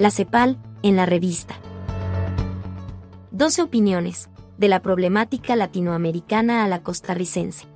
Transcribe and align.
La 0.00 0.10
CEPAL, 0.10 0.56
en 0.82 0.96
la 0.96 1.04
revista. 1.04 1.56
12 3.32 3.60
opiniones, 3.60 4.30
de 4.56 4.68
la 4.68 4.80
problemática 4.80 5.56
latinoamericana 5.56 6.64
a 6.64 6.68
la 6.68 6.82
costarricense. 6.82 7.66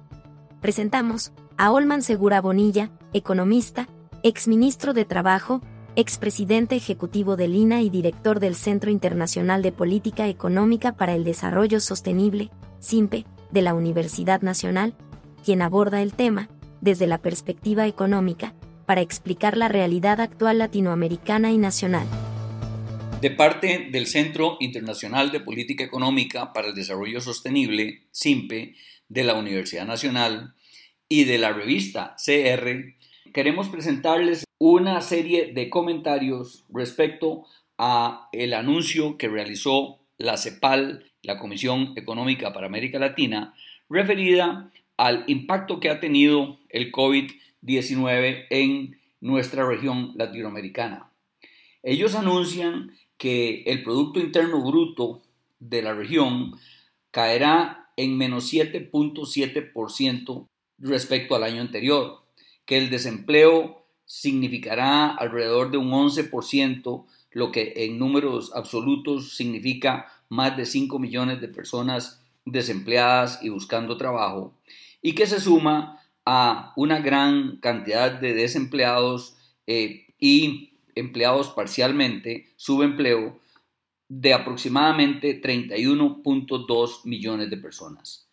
Presentamos 0.62 1.34
a 1.58 1.70
Olman 1.70 2.00
Segura 2.00 2.40
Bonilla, 2.40 2.90
economista, 3.12 3.88
exministro 4.22 4.94
de 4.94 5.04
Trabajo, 5.04 5.60
expresidente 5.96 6.76
ejecutivo 6.76 7.36
del 7.36 7.54
INA 7.54 7.82
y 7.82 7.90
director 7.90 8.40
del 8.40 8.54
Centro 8.54 8.90
Internacional 8.90 9.60
de 9.60 9.72
Política 9.72 10.26
Económica 10.26 10.92
para 10.92 11.14
el 11.14 11.24
Desarrollo 11.24 11.78
Sostenible, 11.78 12.50
CIMPE, 12.80 13.26
de 13.50 13.60
la 13.60 13.74
Universidad 13.74 14.40
Nacional, 14.40 14.94
quien 15.44 15.60
aborda 15.60 16.00
el 16.00 16.14
tema, 16.14 16.48
desde 16.80 17.06
la 17.06 17.18
perspectiva 17.18 17.86
económica, 17.86 18.54
para 18.84 19.00
explicar 19.00 19.56
la 19.56 19.68
realidad 19.68 20.20
actual 20.20 20.58
latinoamericana 20.58 21.50
y 21.50 21.58
nacional. 21.58 22.06
De 23.20 23.30
parte 23.30 23.88
del 23.90 24.06
Centro 24.06 24.56
Internacional 24.60 25.32
de 25.32 25.40
Política 25.40 25.82
Económica 25.82 26.52
para 26.52 26.68
el 26.68 26.74
Desarrollo 26.74 27.20
Sostenible, 27.20 28.02
CIMPE, 28.12 28.74
de 29.08 29.24
la 29.24 29.34
Universidad 29.34 29.86
Nacional 29.86 30.54
y 31.08 31.24
de 31.24 31.38
la 31.38 31.52
revista 31.52 32.16
CR, 32.16 32.94
queremos 33.32 33.68
presentarles 33.68 34.44
una 34.58 35.00
serie 35.00 35.52
de 35.52 35.70
comentarios 35.70 36.64
respecto 36.72 37.44
a 37.78 38.28
el 38.32 38.54
anuncio 38.54 39.18
que 39.18 39.28
realizó 39.28 40.00
la 40.18 40.36
CEPAL, 40.36 41.10
la 41.22 41.38
Comisión 41.38 41.92
Económica 41.96 42.52
para 42.52 42.66
América 42.66 42.98
Latina, 42.98 43.54
referida 43.88 44.70
al 44.96 45.24
impacto 45.26 45.80
que 45.80 45.90
ha 45.90 46.00
tenido 46.00 46.60
el 46.68 46.90
COVID-19 47.64 48.46
en 48.50 48.98
nuestra 49.20 49.66
región 49.66 50.12
latinoamericana. 50.16 51.10
Ellos 51.82 52.14
anuncian 52.14 52.92
que 53.16 53.62
el 53.66 53.82
Producto 53.82 54.20
Interno 54.20 54.62
Bruto 54.62 55.22
de 55.60 55.82
la 55.82 55.94
región 55.94 56.52
caerá 57.10 57.90
en 57.96 58.16
menos 58.16 58.52
7.7% 58.52 60.48
respecto 60.78 61.34
al 61.34 61.44
año 61.44 61.60
anterior, 61.60 62.22
que 62.66 62.78
el 62.78 62.90
desempleo 62.90 63.86
significará 64.04 65.08
alrededor 65.10 65.70
de 65.70 65.78
un 65.78 65.90
11%, 65.90 67.06
lo 67.30 67.52
que 67.52 67.72
en 67.76 67.98
números 67.98 68.52
absolutos 68.54 69.36
significa 69.36 70.06
más 70.28 70.56
de 70.56 70.66
5 70.66 70.98
millones 70.98 71.40
de 71.40 71.48
personas 71.48 72.20
desempleadas 72.44 73.40
y 73.42 73.48
buscando 73.48 73.96
trabajo, 73.96 74.54
y 75.00 75.14
que 75.14 75.26
se 75.26 75.40
suma 75.40 76.03
a 76.24 76.72
una 76.76 77.00
gran 77.00 77.58
cantidad 77.58 78.12
de 78.12 78.34
desempleados 78.34 79.36
eh, 79.66 80.06
y 80.18 80.74
empleados 80.94 81.50
parcialmente, 81.50 82.48
subempleo 82.56 83.40
de 84.08 84.32
aproximadamente 84.32 85.40
31.2 85.40 87.04
millones 87.04 87.50
de 87.50 87.56
personas. 87.56 88.28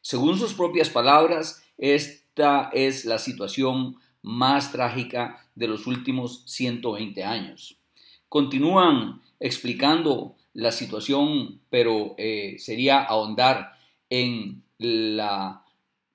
Según 0.00 0.38
sus 0.38 0.54
propias 0.54 0.90
palabras, 0.90 1.62
esta 1.78 2.70
es 2.72 3.04
la 3.04 3.18
situación 3.18 3.96
más 4.22 4.72
trágica 4.72 5.46
de 5.54 5.68
los 5.68 5.86
últimos 5.86 6.42
120 6.46 7.24
años. 7.24 7.78
Continúan 8.28 9.20
explicando 9.38 10.36
la 10.52 10.72
situación, 10.72 11.60
pero 11.70 12.14
eh, 12.18 12.56
sería 12.58 13.02
ahondar 13.02 13.72
en 14.08 14.62
la 14.78 15.59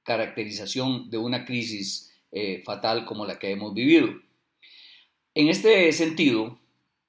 caracterización 0.05 1.09
de 1.09 1.17
una 1.17 1.43
crisis 1.43 2.13
eh, 2.31 2.61
fatal 2.63 3.05
como 3.05 3.25
la 3.25 3.39
que 3.39 3.51
hemos 3.51 3.73
vivido. 3.73 4.09
En 5.33 5.49
este 5.49 5.91
sentido, 5.91 6.57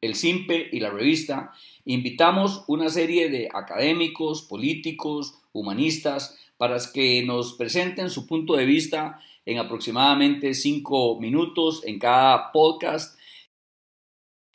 el 0.00 0.16
CIMPE 0.16 0.70
y 0.72 0.80
la 0.80 0.90
revista 0.90 1.52
invitamos 1.84 2.64
una 2.66 2.88
serie 2.88 3.28
de 3.28 3.48
académicos, 3.52 4.42
políticos, 4.42 5.34
humanistas, 5.52 6.38
para 6.56 6.78
que 6.92 7.22
nos 7.22 7.52
presenten 7.52 8.10
su 8.10 8.26
punto 8.26 8.56
de 8.56 8.64
vista 8.64 9.20
en 9.44 9.58
aproximadamente 9.58 10.54
cinco 10.54 11.20
minutos 11.20 11.82
en 11.84 11.98
cada 11.98 12.50
podcast 12.50 13.18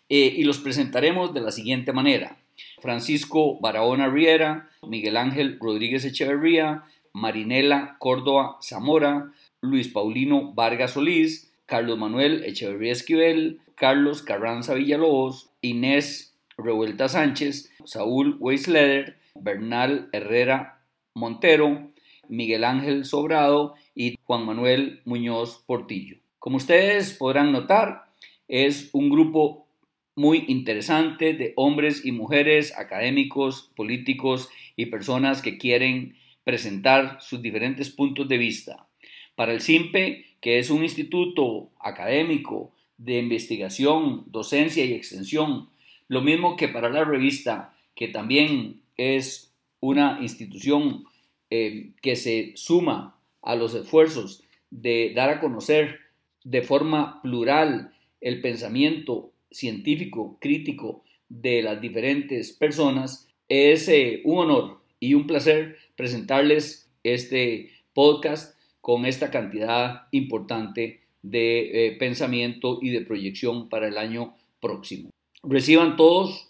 eh, 0.10 0.34
y 0.36 0.44
los 0.44 0.58
presentaremos 0.58 1.34
de 1.34 1.42
la 1.42 1.52
siguiente 1.52 1.94
manera. 1.94 2.38
Francisco 2.80 3.60
Barahona 3.62 4.10
Riera, 4.10 4.70
Miguel 4.82 5.16
Ángel 5.16 5.58
Rodríguez 5.60 6.04
Echeverría, 6.04 6.84
Marinela 7.14 7.98
Córdoba 8.00 8.58
Zamora, 8.62 9.32
Luis 9.62 9.88
Paulino 9.88 10.54
Vargas 10.54 10.92
Solís, 10.92 11.54
Carlos 11.66 11.98
Manuel 11.98 12.44
Echeverría 12.44 12.92
Esquivel, 12.92 13.60
Carlos 13.76 14.22
Carranza 14.22 14.74
Villalobos, 14.74 15.50
Inés 15.62 16.38
Revuelta 16.58 17.08
Sánchez, 17.10 17.72
Saúl 17.86 18.38
Weisleder, 18.40 19.18
Bernal 19.36 20.10
Herrera 20.12 20.84
Montero, 21.14 21.92
Miguel 22.28 22.64
Ángel 22.64 23.06
Sobrado 23.06 23.76
y 23.96 24.18
Juan 24.24 24.46
Manuel 24.46 25.02
Muñoz 25.06 25.64
Portillo. 25.66 26.18
Como 26.40 26.58
ustedes 26.58 27.14
podrán 27.14 27.52
notar, 27.52 28.06
es 28.48 28.90
un 28.94 29.10
grupo 29.10 29.68
muy 30.16 30.46
interesante 30.48 31.34
de 31.34 31.54
hombres 31.56 32.06
y 32.06 32.12
mujeres, 32.12 32.78
académicos, 32.78 33.72
políticos 33.76 34.50
y 34.76 34.88
personas 34.88 35.42
que 35.42 35.58
quieren 35.58 36.16
presentar 36.44 37.18
sus 37.22 37.42
diferentes 37.42 37.90
puntos 37.90 38.28
de 38.28 38.38
vista. 38.38 38.88
Para 39.36 39.54
el 39.54 39.62
CIMPE 39.62 40.32
que 40.42 40.58
es 40.58 40.70
un 40.72 40.84
instituto 40.84 41.70
académico 41.80 42.74
de 42.98 43.20
investigación, 43.20 44.24
docencia 44.28 44.84
y 44.84 44.94
extensión, 44.94 45.70
lo 46.08 46.22
mismo 46.22 46.58
que 46.58 46.68
para 46.68 46.90
la 46.90 47.06
revista, 47.06 47.74
que 47.96 48.08
también 48.08 48.82
es 48.98 49.54
una 49.80 50.20
institución 50.22 51.06
eh, 51.50 51.92
que 52.02 52.16
se 52.16 52.52
suma 52.56 53.16
a 53.42 53.56
los 53.56 53.74
esfuerzos 53.76 54.44
de 54.72 55.14
dar 55.16 55.30
a 55.30 55.40
conocer 55.40 56.00
de 56.44 56.64
forma 56.64 57.22
plural 57.22 57.94
el 58.20 58.42
pensamiento 58.42 59.32
científico, 59.52 60.38
crítico 60.40 61.04
de 61.30 61.62
las 61.62 61.82
diferentes 61.82 62.52
personas, 62.52 63.28
es 63.48 63.88
eh, 63.90 64.22
un 64.24 64.40
honor 64.40 64.82
y 65.00 65.14
un 65.14 65.28
placer 65.28 65.78
presentarles 65.96 66.92
este 67.04 67.72
podcast 67.94 68.58
con 68.82 69.06
esta 69.06 69.30
cantidad 69.32 70.08
importante 70.12 71.02
de 71.22 71.88
eh, 71.88 71.92
pensamiento 71.98 72.80
y 72.82 72.90
de 72.90 73.02
proyección 73.02 73.70
para 73.70 73.88
el 73.88 73.98
año 73.98 74.36
próximo. 74.60 75.10
Reciban 75.44 75.96
todos 75.96 76.50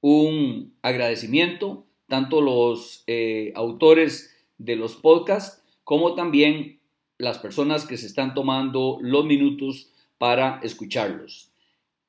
un 0.00 0.74
agradecimiento, 0.82 1.86
tanto 2.06 2.40
los 2.40 3.04
eh, 3.06 3.52
autores 3.54 4.34
de 4.58 4.76
los 4.76 4.96
podcasts 4.96 5.62
como 5.84 6.14
también 6.14 6.80
las 7.18 7.38
personas 7.38 7.86
que 7.86 7.96
se 7.96 8.06
están 8.06 8.34
tomando 8.34 8.98
los 9.00 9.24
minutos 9.24 9.90
para 10.18 10.60
escucharlos. 10.62 11.50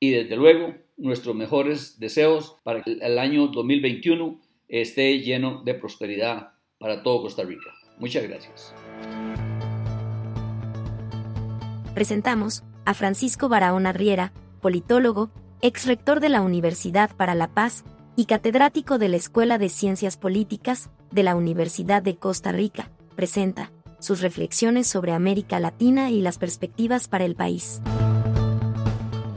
Y 0.00 0.10
desde 0.10 0.36
luego, 0.36 0.74
nuestros 0.96 1.34
mejores 1.34 1.98
deseos 1.98 2.56
para 2.62 2.82
que 2.82 2.92
el 2.92 3.18
año 3.18 3.48
2021 3.48 4.40
esté 4.68 5.20
lleno 5.20 5.62
de 5.64 5.74
prosperidad 5.74 6.51
para 6.82 7.02
todo 7.02 7.22
Costa 7.22 7.44
Rica. 7.44 7.70
Muchas 7.98 8.24
gracias 8.24 8.74
presentamos 11.92 12.64
a 12.84 12.94
Francisco 12.94 13.48
Barahona 13.48 13.92
Riera, 13.92 14.32
politólogo, 14.60 15.30
ex 15.60 15.86
rector 15.86 16.20
de 16.20 16.28
la 16.28 16.42
Universidad 16.42 17.14
para 17.16 17.34
la 17.34 17.48
Paz 17.48 17.84
y 18.16 18.24
catedrático 18.24 18.98
de 18.98 19.08
la 19.08 19.16
Escuela 19.16 19.58
de 19.58 19.68
Ciencias 19.68 20.16
Políticas 20.16 20.90
de 21.10 21.22
la 21.22 21.36
Universidad 21.36 22.02
de 22.02 22.16
Costa 22.16 22.52
Rica, 22.52 22.90
presenta 23.14 23.70
sus 23.98 24.20
reflexiones 24.20 24.88
sobre 24.88 25.12
América 25.12 25.60
Latina 25.60 26.10
y 26.10 26.22
las 26.22 26.38
perspectivas 26.38 27.08
para 27.08 27.24
el 27.24 27.36
país. 27.36 27.80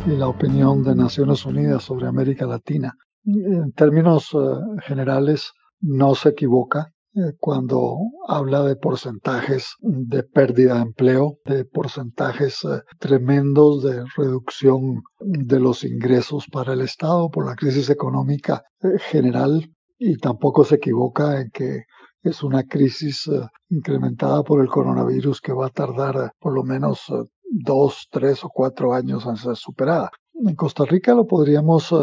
La 0.07 0.27
opinión 0.27 0.83
de 0.83 0.95
Naciones 0.95 1.45
Unidas 1.45 1.83
sobre 1.83 2.07
América 2.07 2.45
Latina, 2.45 2.93
en 3.25 3.71
términos 3.73 4.29
eh, 4.33 4.81
generales, 4.87 5.51
no 5.81 6.15
se 6.15 6.29
equivoca 6.29 6.91
cuando 7.39 7.97
habla 8.27 8.63
de 8.63 8.75
porcentajes 8.75 9.75
de 9.79 10.23
pérdida 10.23 10.75
de 10.75 10.81
empleo, 10.81 11.37
de 11.45 11.63
porcentajes 11.65 12.63
eh, 12.65 12.81
tremendos 12.99 13.83
de 13.83 14.03
reducción 14.17 15.01
de 15.19 15.59
los 15.59 15.83
ingresos 15.83 16.45
para 16.51 16.73
el 16.73 16.81
Estado 16.81 17.29
por 17.29 17.45
la 17.45 17.55
crisis 17.55 17.89
económica 17.89 18.63
eh, 18.81 18.99
general 18.99 19.71
y 19.97 20.17
tampoco 20.17 20.65
se 20.65 20.75
equivoca 20.75 21.39
en 21.39 21.51
que 21.51 21.83
es 22.21 22.43
una 22.43 22.63
crisis 22.63 23.29
incrementada 23.69 24.43
por 24.43 24.59
el 24.59 24.67
coronavirus 24.67 25.39
que 25.41 25.53
va 25.53 25.67
a 25.67 25.69
tardar 25.69 26.31
por 26.39 26.53
lo 26.53 26.63
menos 26.63 27.05
dos, 27.43 28.07
tres 28.09 28.43
o 28.43 28.49
cuatro 28.49 28.93
años 28.93 29.27
en 29.27 29.37
ser 29.37 29.55
superada. 29.55 30.09
En 30.33 30.55
Costa 30.55 30.85
Rica 30.85 31.13
lo 31.13 31.27
podríamos 31.27 31.93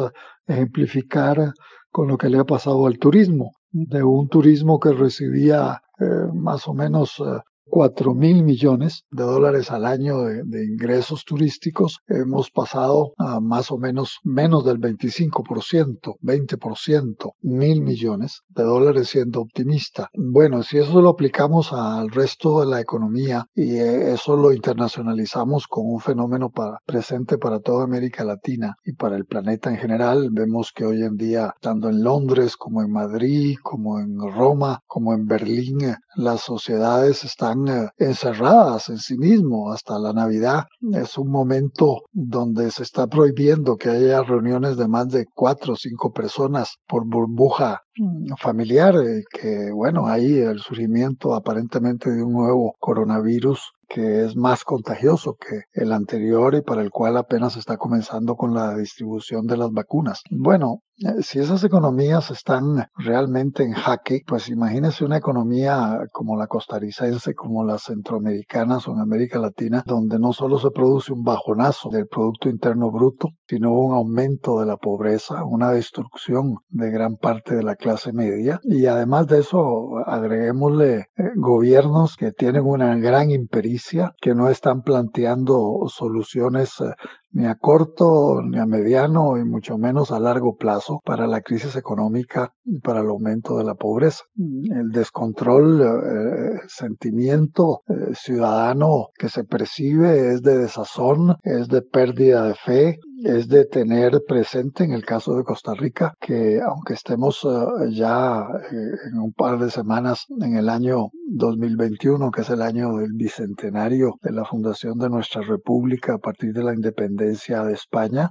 ejemplificar 0.46 1.52
con 1.90 2.06
lo 2.06 2.16
que 2.16 2.28
le 2.28 2.38
ha 2.38 2.44
pasado 2.44 2.86
al 2.86 2.98
turismo 2.98 3.50
de 3.72 4.02
un 4.02 4.28
turismo 4.28 4.78
que 4.78 4.92
recibía 4.92 5.82
eh, 5.98 6.04
más 6.34 6.68
o 6.68 6.74
menos 6.74 7.22
4 7.64 8.14
mil 8.14 8.42
millones 8.42 9.04
de 9.10 9.22
dólares 9.24 9.70
al 9.70 9.86
año 9.86 10.22
de, 10.22 10.64
ingresos 10.64 11.24
turísticos, 11.24 11.98
hemos 12.06 12.50
pasado 12.50 13.12
a 13.18 13.40
más 13.40 13.70
o 13.70 13.78
menos 13.78 14.18
menos 14.24 14.64
del 14.64 14.78
25%, 14.78 16.16
20%, 16.20 17.32
mil 17.40 17.82
millones 17.82 18.42
de 18.48 18.62
dólares 18.62 19.08
siendo 19.08 19.40
optimista. 19.40 20.08
Bueno, 20.14 20.62
si 20.62 20.78
eso 20.78 21.00
lo 21.00 21.10
aplicamos 21.10 21.72
al 21.72 22.10
resto 22.10 22.60
de 22.60 22.66
la 22.66 22.80
economía 22.80 23.46
y 23.54 23.76
eh, 23.76 24.12
eso 24.12 24.36
lo 24.36 24.52
internacionalizamos 24.52 25.66
con 25.66 25.86
un 25.86 26.00
fenómeno 26.00 26.52
presente 26.86 27.38
para 27.38 27.60
toda 27.60 27.84
América 27.84 28.24
Latina 28.24 28.76
y 28.84 28.92
para 28.92 29.16
el 29.16 29.24
planeta 29.24 29.70
en 29.70 29.76
general, 29.76 30.28
vemos 30.30 30.72
que 30.74 30.84
hoy 30.84 31.02
en 31.02 31.16
día, 31.16 31.54
tanto 31.60 31.88
en 31.88 32.02
Londres 32.02 32.56
como 32.56 32.82
en 32.82 32.90
Madrid, 32.90 33.56
como 33.62 33.98
en 33.98 34.18
Roma, 34.18 34.80
como 34.86 35.14
en 35.14 35.26
Berlín, 35.26 35.78
las 36.14 36.40
sociedades 36.42 37.24
están 37.24 37.51
eh, 37.68 37.88
encerradas 37.98 38.88
en 38.88 38.98
sí 38.98 39.16
mismo 39.16 39.72
hasta 39.72 39.98
la 39.98 40.12
Navidad. 40.12 40.64
Es 40.92 41.18
un 41.18 41.30
momento 41.30 42.02
donde 42.12 42.70
se 42.70 42.82
está 42.82 43.06
prohibiendo 43.06 43.76
que 43.76 43.90
haya 43.90 44.22
reuniones 44.22 44.76
de 44.76 44.88
más 44.88 45.08
de 45.08 45.26
cuatro 45.34 45.74
o 45.74 45.76
cinco 45.76 46.12
personas 46.12 46.76
por 46.86 47.06
burbuja 47.06 47.82
mm, 47.96 48.34
familiar, 48.38 48.96
eh, 48.96 49.24
que 49.30 49.70
bueno, 49.72 50.06
ahí 50.06 50.38
el 50.38 50.60
surgimiento 50.60 51.34
aparentemente 51.34 52.10
de 52.10 52.22
un 52.22 52.32
nuevo 52.32 52.74
coronavirus 52.78 53.72
que 53.92 54.24
es 54.24 54.36
más 54.36 54.64
contagioso 54.64 55.36
que 55.36 55.64
el 55.72 55.92
anterior 55.92 56.54
y 56.54 56.62
para 56.62 56.80
el 56.80 56.90
cual 56.90 57.18
apenas 57.18 57.56
está 57.56 57.76
comenzando 57.76 58.36
con 58.36 58.54
la 58.54 58.74
distribución 58.74 59.46
de 59.46 59.58
las 59.58 59.70
vacunas. 59.70 60.22
Bueno, 60.30 60.82
eh, 60.96 61.22
si 61.22 61.40
esas 61.40 61.62
economías 61.62 62.30
están 62.30 62.86
realmente 62.96 63.64
en 63.64 63.72
jaque, 63.72 64.22
pues 64.26 64.48
imagínese 64.48 65.04
una 65.04 65.18
economía 65.18 65.98
como 66.10 66.36
la 66.36 66.46
costarricense, 66.46 67.34
como 67.34 67.64
las 67.64 67.82
centroamericanas 67.82 68.88
o 68.88 68.92
en 68.92 69.00
América 69.00 69.38
Latina, 69.38 69.82
donde 69.84 70.18
no 70.18 70.32
solo 70.32 70.58
se 70.58 70.70
produce 70.70 71.12
un 71.12 71.22
bajonazo 71.22 71.90
del 71.90 72.06
Producto 72.06 72.48
Interno 72.48 72.90
Bruto, 72.90 73.28
sino 73.52 73.74
un 73.74 73.92
aumento 73.94 74.60
de 74.60 74.66
la 74.66 74.78
pobreza, 74.78 75.44
una 75.44 75.72
destrucción 75.72 76.56
de 76.70 76.90
gran 76.90 77.16
parte 77.16 77.54
de 77.54 77.62
la 77.62 77.76
clase 77.76 78.10
media. 78.10 78.58
Y 78.62 78.86
además 78.86 79.26
de 79.26 79.40
eso, 79.40 79.98
agreguémosle 80.06 81.00
eh, 81.00 81.06
gobiernos 81.36 82.16
que 82.16 82.32
tienen 82.32 82.64
una 82.64 82.96
gran 82.96 83.30
impericia, 83.30 84.14
que 84.22 84.34
no 84.34 84.48
están 84.48 84.80
planteando 84.80 85.84
soluciones 85.88 86.80
eh, 86.80 86.94
ni 87.32 87.46
a 87.46 87.54
corto, 87.54 88.42
ni 88.42 88.58
a 88.58 88.66
mediano 88.66 89.38
y 89.38 89.44
mucho 89.44 89.78
menos 89.78 90.12
a 90.12 90.20
largo 90.20 90.56
plazo 90.56 91.00
para 91.04 91.26
la 91.26 91.40
crisis 91.40 91.76
económica 91.76 92.52
y 92.64 92.80
para 92.80 93.00
el 93.00 93.08
aumento 93.08 93.56
de 93.58 93.64
la 93.64 93.74
pobreza. 93.74 94.24
El 94.36 94.90
descontrol, 94.90 95.80
el 95.80 96.56
eh, 96.56 96.60
sentimiento 96.68 97.82
eh, 97.88 98.14
ciudadano 98.14 99.08
que 99.16 99.28
se 99.28 99.44
percibe 99.44 100.32
es 100.32 100.42
de 100.42 100.58
desazón, 100.58 101.36
es 101.42 101.68
de 101.68 101.82
pérdida 101.82 102.46
de 102.46 102.54
fe, 102.54 102.98
es 103.24 103.48
de 103.48 103.64
tener 103.66 104.22
presente 104.26 104.82
en 104.84 104.92
el 104.92 105.04
caso 105.04 105.36
de 105.36 105.44
Costa 105.44 105.74
Rica 105.74 106.14
que 106.20 106.60
aunque 106.60 106.94
estemos 106.94 107.44
eh, 107.44 107.92
ya 107.92 108.46
en 108.70 109.18
un 109.18 109.32
par 109.32 109.58
de 109.58 109.70
semanas 109.70 110.26
en 110.40 110.56
el 110.56 110.68
año 110.68 111.08
2021, 111.28 112.30
que 112.30 112.42
es 112.42 112.50
el 112.50 112.62
año 112.62 112.96
del 112.96 113.12
bicentenario 113.14 114.16
de 114.22 114.32
la 114.32 114.44
fundación 114.44 114.98
de 114.98 115.08
nuestra 115.08 115.42
república 115.42 116.14
a 116.14 116.18
partir 116.18 116.52
de 116.52 116.64
la 116.64 116.74
independencia 116.74 117.21
de 117.24 117.72
España, 117.72 118.30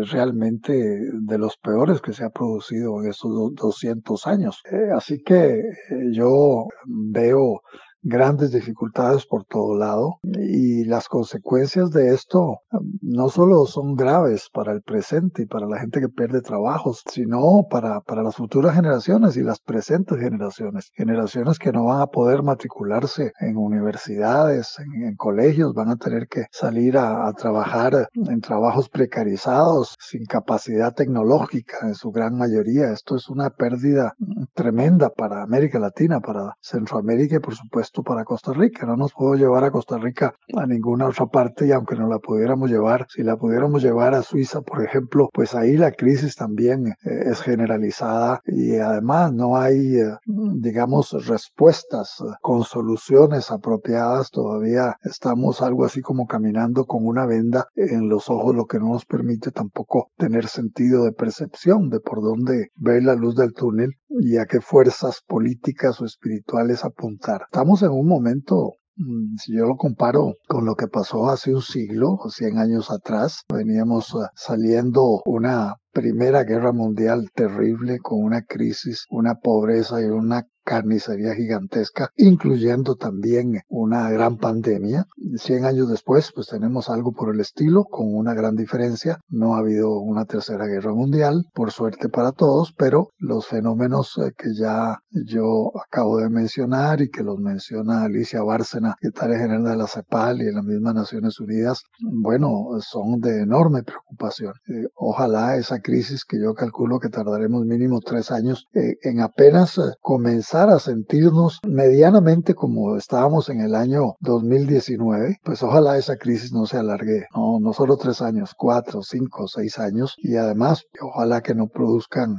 es 0.00 0.10
realmente 0.10 0.72
de 0.72 1.38
los 1.38 1.56
peores 1.56 2.00
que 2.00 2.12
se 2.12 2.24
ha 2.24 2.30
producido 2.30 3.02
en 3.02 3.10
estos 3.10 3.54
200 3.54 4.26
años. 4.26 4.62
Eh, 4.70 4.90
así 4.94 5.22
que 5.22 5.60
eh, 5.60 5.64
yo 6.12 6.66
veo 6.86 7.62
grandes 8.02 8.50
dificultades 8.50 9.26
por 9.26 9.44
todo 9.44 9.76
lado 9.76 10.18
y 10.22 10.84
las 10.84 11.08
consecuencias 11.08 11.90
de 11.90 12.14
esto 12.14 12.58
um, 12.72 12.98
no 13.00 13.28
solo 13.28 13.64
son 13.66 13.94
graves 13.94 14.48
para 14.52 14.72
el 14.72 14.82
presente 14.82 15.42
y 15.42 15.46
para 15.46 15.66
la 15.66 15.78
gente 15.78 16.00
que 16.00 16.08
pierde 16.08 16.42
trabajos, 16.42 17.02
sino 17.10 17.66
para, 17.70 18.00
para 18.00 18.22
las 18.22 18.36
futuras 18.36 18.74
generaciones 18.74 19.36
y 19.36 19.42
las 19.42 19.60
presentes 19.60 20.18
generaciones, 20.18 20.90
generaciones 20.94 21.58
que 21.58 21.72
no 21.72 21.84
van 21.84 22.00
a 22.00 22.06
poder 22.06 22.42
matricularse 22.42 23.32
en 23.40 23.56
universidades, 23.56 24.76
en, 24.78 25.14
colegios, 25.16 25.74
van 25.74 25.90
a 25.90 25.96
tener 25.96 26.26
que 26.26 26.46
salir 26.50 26.98
a, 26.98 27.28
a 27.28 27.32
trabajar 27.34 28.08
en 28.14 28.40
trabajos 28.40 28.88
precarizados, 28.88 29.94
sin 30.00 30.24
capacidad 30.24 30.92
tecnológica 30.92 31.78
en 31.82 31.94
su 31.94 32.10
gran 32.10 32.36
mayoría. 32.36 32.90
Esto 32.90 33.16
es 33.16 33.28
una 33.28 33.50
pérdida 33.50 34.14
tremenda 34.54 35.10
para 35.10 35.42
América 35.42 35.78
Latina, 35.78 36.20
para 36.20 36.56
Centroamérica 36.60 37.36
y 37.36 37.40
por 37.40 37.54
supuesto 37.54 37.91
para 38.00 38.24
Costa 38.24 38.54
Rica. 38.54 38.86
No 38.86 38.96
nos 38.96 39.12
puedo 39.12 39.34
llevar 39.34 39.64
a 39.64 39.70
Costa 39.70 39.98
Rica 39.98 40.34
a 40.56 40.66
ninguna 40.66 41.08
otra 41.08 41.26
parte 41.26 41.66
y 41.66 41.72
aunque 41.72 41.96
no 41.96 42.08
la 42.08 42.18
pudiéramos 42.18 42.70
llevar, 42.70 43.06
si 43.10 43.22
la 43.22 43.36
pudiéramos 43.36 43.82
llevar 43.82 44.14
a 44.14 44.22
Suiza, 44.22 44.62
por 44.62 44.82
ejemplo, 44.82 45.28
pues 45.32 45.54
ahí 45.54 45.76
la 45.76 45.92
crisis 45.92 46.36
también 46.36 46.86
eh, 46.86 46.94
es 47.26 47.42
generalizada 47.42 48.40
y 48.46 48.76
además 48.76 49.34
no 49.34 49.58
hay, 49.58 49.98
eh, 49.98 50.16
digamos, 50.24 51.26
respuestas 51.26 52.20
eh, 52.20 52.32
con 52.40 52.64
soluciones 52.64 53.50
apropiadas. 53.50 54.30
Todavía 54.30 54.96
estamos 55.02 55.60
algo 55.60 55.84
así 55.84 56.00
como 56.00 56.26
caminando 56.26 56.86
con 56.86 57.06
una 57.06 57.26
venda 57.26 57.66
en 57.74 58.08
los 58.08 58.30
ojos, 58.30 58.54
lo 58.54 58.64
que 58.64 58.78
no 58.78 58.88
nos 58.88 59.04
permite 59.04 59.50
tampoco 59.50 60.08
tener 60.16 60.46
sentido 60.46 61.04
de 61.04 61.12
percepción 61.12 61.90
de 61.90 62.00
por 62.00 62.22
dónde 62.22 62.68
ver 62.76 63.02
la 63.02 63.14
luz 63.14 63.36
del 63.36 63.52
túnel 63.52 63.90
y 64.08 64.36
a 64.36 64.46
qué 64.46 64.60
fuerzas 64.60 65.22
políticas 65.26 66.00
o 66.00 66.04
espirituales 66.04 66.84
apuntar. 66.84 67.42
Estamos 67.44 67.81
en 67.82 67.92
un 67.92 68.06
momento 68.06 68.74
mm, 68.96 69.36
si 69.36 69.56
yo 69.56 69.66
lo 69.66 69.76
comparo 69.76 70.34
con 70.48 70.64
lo 70.64 70.74
que 70.74 70.88
pasó 70.88 71.28
hace 71.28 71.54
un 71.54 71.62
siglo 71.62 72.12
o 72.12 72.30
100 72.30 72.58
años 72.58 72.90
atrás, 72.90 73.42
veníamos 73.52 74.10
eh, 74.14 74.26
saliendo 74.34 75.22
una 75.24 75.76
Primera 75.92 76.44
Guerra 76.44 76.72
Mundial 76.72 77.30
terrible 77.34 77.98
con 77.98 78.22
una 78.22 78.42
crisis, 78.42 79.06
una 79.10 79.34
pobreza 79.34 80.00
y 80.00 80.04
una 80.04 80.46
carnicería 80.64 81.34
gigantesca, 81.34 82.10
incluyendo 82.16 82.96
también 82.96 83.60
una 83.68 84.10
gran 84.10 84.38
pandemia. 84.38 85.06
Cien 85.36 85.64
años 85.64 85.88
después, 85.88 86.32
pues 86.34 86.48
tenemos 86.48 86.88
algo 86.88 87.12
por 87.12 87.34
el 87.34 87.40
estilo, 87.40 87.84
con 87.84 88.14
una 88.14 88.34
gran 88.34 88.56
diferencia. 88.56 89.18
No 89.28 89.54
ha 89.54 89.58
habido 89.58 89.98
una 89.98 90.24
tercera 90.24 90.66
guerra 90.66 90.94
mundial, 90.94 91.46
por 91.52 91.72
suerte 91.72 92.08
para 92.08 92.32
todos, 92.32 92.72
pero 92.76 93.10
los 93.18 93.46
fenómenos 93.46 94.18
eh, 94.18 94.32
que 94.36 94.54
ya 94.54 94.98
yo 95.10 95.72
acabo 95.84 96.18
de 96.18 96.30
mencionar 96.30 97.02
y 97.02 97.10
que 97.10 97.22
los 97.22 97.38
menciona 97.38 98.04
Alicia 98.04 98.42
Bárcena, 98.42 98.96
secretaria 99.00 99.38
general 99.38 99.64
de 99.64 99.76
la 99.76 99.86
CEPAL 99.86 100.42
y 100.42 100.48
en 100.48 100.54
las 100.54 100.64
mismas 100.64 100.94
Naciones 100.94 101.40
Unidas, 101.40 101.82
bueno, 102.00 102.68
son 102.80 103.20
de 103.20 103.42
enorme 103.42 103.82
preocupación. 103.82 104.54
Eh, 104.68 104.86
ojalá 104.94 105.56
esa 105.56 105.80
crisis 105.82 106.24
que 106.24 106.40
yo 106.40 106.54
calculo 106.54 106.98
que 106.98 107.08
tardaremos 107.08 107.64
mínimo 107.66 108.00
tres 108.00 108.30
años 108.30 108.68
eh, 108.74 108.96
en 109.02 109.20
apenas 109.20 109.80
comenzar 110.00 110.70
a 110.70 110.78
sentirnos 110.78 111.60
medianamente 111.66 112.54
como 112.54 112.96
estábamos 112.96 113.48
en 113.48 113.60
el 113.60 113.74
año 113.74 114.14
2019, 114.20 115.38
pues 115.42 115.62
ojalá 115.62 115.98
esa 115.98 116.16
crisis 116.16 116.52
no 116.52 116.66
se 116.66 116.78
alargue, 116.78 117.26
no, 117.34 117.60
no 117.60 117.72
solo 117.72 117.96
tres 117.96 118.22
años, 118.22 118.54
cuatro, 118.56 119.02
cinco, 119.02 119.48
seis 119.48 119.78
años, 119.78 120.14
y 120.18 120.36
además 120.36 120.84
ojalá 121.00 121.42
que 121.42 121.54
no 121.54 121.68
produzcan 121.68 122.38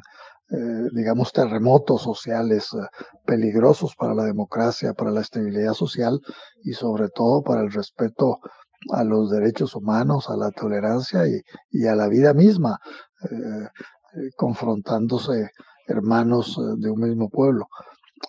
eh, 0.54 0.90
digamos, 0.94 1.32
terremotos 1.32 2.04
sociales 2.04 2.74
eh, 2.74 2.86
peligrosos 3.26 3.96
para 3.96 4.14
la 4.14 4.24
democracia, 4.26 4.94
para 4.94 5.10
la 5.10 5.22
estabilidad 5.22 5.74
social 5.74 6.20
y 6.64 6.74
sobre 6.74 7.10
todo 7.10 7.42
para 7.42 7.62
el 7.62 7.72
respeto 7.72 8.40
a 8.92 9.04
los 9.04 9.30
derechos 9.32 9.76
humanos, 9.76 10.30
a 10.30 10.38
la 10.38 10.52
tolerancia 10.52 11.24
y, 11.28 11.86
a 11.88 11.96
la 11.96 12.08
vida 12.08 12.34
misma, 12.34 12.80
eh, 13.30 14.30
confrontándose 14.36 15.50
hermanos 15.88 16.60
de 16.78 16.90
un 16.90 17.00
mismo 17.00 17.30
pueblo. 17.30 17.68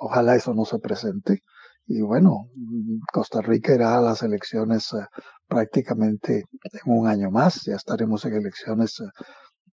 Ojalá 0.00 0.34
eso 0.36 0.54
no 0.54 0.64
se 0.64 0.78
presente. 0.78 1.42
Y 1.86 2.00
bueno, 2.00 2.48
Costa 3.12 3.42
Rica 3.42 3.74
irá 3.74 3.98
a 3.98 4.00
las 4.00 4.22
elecciones 4.22 4.92
eh, 4.94 5.06
prácticamente 5.46 6.44
en 6.62 6.92
un 6.92 7.06
año 7.06 7.30
más. 7.30 7.62
Ya 7.64 7.76
estaremos 7.76 8.24
en 8.24 8.34
elecciones 8.34 9.00
eh, 9.00 9.04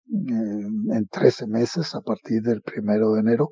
en 0.08 1.06
13 1.10 1.46
meses 1.46 1.94
a 1.94 2.00
partir 2.02 2.42
del 2.42 2.60
primero 2.62 3.12
de 3.12 3.20
enero. 3.20 3.48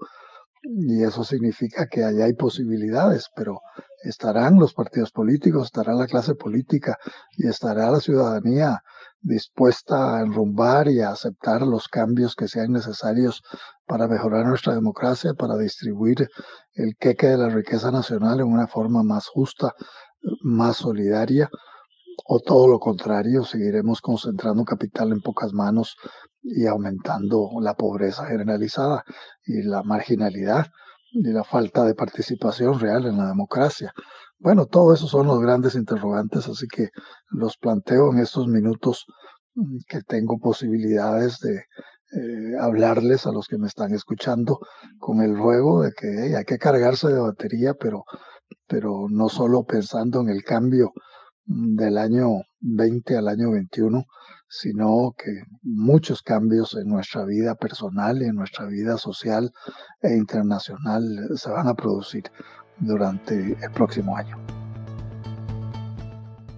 Y 0.62 1.02
eso 1.02 1.24
significa 1.24 1.86
que 1.86 2.04
allá 2.04 2.26
hay 2.26 2.34
posibilidades, 2.34 3.30
pero 3.34 3.62
estarán 4.02 4.58
los 4.58 4.74
partidos 4.74 5.10
políticos, 5.10 5.66
estará 5.66 5.94
la 5.94 6.06
clase 6.06 6.34
política 6.34 6.98
y 7.36 7.46
estará 7.46 7.90
la 7.90 8.00
ciudadanía 8.00 8.82
dispuesta 9.22 10.16
a 10.16 10.20
enrumbar 10.22 10.88
y 10.88 11.00
a 11.00 11.10
aceptar 11.10 11.62
los 11.62 11.88
cambios 11.88 12.34
que 12.34 12.48
sean 12.48 12.72
necesarios 12.72 13.42
para 13.86 14.08
mejorar 14.08 14.46
nuestra 14.46 14.74
democracia, 14.74 15.34
para 15.34 15.56
distribuir 15.56 16.28
el 16.74 16.96
queque 16.96 17.28
de 17.28 17.38
la 17.38 17.48
riqueza 17.48 17.90
nacional 17.90 18.40
en 18.40 18.46
una 18.46 18.66
forma 18.66 19.02
más 19.02 19.28
justa, 19.28 19.74
más 20.42 20.76
solidaria, 20.76 21.50
o 22.24 22.40
todo 22.40 22.68
lo 22.68 22.78
contrario, 22.78 23.44
seguiremos 23.44 24.00
concentrando 24.00 24.64
capital 24.64 25.12
en 25.12 25.20
pocas 25.20 25.52
manos 25.52 25.96
y 26.42 26.66
aumentando 26.66 27.50
la 27.60 27.74
pobreza 27.74 28.26
generalizada 28.26 29.04
y 29.44 29.62
la 29.62 29.82
marginalidad 29.82 30.66
y 31.12 31.32
la 31.32 31.44
falta 31.44 31.84
de 31.84 31.94
participación 31.94 32.78
real 32.78 33.06
en 33.06 33.18
la 33.18 33.26
democracia. 33.26 33.92
Bueno, 34.38 34.66
todo 34.66 34.94
eso 34.94 35.06
son 35.06 35.26
los 35.26 35.40
grandes 35.40 35.74
interrogantes, 35.74 36.48
así 36.48 36.66
que 36.66 36.88
los 37.28 37.56
planteo 37.58 38.12
en 38.12 38.18
estos 38.20 38.46
minutos 38.48 39.04
mm, 39.54 39.78
que 39.88 40.00
tengo 40.02 40.38
posibilidades 40.38 41.38
de 41.40 41.64
eh, 42.12 42.56
hablarles 42.60 43.26
a 43.26 43.32
los 43.32 43.46
que 43.46 43.58
me 43.58 43.68
están 43.68 43.94
escuchando 43.94 44.58
con 44.98 45.20
el 45.20 45.36
ruego 45.36 45.82
de 45.82 45.92
que 45.92 46.36
hay 46.36 46.44
que 46.44 46.58
cargarse 46.58 47.08
de 47.08 47.20
batería, 47.20 47.74
pero, 47.74 48.04
pero 48.66 49.06
no 49.08 49.28
solo 49.28 49.64
pensando 49.64 50.20
en 50.20 50.30
el 50.30 50.42
cambio 50.42 50.92
del 51.44 51.98
año 51.98 52.42
20 52.60 53.16
al 53.16 53.28
año 53.28 53.50
21, 53.50 54.04
sino 54.48 55.14
que 55.16 55.44
muchos 55.62 56.22
cambios 56.22 56.74
en 56.74 56.88
nuestra 56.88 57.24
vida 57.24 57.54
personal 57.54 58.20
y 58.20 58.26
en 58.26 58.34
nuestra 58.34 58.66
vida 58.66 58.98
social 58.98 59.52
e 60.02 60.16
internacional 60.16 61.30
se 61.36 61.50
van 61.50 61.68
a 61.68 61.74
producir 61.74 62.24
durante 62.78 63.56
el 63.62 63.70
próximo 63.72 64.16
año. 64.16 64.36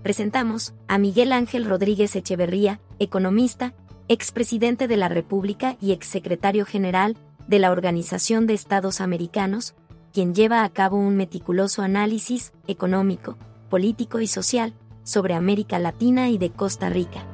Presentamos 0.03 0.75
a 0.89 0.99
Miguel 0.99 1.33
Ángel 1.33 1.65
Rodríguez 1.65 2.17
Echeverría, 2.17 2.81
economista, 2.99 3.75
expresidente 4.09 4.89
de 4.89 4.97
la 4.97 5.09
República 5.09 5.77
y 5.81 5.93
exsecretario 5.93 6.65
general 6.65 7.17
de 7.47 7.59
la 7.59 7.71
Organización 7.71 8.47
de 8.47 8.55
Estados 8.55 9.01
Americanos, 9.01 9.75
quien 10.13 10.35
lleva 10.35 10.65
a 10.65 10.71
cabo 10.71 10.97
un 10.97 11.17
meticuloso 11.17 11.83
análisis 11.83 12.53
económico, 12.67 13.37
político 13.73 14.21
y 14.21 14.27
social 14.27 14.75
sobre 15.03 15.33
América 15.33 15.79
Latina 15.79 16.29
y 16.29 16.37
de 16.37 16.51
Costa 16.51 16.91
Rica. 16.91 17.25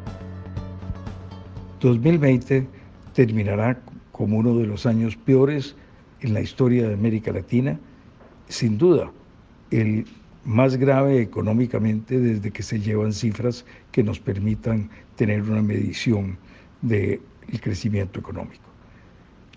2020 1.80 2.64
terminará 3.12 3.82
como 4.12 4.36
uno 4.38 4.56
de 4.56 4.68
los 4.68 4.86
años 4.86 5.16
peores 5.16 5.74
en 6.20 6.34
la 6.34 6.40
historia 6.40 6.86
de 6.86 6.94
América 6.94 7.32
Latina, 7.32 7.80
sin 8.48 8.78
duda 8.78 9.10
el 9.72 10.06
más 10.44 10.76
grave 10.76 11.20
económicamente 11.20 12.20
desde 12.20 12.52
que 12.52 12.62
se 12.62 12.78
llevan 12.78 13.12
cifras 13.12 13.64
que 13.90 14.04
nos 14.04 14.20
permitan 14.20 14.90
tener 15.16 15.42
una 15.42 15.60
medición 15.60 16.38
del 16.82 17.20
crecimiento 17.60 18.20
económico. 18.20 18.67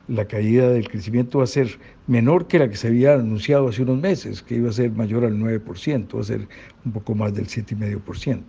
La 0.08 0.26
caída 0.26 0.70
del 0.70 0.90
crecimiento 0.90 1.40
va 1.40 1.46
a 1.46 1.48
ser 1.48 1.80
menor 2.08 2.48
que 2.48 2.60
la 2.60 2.70
que 2.70 2.76
se 2.76 2.88
había 2.88 3.14
anunciado 3.14 3.70
hace 3.70 3.84
unos 3.84 4.00
meses, 4.00 4.42
que 4.42 4.56
iba 4.56 4.70
a 4.70 4.74
ser 4.74 4.92
mayor 4.92 5.24
al 5.24 5.38
9%, 5.38 6.16
va 6.16 6.22
a 6.22 6.24
ser 6.24 6.48
un 6.86 6.92
poco 6.92 7.16
más 7.16 7.34
del 7.34 7.48
7,5%. 7.48 8.44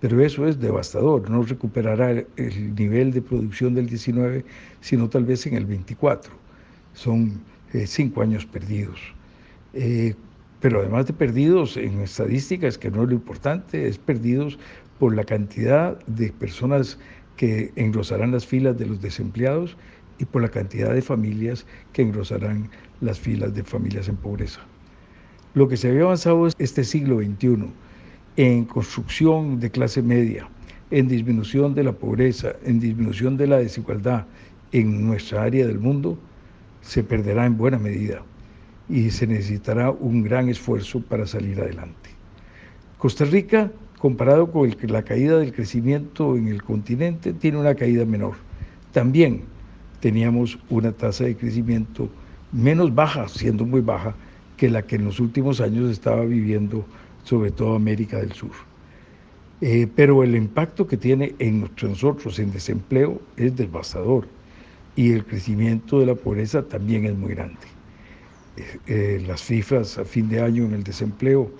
Pero 0.00 0.24
eso 0.24 0.46
es 0.46 0.60
devastador, 0.60 1.28
no 1.28 1.42
recuperará 1.42 2.10
el 2.36 2.74
nivel 2.74 3.12
de 3.12 3.20
producción 3.20 3.74
del 3.74 3.88
19, 3.88 4.44
sino 4.80 5.08
tal 5.08 5.24
vez 5.24 5.46
en 5.46 5.54
el 5.54 5.66
24. 5.66 6.32
Son 6.94 7.40
eh, 7.72 7.86
cinco 7.86 8.22
años 8.22 8.46
perdidos. 8.46 9.00
Eh, 9.74 10.14
pero 10.60 10.80
además 10.80 11.06
de 11.06 11.12
perdidos 11.12 11.76
en 11.76 12.00
estadísticas, 12.00 12.78
que 12.78 12.90
no 12.90 13.02
es 13.02 13.08
lo 13.08 13.14
importante, 13.14 13.86
es 13.86 13.98
perdidos 13.98 14.58
por 14.98 15.14
la 15.14 15.24
cantidad 15.24 15.98
de 16.06 16.32
personas 16.32 16.98
que 17.36 17.72
engrosarán 17.76 18.32
las 18.32 18.46
filas 18.46 18.76
de 18.76 18.86
los 18.86 19.00
desempleados 19.00 19.76
y 20.18 20.24
por 20.24 20.42
la 20.42 20.48
cantidad 20.48 20.92
de 20.92 21.02
familias 21.02 21.64
que 21.92 22.02
engrosarán 22.02 22.70
las 23.00 23.18
filas 23.18 23.54
de 23.54 23.62
familias 23.64 24.08
en 24.08 24.16
pobreza. 24.16 24.60
Lo 25.54 25.68
que 25.68 25.76
se 25.76 25.88
había 25.88 26.02
avanzado 26.02 26.46
este 26.58 26.84
siglo 26.84 27.20
XXI 27.20 27.70
en 28.36 28.64
construcción 28.64 29.58
de 29.60 29.70
clase 29.70 30.02
media, 30.02 30.48
en 30.90 31.08
disminución 31.08 31.74
de 31.74 31.84
la 31.84 31.92
pobreza, 31.92 32.52
en 32.64 32.80
disminución 32.80 33.36
de 33.36 33.46
la 33.46 33.58
desigualdad 33.58 34.26
en 34.72 35.06
nuestra 35.06 35.42
área 35.42 35.66
del 35.66 35.78
mundo, 35.78 36.18
se 36.82 37.02
perderá 37.02 37.46
en 37.46 37.56
buena 37.56 37.78
medida 37.78 38.22
y 38.88 39.10
se 39.10 39.26
necesitará 39.26 39.90
un 39.90 40.22
gran 40.22 40.48
esfuerzo 40.48 41.00
para 41.00 41.26
salir 41.26 41.60
adelante. 41.60 42.10
Costa 42.98 43.24
Rica, 43.24 43.70
comparado 43.98 44.50
con 44.50 44.70
la 44.88 45.02
caída 45.02 45.38
del 45.38 45.52
crecimiento 45.52 46.36
en 46.36 46.48
el 46.48 46.62
continente, 46.62 47.32
tiene 47.32 47.58
una 47.58 47.74
caída 47.74 48.04
menor. 48.04 48.34
También 48.92 49.42
teníamos 50.00 50.58
una 50.68 50.92
tasa 50.92 51.24
de 51.24 51.36
crecimiento 51.36 52.08
menos 52.52 52.94
baja, 52.94 53.28
siendo 53.28 53.64
muy 53.64 53.80
baja, 53.80 54.14
que 54.56 54.70
la 54.70 54.82
que 54.82 54.96
en 54.96 55.04
los 55.04 55.20
últimos 55.20 55.60
años 55.60 55.90
estaba 55.90 56.24
viviendo 56.24 56.84
sobre 57.24 57.50
todo 57.50 57.74
América 57.74 58.18
del 58.18 58.32
Sur. 58.32 58.52
Eh, 59.60 59.88
pero 59.94 60.22
el 60.22 60.36
impacto 60.36 60.86
que 60.86 60.96
tiene 60.96 61.34
en 61.38 61.68
nosotros 61.82 62.38
en 62.38 62.52
desempleo 62.52 63.20
es 63.36 63.56
devastador 63.56 64.28
y 64.94 65.12
el 65.12 65.24
crecimiento 65.24 66.00
de 66.00 66.06
la 66.06 66.14
pobreza 66.14 66.62
también 66.62 67.04
es 67.06 67.16
muy 67.16 67.34
grande. 67.34 67.58
Eh, 68.56 68.78
eh, 68.86 69.24
las 69.26 69.42
cifras 69.42 69.98
a 69.98 70.04
fin 70.04 70.28
de 70.28 70.40
año 70.40 70.64
en 70.64 70.74
el 70.74 70.84
desempleo 70.84 71.50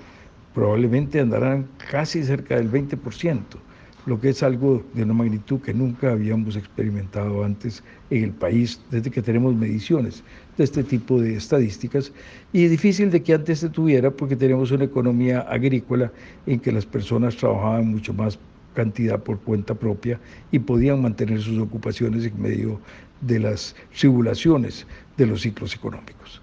probablemente 0.54 1.21
andarán 1.21 1.68
casi 1.90 2.23
cerca 2.25 2.57
del 2.57 2.71
20% 2.71 3.40
lo 4.09 4.19
que 4.19 4.31
es 4.31 4.43
algo 4.43 4.83
de 4.95 5.03
una 5.03 5.12
magnitud 5.12 5.61
que 5.61 5.75
nunca 5.75 6.12
habíamos 6.12 6.57
experimentado 6.57 7.45
antes 7.45 7.85
en 8.09 8.25
el 8.25 8.33
país 8.33 8.81
desde 8.91 9.11
que 9.11 9.21
tenemos 9.21 9.55
mediciones 9.55 10.25
de 10.57 10.65
este 10.65 10.83
tipo 10.83 11.21
de 11.21 11.37
estadísticas 11.37 12.11
y 12.55 12.67
difícil 12.69 13.11
de 13.11 13.23
que 13.23 13.35
antes 13.35 13.59
se 13.59 13.69
tuviera 13.69 14.11
porque 14.11 14.35
tenemos 14.35 14.71
una 14.71 14.85
economía 14.85 15.41
agrícola 15.41 16.11
en 16.47 16.59
que 16.59 16.73
las 16.73 16.87
personas 16.87 17.37
trabajaban 17.37 17.88
mucho 17.88 18.15
más 18.15 18.38
cantidad 18.75 19.23
por 19.23 19.41
cuenta 19.41 19.75
propia 19.75 20.19
y 20.53 20.59
podían 20.59 21.03
mantener 21.03 21.43
sus 21.43 21.59
ocupaciones 21.59 22.25
en 22.25 22.41
medio 22.41 22.81
de 23.21 23.41
las 23.41 23.77
tribulaciones 23.95 24.87
de 25.19 25.27
los 25.27 25.43
ciclos 25.43 25.75
económicos. 25.75 26.41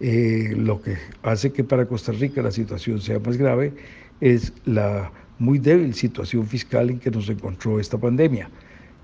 Eh, 0.00 0.54
lo 0.56 0.80
que 0.80 0.96
hace 1.22 1.52
que 1.52 1.64
para 1.64 1.84
Costa 1.84 2.12
Rica 2.12 2.40
la 2.40 2.52
situación 2.52 2.98
sea 3.02 3.18
más 3.18 3.36
grave 3.36 3.74
es 4.20 4.54
la 4.64 5.12
muy 5.38 5.58
débil 5.58 5.94
situación 5.94 6.46
fiscal 6.46 6.90
en 6.90 6.98
que 6.98 7.10
nos 7.10 7.28
encontró 7.28 7.78
esta 7.78 7.98
pandemia, 7.98 8.50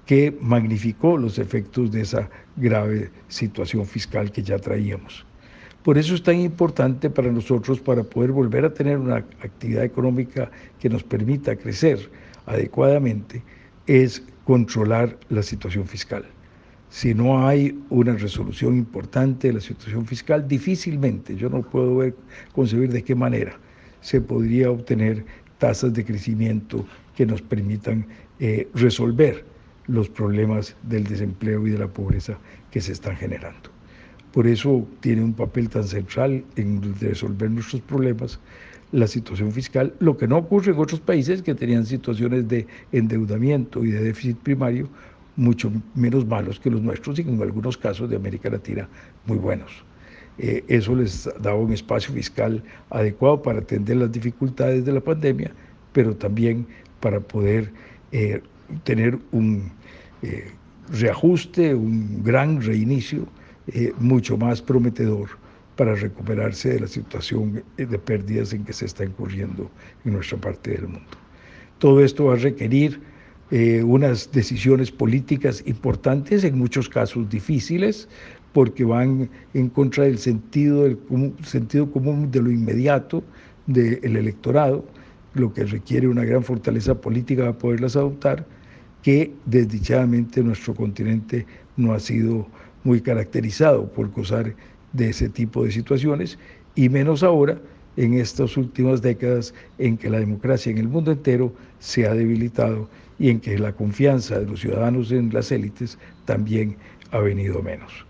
que 0.06 0.36
magnificó 0.40 1.16
los 1.16 1.38
efectos 1.38 1.90
de 1.92 2.02
esa 2.02 2.28
grave 2.56 3.10
situación 3.28 3.86
fiscal 3.86 4.30
que 4.30 4.42
ya 4.42 4.58
traíamos. 4.58 5.24
Por 5.82 5.98
eso 5.98 6.14
es 6.14 6.22
tan 6.22 6.40
importante 6.40 7.10
para 7.10 7.30
nosotros, 7.30 7.78
para 7.78 8.02
poder 8.02 8.32
volver 8.32 8.64
a 8.64 8.72
tener 8.72 8.98
una 8.98 9.16
actividad 9.16 9.84
económica 9.84 10.50
que 10.80 10.88
nos 10.88 11.02
permita 11.02 11.56
crecer 11.56 12.10
adecuadamente, 12.46 13.42
es 13.86 14.22
controlar 14.44 15.18
la 15.28 15.42
situación 15.42 15.86
fiscal. 15.86 16.24
Si 16.88 17.12
no 17.12 17.46
hay 17.46 17.78
una 17.90 18.14
resolución 18.14 18.76
importante 18.76 19.48
de 19.48 19.54
la 19.54 19.60
situación 19.60 20.06
fiscal, 20.06 20.46
difícilmente, 20.46 21.36
yo 21.36 21.50
no 21.50 21.62
puedo 21.62 22.00
concebir 22.52 22.90
de 22.92 23.02
qué 23.02 23.14
manera 23.14 23.58
se 24.00 24.20
podría 24.20 24.70
obtener 24.70 25.24
tasas 25.58 25.92
de 25.92 26.04
crecimiento 26.04 26.84
que 27.16 27.26
nos 27.26 27.42
permitan 27.42 28.06
eh, 28.40 28.68
resolver 28.74 29.44
los 29.86 30.08
problemas 30.08 30.76
del 30.82 31.04
desempleo 31.04 31.66
y 31.66 31.70
de 31.70 31.78
la 31.78 31.88
pobreza 31.88 32.38
que 32.70 32.80
se 32.80 32.92
están 32.92 33.16
generando. 33.16 33.70
Por 34.32 34.46
eso 34.46 34.86
tiene 35.00 35.22
un 35.22 35.34
papel 35.34 35.68
tan 35.68 35.84
central 35.84 36.44
en 36.56 36.94
resolver 37.00 37.50
nuestros 37.50 37.82
problemas 37.82 38.40
la 38.92 39.06
situación 39.06 39.50
fiscal, 39.52 39.92
lo 39.98 40.16
que 40.16 40.28
no 40.28 40.38
ocurre 40.38 40.72
en 40.72 40.78
otros 40.78 41.00
países 41.00 41.42
que 41.42 41.54
tenían 41.54 41.84
situaciones 41.84 42.46
de 42.48 42.66
endeudamiento 42.92 43.84
y 43.84 43.90
de 43.90 44.00
déficit 44.02 44.36
primario 44.38 44.88
mucho 45.36 45.70
menos 45.94 46.26
malos 46.26 46.60
que 46.60 46.70
los 46.70 46.80
nuestros 46.80 47.18
y 47.18 47.22
en 47.22 47.42
algunos 47.42 47.76
casos 47.76 48.08
de 48.08 48.16
América 48.16 48.50
Latina 48.50 48.88
muy 49.26 49.38
buenos. 49.38 49.84
Eh, 50.38 50.64
eso 50.66 50.96
les 50.96 51.28
daba 51.40 51.56
un 51.56 51.72
espacio 51.72 52.12
fiscal 52.12 52.62
adecuado 52.90 53.40
para 53.40 53.60
atender 53.60 53.96
las 53.96 54.10
dificultades 54.10 54.84
de 54.84 54.92
la 54.92 55.00
pandemia, 55.00 55.52
pero 55.92 56.14
también 56.16 56.66
para 57.00 57.20
poder 57.20 57.70
eh, 58.10 58.40
tener 58.82 59.18
un 59.30 59.70
eh, 60.22 60.50
reajuste, 60.90 61.74
un 61.74 62.22
gran 62.24 62.60
reinicio 62.60 63.26
mucho 63.98 64.36
más 64.36 64.60
prometedor 64.60 65.30
para 65.76 65.94
recuperarse 65.94 66.74
de 66.74 66.80
la 66.80 66.86
situación 66.86 67.64
de 67.78 67.98
pérdidas 67.98 68.52
en 68.52 68.62
que 68.62 68.74
se 68.74 68.84
está 68.84 69.06
incurriendo 69.06 69.70
en 70.04 70.12
nuestra 70.12 70.36
parte 70.36 70.72
del 70.72 70.88
mundo. 70.88 71.16
Todo 71.78 72.04
esto 72.04 72.26
va 72.26 72.34
a 72.34 72.36
requerir 72.36 73.00
unas 73.84 74.30
decisiones 74.32 74.90
políticas 74.90 75.62
importantes, 75.64 76.44
en 76.44 76.58
muchos 76.58 76.90
casos 76.90 77.26
difíciles, 77.30 78.06
porque 78.54 78.84
van 78.84 79.28
en 79.52 79.68
contra 79.68 80.04
del 80.04 80.16
sentido, 80.16 80.84
del 80.84 80.96
sentido 81.42 81.90
común 81.90 82.30
de 82.30 82.40
lo 82.40 82.50
inmediato 82.50 83.22
del 83.66 84.16
electorado, 84.16 84.84
lo 85.34 85.52
que 85.52 85.64
requiere 85.64 86.06
una 86.06 86.24
gran 86.24 86.44
fortaleza 86.44 86.94
política 86.94 87.42
para 87.42 87.58
poderlas 87.58 87.96
adoptar, 87.96 88.46
que 89.02 89.32
desdichadamente 89.44 90.42
nuestro 90.42 90.72
continente 90.72 91.44
no 91.76 91.92
ha 91.92 92.00
sido 92.00 92.46
muy 92.84 93.00
caracterizado 93.00 93.92
por 93.92 94.10
gozar 94.12 94.54
de 94.92 95.10
ese 95.10 95.28
tipo 95.28 95.64
de 95.64 95.72
situaciones, 95.72 96.38
y 96.76 96.88
menos 96.88 97.24
ahora 97.24 97.60
en 97.96 98.14
estas 98.14 98.56
últimas 98.56 99.02
décadas 99.02 99.52
en 99.78 99.96
que 99.96 100.10
la 100.10 100.20
democracia 100.20 100.70
en 100.70 100.78
el 100.78 100.88
mundo 100.88 101.10
entero 101.10 101.52
se 101.80 102.06
ha 102.06 102.14
debilitado 102.14 102.88
y 103.18 103.30
en 103.30 103.40
que 103.40 103.58
la 103.58 103.72
confianza 103.72 104.38
de 104.38 104.46
los 104.46 104.60
ciudadanos 104.60 105.10
en 105.10 105.32
las 105.32 105.50
élites 105.50 105.98
también 106.24 106.76
ha 107.10 107.18
venido 107.18 107.62
menos. 107.62 108.06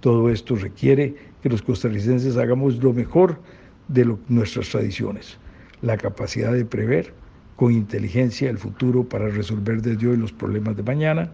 Todo 0.00 0.30
esto 0.30 0.56
requiere 0.56 1.14
que 1.42 1.48
los 1.48 1.62
costarricenses 1.62 2.36
hagamos 2.36 2.82
lo 2.82 2.92
mejor 2.92 3.40
de 3.88 4.16
nuestras 4.28 4.68
tradiciones, 4.68 5.38
la 5.82 5.96
capacidad 5.96 6.52
de 6.52 6.64
prever 6.64 7.14
con 7.56 7.72
inteligencia 7.72 8.50
el 8.50 8.58
futuro 8.58 9.04
para 9.08 9.28
resolver 9.28 9.80
desde 9.80 10.08
hoy 10.08 10.16
los 10.16 10.32
problemas 10.32 10.76
de 10.76 10.82
mañana 10.82 11.32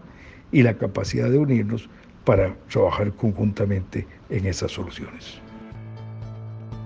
y 0.51 0.63
la 0.63 0.77
capacidad 0.77 1.29
de 1.29 1.37
unirnos 1.37 1.89
para 2.23 2.55
trabajar 2.69 3.13
conjuntamente 3.13 4.07
en 4.29 4.45
esas 4.45 4.71
soluciones. 4.71 5.39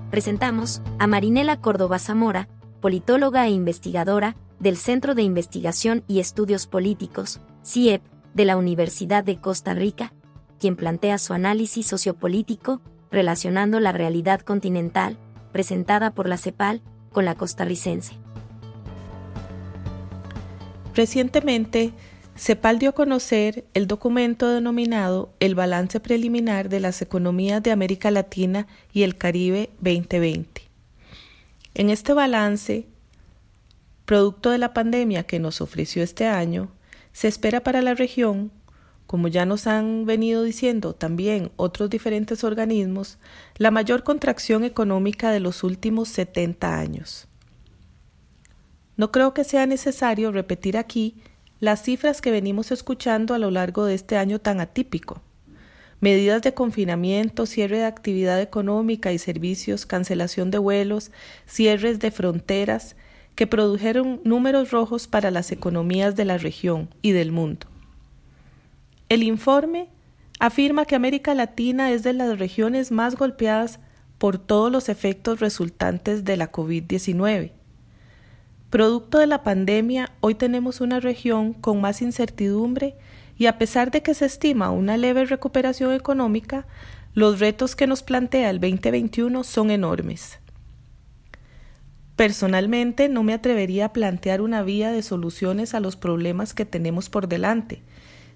Presentamos 0.10 0.82
a 1.00 1.08
Marinela 1.08 1.62
Córdoba 1.62 2.00
Zamora, 2.00 2.48
politóloga 2.82 3.46
e 3.46 3.52
investigadora 3.52 4.36
del 4.60 4.78
Centro 4.78 5.14
de 5.16 5.22
Investigación 5.22 6.04
y 6.08 6.20
Estudios 6.20 6.66
Políticos, 6.66 7.42
CIEP, 7.64 8.02
de 8.34 8.46
la 8.46 8.56
Universidad 8.56 9.24
de 9.24 9.40
Costa 9.42 9.74
Rica, 9.74 10.14
quien 10.60 10.76
plantea 10.76 11.18
su 11.18 11.34
análisis 11.34 11.86
sociopolítico 11.88 12.82
relacionando 13.12 13.80
la 13.80 13.92
realidad 13.92 14.42
continental, 14.42 15.18
presentada 15.52 16.12
por 16.12 16.28
la 16.28 16.38
CEPAL, 16.38 16.82
con 17.12 17.26
la 17.26 17.36
costarricense. 17.36 18.14
Recientemente, 20.94 21.94
CEPAL 22.36 22.80
dio 22.80 22.90
a 22.90 22.94
conocer 22.94 23.66
el 23.74 23.88
documento 23.88 24.50
denominado 24.50 25.34
El 25.40 25.56
Balance 25.56 26.00
Preliminar 26.00 26.70
de 26.70 26.80
las 26.80 27.02
Economías 27.02 27.64
de 27.64 27.72
América 27.72 28.12
Latina 28.12 28.68
y 28.94 29.04
el 29.04 29.18
Caribe 29.18 29.72
2020. 29.80 30.62
En 31.74 31.90
este 31.90 32.14
balance, 32.14 32.88
producto 34.06 34.50
de 34.52 34.58
la 34.58 34.74
pandemia 34.74 35.24
que 35.24 35.40
nos 35.40 35.62
ofreció 35.62 36.04
este 36.04 36.28
año, 36.28 36.72
se 37.12 37.28
espera 37.28 37.62
para 37.62 37.82
la 37.82 37.96
región, 37.96 38.52
como 39.08 39.30
ya 39.30 39.46
nos 39.46 39.68
han 39.68 40.06
venido 40.06 40.44
diciendo 40.44 40.94
también 40.94 41.52
otros 41.56 41.90
diferentes 41.90 42.44
organismos, 42.44 43.18
la 43.56 43.72
mayor 43.72 44.04
contracción 44.04 44.66
económica 44.66 45.32
de 45.32 45.40
los 45.40 45.64
últimos 45.64 46.10
70 46.10 46.78
años. 46.78 47.28
No 48.98 49.12
creo 49.12 49.34
que 49.34 49.46
sea 49.46 49.66
necesario 49.66 50.32
repetir 50.32 50.78
aquí 50.78 51.16
las 51.60 51.82
cifras 51.84 52.22
que 52.22 52.32
venimos 52.32 52.72
escuchando 52.72 53.34
a 53.34 53.40
lo 53.40 53.50
largo 53.50 53.86
de 53.86 53.96
este 53.96 54.18
año 54.18 54.40
tan 54.40 54.60
atípico. 54.60 55.22
Medidas 56.02 56.42
de 56.42 56.54
confinamiento, 56.54 57.46
cierre 57.46 57.78
de 57.80 57.86
actividad 57.86 58.42
económica 58.42 59.12
y 59.14 59.18
servicios, 59.18 59.86
cancelación 59.86 60.52
de 60.52 60.58
vuelos, 60.58 61.12
cierres 61.48 62.00
de 62.00 62.12
fronteras, 62.12 62.96
que 63.36 63.48
produjeron 63.48 64.20
números 64.24 64.72
rojos 64.72 65.08
para 65.08 65.32
las 65.32 65.52
economías 65.52 66.16
de 66.16 66.26
la 66.26 66.38
región 66.38 66.90
y 67.02 67.12
del 67.12 67.32
mundo. 67.32 67.68
El 69.10 69.24
informe 69.24 69.90
afirma 70.40 70.86
que 70.86 70.96
América 70.96 71.34
Latina 71.34 71.92
es 71.92 72.04
de 72.04 72.14
las 72.14 72.40
regiones 72.40 72.92
más 72.92 73.16
golpeadas 73.16 73.80
por 74.18 74.38
todos 74.38 74.72
los 74.72 74.90
efectos 74.90 75.40
resultantes 75.40 76.26
de 76.26 76.38
la 76.38 76.52
COVID-19 76.52 77.52
Producto 78.70 79.20
de 79.20 79.28
la 79.28 79.44
pandemia, 79.44 80.12
hoy 80.20 80.36
tenemos 80.36 80.82
una 80.82 81.00
región 81.00 81.54
con 81.54 81.80
más 81.80 82.02
incertidumbre 82.02 82.96
y 83.38 83.46
a 83.46 83.58
pesar 83.58 83.92
de 83.92 84.04
que 84.04 84.14
se 84.14 84.26
estima 84.26 84.72
una 84.72 84.98
leve 84.98 85.24
recuperación 85.24 85.94
económica, 85.94 86.68
los 87.14 87.40
retos 87.40 87.78
que 87.78 87.88
nos 87.88 88.04
plantea 88.04 88.50
el 88.50 88.60
2021 88.60 89.46
son 89.46 89.72
enormes. 89.72 90.40
Personalmente 92.18 93.08
no 93.08 93.24
me 93.24 93.34
atrevería 93.34 93.86
a 93.86 93.94
plantear 93.94 94.42
una 94.42 94.64
vía 94.64 94.92
de 94.92 95.02
soluciones 95.02 95.74
a 95.74 95.80
los 95.80 95.96
problemas 95.96 96.54
que 96.54 96.66
tenemos 96.66 97.10
por 97.10 97.30
delante. 97.30 97.84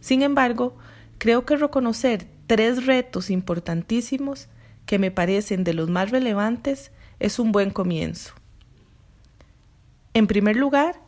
Sin 0.01 0.23
embargo, 0.23 0.75
creo 1.19 1.45
que 1.45 1.55
reconocer 1.55 2.27
tres 2.47 2.85
retos 2.85 3.29
importantísimos 3.29 4.49
que 4.85 4.99
me 4.99 5.11
parecen 5.11 5.63
de 5.63 5.73
los 5.73 5.89
más 5.89 6.11
relevantes 6.11 6.91
es 7.19 7.39
un 7.39 7.51
buen 7.51 7.69
comienzo. 7.69 8.33
En 10.13 10.27
primer 10.27 10.57
lugar, 10.57 10.99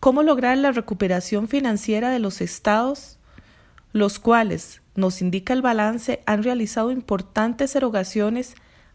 cómo 0.00 0.22
lograr 0.22 0.58
la 0.58 0.72
recuperación 0.72 1.46
financiera 1.46 2.10
de 2.10 2.18
los 2.18 2.40
estados, 2.40 3.18
los 3.92 4.18
cuales, 4.18 4.82
nos 4.96 5.20
indica 5.20 5.52
el 5.52 5.62
balance, 5.62 6.22
han 6.26 6.42
realizado 6.42 6.90
importantes 6.90 7.76
erogaciones 7.76 8.54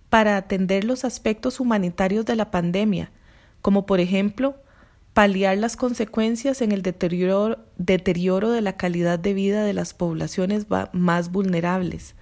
para 0.10 0.36
atender 0.36 0.84
los 0.84 1.06
aspectos 1.06 1.60
humanitarios 1.60 2.26
de 2.26 2.36
la 2.36 2.52
pandemia, 2.52 3.12
como 3.62 3.86
por 3.86 4.00
ejemplo 4.00 4.56
paliar 5.14 5.58
las 5.58 5.76
consecuencias 5.76 6.62
en 6.62 6.72
el 6.72 6.82
deterioro, 6.82 7.60
deterioro 7.78 8.52
de 8.52 8.62
la 8.62 8.78
calidad 8.78 9.20
de 9.20 9.34
vida 9.34 9.64
de 9.64 9.74
las 9.74 9.94
poblaciones 9.94 10.68
más 10.94 11.32
vulnerables, 11.32 12.16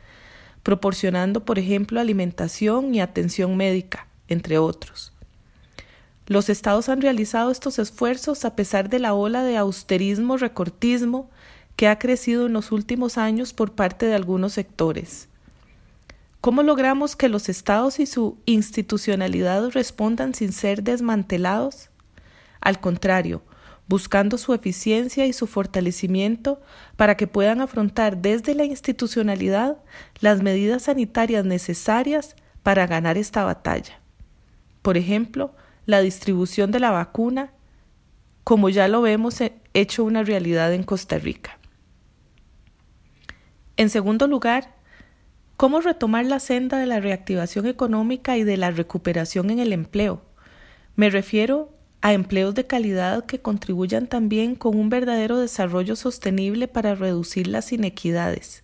proporcionando, 0.64 1.46
por 1.46 1.60
ejemplo, 1.60 2.00
alimentación 2.00 2.94
y 2.96 3.02
atención 3.02 3.56
médica, 3.58 4.08
entre 4.28 4.58
otros. 4.58 5.14
Los 6.26 6.50
estados 6.50 6.90
han 6.90 7.02
realizado 7.02 7.50
estos 7.50 7.80
esfuerzos 7.80 8.46
a 8.46 8.56
pesar 8.56 8.90
de 8.90 9.00
la 9.00 9.14
ola 9.14 9.44
de 9.44 9.58
austerismo, 9.58 10.38
recortismo 10.38 11.30
que 11.76 11.88
ha 11.88 11.98
crecido 11.98 12.46
en 12.46 12.54
los 12.54 12.72
últimos 12.72 13.18
años 13.18 13.54
por 13.54 13.74
parte 13.74 14.06
de 14.06 14.14
algunos 14.14 14.54
sectores. 14.54 15.28
¿Cómo 16.42 16.62
logramos 16.64 17.16
que 17.16 17.30
los 17.30 17.50
estados 17.50 18.00
y 18.00 18.06
su 18.06 18.38
institucionalidad 18.46 19.70
respondan 19.72 20.34
sin 20.34 20.54
ser 20.54 20.84
desmantelados? 20.84 21.89
Al 22.62 22.80
contrario, 22.80 23.44
buscando 23.88 24.38
su 24.38 24.54
eficiencia 24.54 25.26
y 25.26 25.34
su 25.34 25.48
fortalecimiento 25.48 26.62
para 26.96 27.18
que 27.18 27.26
puedan 27.26 27.60
afrontar 27.60 28.18
desde 28.18 28.54
la 28.54 28.64
institucionalidad 28.64 29.78
las 30.20 30.44
medidas 30.44 30.84
sanitarias 30.84 31.44
necesarias 31.44 32.36
para 32.62 32.86
ganar 32.86 33.18
esta 33.18 33.44
batalla. 33.44 34.00
Por 34.84 34.96
ejemplo, 34.96 35.56
la 35.88 36.02
distribución 36.02 36.72
de 36.72 36.80
la 36.80 36.92
vacuna, 36.92 37.52
como 38.44 38.70
ya 38.70 38.88
lo 38.88 39.02
vemos 39.02 39.40
hecho 39.74 40.04
una 40.04 40.24
realidad 40.24 40.72
en 40.74 40.84
Costa 40.84 41.18
Rica. 41.18 41.58
En 43.76 43.90
segundo 43.90 44.28
lugar, 44.28 44.76
cómo 45.58 45.82
retomar 45.82 46.26
la 46.26 46.40
senda 46.40 46.78
de 46.78 46.86
la 46.86 47.00
reactivación 47.00 47.66
económica 47.66 48.38
y 48.38 48.44
de 48.44 48.58
la 48.58 48.70
recuperación 48.70 49.50
en 49.50 49.60
el 49.60 49.74
empleo. 49.74 50.22
Me 50.96 51.10
refiero 51.10 51.74
a 52.02 52.14
empleos 52.14 52.56
de 52.56 52.66
calidad 52.66 53.26
que 53.26 53.40
contribuyan 53.40 54.08
también 54.08 54.56
con 54.56 54.78
un 54.78 54.90
verdadero 54.90 55.38
desarrollo 55.38 55.96
sostenible 55.96 56.68
para 56.68 56.96
reducir 56.96 57.48
las 57.48 57.74
inequidades. 57.74 58.64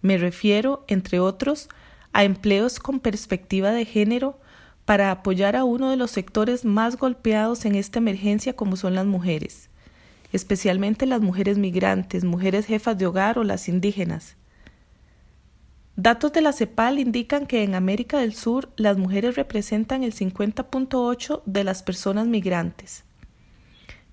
Me 0.00 0.18
refiero, 0.18 0.84
entre 0.88 1.20
otros, 1.20 1.68
a 2.12 2.24
empleos 2.24 2.80
con 2.80 2.98
perspectiva 2.98 3.70
de 3.70 3.84
género 3.84 4.40
para 4.84 5.12
apoyar 5.12 5.54
a 5.54 5.64
uno 5.64 5.90
de 5.90 5.96
los 5.96 6.10
sectores 6.10 6.64
más 6.64 6.96
golpeados 6.96 7.64
en 7.64 7.76
esta 7.76 8.00
emergencia 8.00 8.54
como 8.54 8.76
son 8.76 8.96
las 8.96 9.06
mujeres, 9.06 9.70
especialmente 10.32 11.06
las 11.06 11.20
mujeres 11.20 11.58
migrantes, 11.58 12.24
mujeres 12.24 12.66
jefas 12.66 12.98
de 12.98 13.06
hogar 13.06 13.38
o 13.38 13.44
las 13.44 13.68
indígenas. 13.68 14.36
Datos 15.96 16.32
de 16.32 16.40
la 16.40 16.52
CEPAL 16.52 16.98
indican 16.98 17.46
que 17.46 17.62
en 17.62 17.74
América 17.74 18.18
del 18.18 18.34
Sur 18.34 18.70
las 18.76 18.96
mujeres 18.96 19.36
representan 19.36 20.02
el 20.02 20.14
50.8 20.14 21.42
de 21.44 21.64
las 21.64 21.82
personas 21.82 22.26
migrantes. 22.26 23.04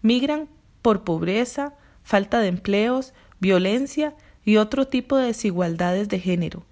Migran 0.02 0.50
por 0.82 1.04
pobreza, 1.04 1.74
falta 2.04 2.40
de 2.40 2.48
empleos, 2.48 3.14
violencia 3.40 4.16
y 4.44 4.58
otro 4.58 4.88
tipo 4.88 5.18
de 5.18 5.28
desigualdades 5.28 6.10
de 6.10 6.20
género 6.20 6.66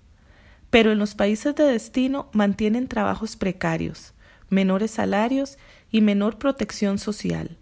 pero 0.70 0.92
en 0.92 1.00
los 1.00 1.16
países 1.16 1.56
de 1.56 1.64
destino 1.64 2.30
mantienen 2.34 2.88
trabajos 2.88 3.36
precarios, 3.36 4.14
menores 4.50 4.92
salarios 4.92 5.58
y 5.92 6.02
menor 6.02 6.38
protección 6.38 6.98
social. 6.98 7.58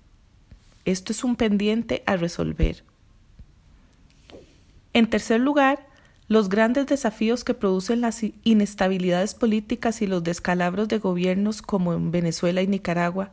Esto 0.85 1.11
es 1.11 1.23
un 1.23 1.35
pendiente 1.35 2.03
a 2.05 2.17
resolver. 2.17 2.83
En 4.93 5.09
tercer 5.09 5.39
lugar, 5.39 5.87
los 6.27 6.49
grandes 6.49 6.87
desafíos 6.87 7.43
que 7.43 7.53
producen 7.53 8.01
las 8.01 8.21
inestabilidades 8.43 9.35
políticas 9.35 10.01
y 10.01 10.07
los 10.07 10.23
descalabros 10.23 10.87
de 10.87 10.99
gobiernos 10.99 11.61
como 11.61 11.93
en 11.93 12.11
Venezuela 12.11 12.61
y 12.61 12.67
Nicaragua, 12.67 13.31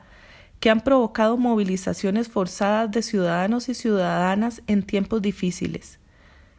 que 0.60 0.70
han 0.70 0.82
provocado 0.82 1.36
movilizaciones 1.36 2.28
forzadas 2.28 2.90
de 2.90 3.02
ciudadanos 3.02 3.68
y 3.68 3.74
ciudadanas 3.74 4.62
en 4.66 4.82
tiempos 4.82 5.22
difíciles. 5.22 5.98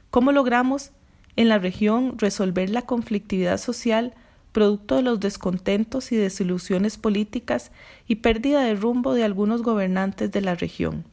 ¿Cómo 0.09 0.31
logramos 0.31 0.91
en 1.35 1.49
la 1.49 1.59
región 1.59 2.17
resolver 2.17 2.69
la 2.69 2.83
conflictividad 2.83 3.57
social 3.57 4.13
producto 4.53 4.95
de 4.95 5.01
los 5.01 5.19
descontentos 5.19 6.13
y 6.13 6.15
desilusiones 6.15 6.97
políticas 6.97 7.71
y 8.07 8.15
pérdida 8.15 8.61
de 8.61 8.75
rumbo 8.75 9.13
de 9.13 9.25
algunos 9.25 9.63
gobernantes 9.63 10.31
de 10.31 10.41
la 10.41 10.55
región. 10.55 11.03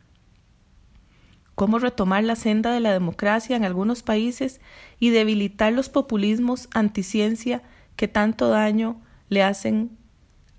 Cómo 1.61 1.79
retomar 1.79 2.25
la 2.25 2.37
senda 2.37 2.73
de 2.73 2.81
la 2.81 2.90
democracia 2.90 3.55
en 3.55 3.66
algunos 3.66 4.03
países 4.03 4.62
y 4.99 5.11
debilitar 5.11 5.75
los 5.75 5.90
populismos 5.90 6.70
anticiencia 6.73 7.61
que 7.96 8.09
tanto 8.09 8.49
daño 8.49 9.03
le 9.29 9.42
hacen 9.42 9.90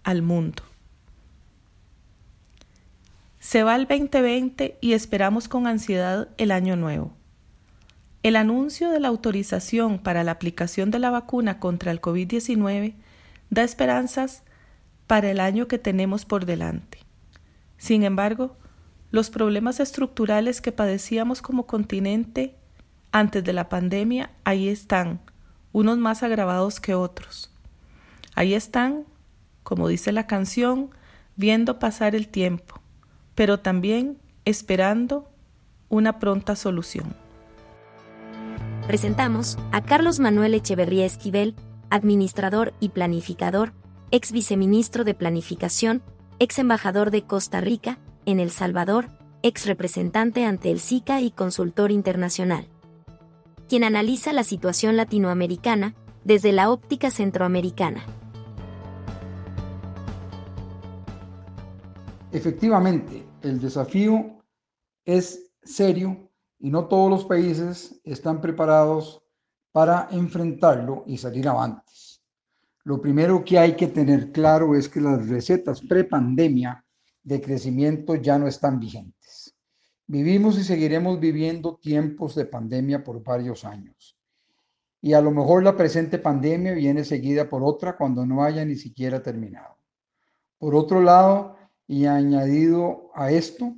al 0.03 0.21
mundo. 0.21 0.61
Se 3.39 3.63
va 3.63 3.77
el 3.77 3.87
2020 3.87 4.77
y 4.79 4.93
esperamos 4.93 5.47
con 5.47 5.65
ansiedad 5.65 6.27
el 6.37 6.51
año 6.51 6.75
nuevo. 6.75 7.13
El 8.21 8.35
anuncio 8.35 8.91
de 8.91 8.99
la 8.99 9.07
autorización 9.07 9.97
para 9.97 10.23
la 10.23 10.33
aplicación 10.33 10.91
de 10.91 10.99
la 10.99 11.09
vacuna 11.09 11.59
contra 11.59 11.91
el 11.91 11.99
COVID-19 11.99 12.93
da 13.49 13.63
esperanzas 13.63 14.43
para 15.07 15.31
el 15.31 15.39
año 15.39 15.67
que 15.67 15.79
tenemos 15.79 16.25
por 16.25 16.45
delante. 16.45 16.99
Sin 17.79 18.03
embargo, 18.03 18.55
los 19.11 19.29
problemas 19.29 19.79
estructurales 19.79 20.61
que 20.61 20.71
padecíamos 20.71 21.41
como 21.41 21.67
continente 21.67 22.55
antes 23.11 23.43
de 23.43 23.53
la 23.53 23.67
pandemia, 23.67 24.31
ahí 24.45 24.69
están, 24.69 25.19
unos 25.73 25.97
más 25.97 26.23
agravados 26.23 26.79
que 26.79 26.95
otros. 26.95 27.51
Ahí 28.35 28.53
están, 28.53 29.05
como 29.63 29.89
dice 29.89 30.13
la 30.13 30.27
canción, 30.27 30.91
viendo 31.35 31.77
pasar 31.77 32.15
el 32.15 32.29
tiempo, 32.29 32.79
pero 33.35 33.59
también 33.59 34.17
esperando 34.45 35.29
una 35.89 36.19
pronta 36.19 36.55
solución. 36.55 37.13
Presentamos 38.87 39.57
a 39.71 39.81
Carlos 39.81 40.19
Manuel 40.19 40.53
Echeverría 40.53 41.05
Esquivel, 41.05 41.55
administrador 41.89 42.73
y 42.79 42.89
planificador, 42.89 43.73
ex 44.09 44.31
viceministro 44.31 45.03
de 45.03 45.13
Planificación, 45.13 46.01
ex 46.39 46.59
embajador 46.59 47.11
de 47.11 47.23
Costa 47.23 47.61
Rica, 47.61 47.99
en 48.25 48.39
El 48.39 48.51
Salvador, 48.51 49.09
ex 49.43 49.65
representante 49.65 50.45
ante 50.45 50.71
el 50.71 50.79
SICA 50.79 51.21
y 51.21 51.31
consultor 51.31 51.91
internacional, 51.91 52.67
quien 53.67 53.83
analiza 53.83 54.33
la 54.33 54.43
situación 54.43 54.97
latinoamericana 54.97 55.95
desde 56.23 56.51
la 56.51 56.69
óptica 56.69 57.11
centroamericana. 57.11 58.03
Efectivamente, 62.31 63.25
el 63.41 63.59
desafío 63.59 64.41
es 65.03 65.51
serio 65.63 66.29
y 66.59 66.69
no 66.69 66.85
todos 66.85 67.09
los 67.09 67.25
países 67.25 67.99
están 68.03 68.39
preparados 68.39 69.21
para 69.71 70.07
enfrentarlo 70.11 71.03
y 71.07 71.17
salir 71.17 71.47
avantes. 71.47 72.21
Lo 72.83 73.01
primero 73.01 73.43
que 73.43 73.59
hay 73.59 73.75
que 73.75 73.87
tener 73.87 74.31
claro 74.31 74.75
es 74.75 74.89
que 74.89 75.01
las 75.01 75.27
recetas 75.27 75.81
prepandemia 75.81 76.85
de 77.23 77.41
crecimiento 77.41 78.15
ya 78.15 78.37
no 78.37 78.47
están 78.47 78.79
vigentes. 78.79 79.55
Vivimos 80.07 80.57
y 80.57 80.63
seguiremos 80.63 81.19
viviendo 81.19 81.77
tiempos 81.77 82.35
de 82.35 82.45
pandemia 82.45 83.03
por 83.03 83.23
varios 83.23 83.63
años. 83.63 84.17
Y 85.01 85.13
a 85.13 85.21
lo 85.21 85.31
mejor 85.31 85.63
la 85.63 85.75
presente 85.75 86.19
pandemia 86.19 86.73
viene 86.73 87.03
seguida 87.03 87.49
por 87.49 87.63
otra 87.63 87.95
cuando 87.95 88.25
no 88.25 88.43
haya 88.43 88.65
ni 88.65 88.75
siquiera 88.75 89.23
terminado. 89.23 89.77
Por 90.57 90.75
otro 90.75 91.01
lado, 91.01 91.55
y 91.87 92.05
añadido 92.05 93.09
a 93.15 93.31
esto, 93.31 93.75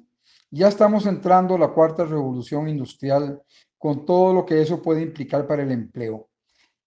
ya 0.51 0.67
estamos 0.67 1.05
entrando 1.05 1.57
la 1.57 1.69
cuarta 1.69 2.05
revolución 2.05 2.67
industrial 2.67 3.41
con 3.77 4.05
todo 4.05 4.33
lo 4.33 4.45
que 4.45 4.61
eso 4.61 4.81
puede 4.81 5.01
implicar 5.01 5.47
para 5.47 5.63
el 5.63 5.71
empleo. 5.71 6.29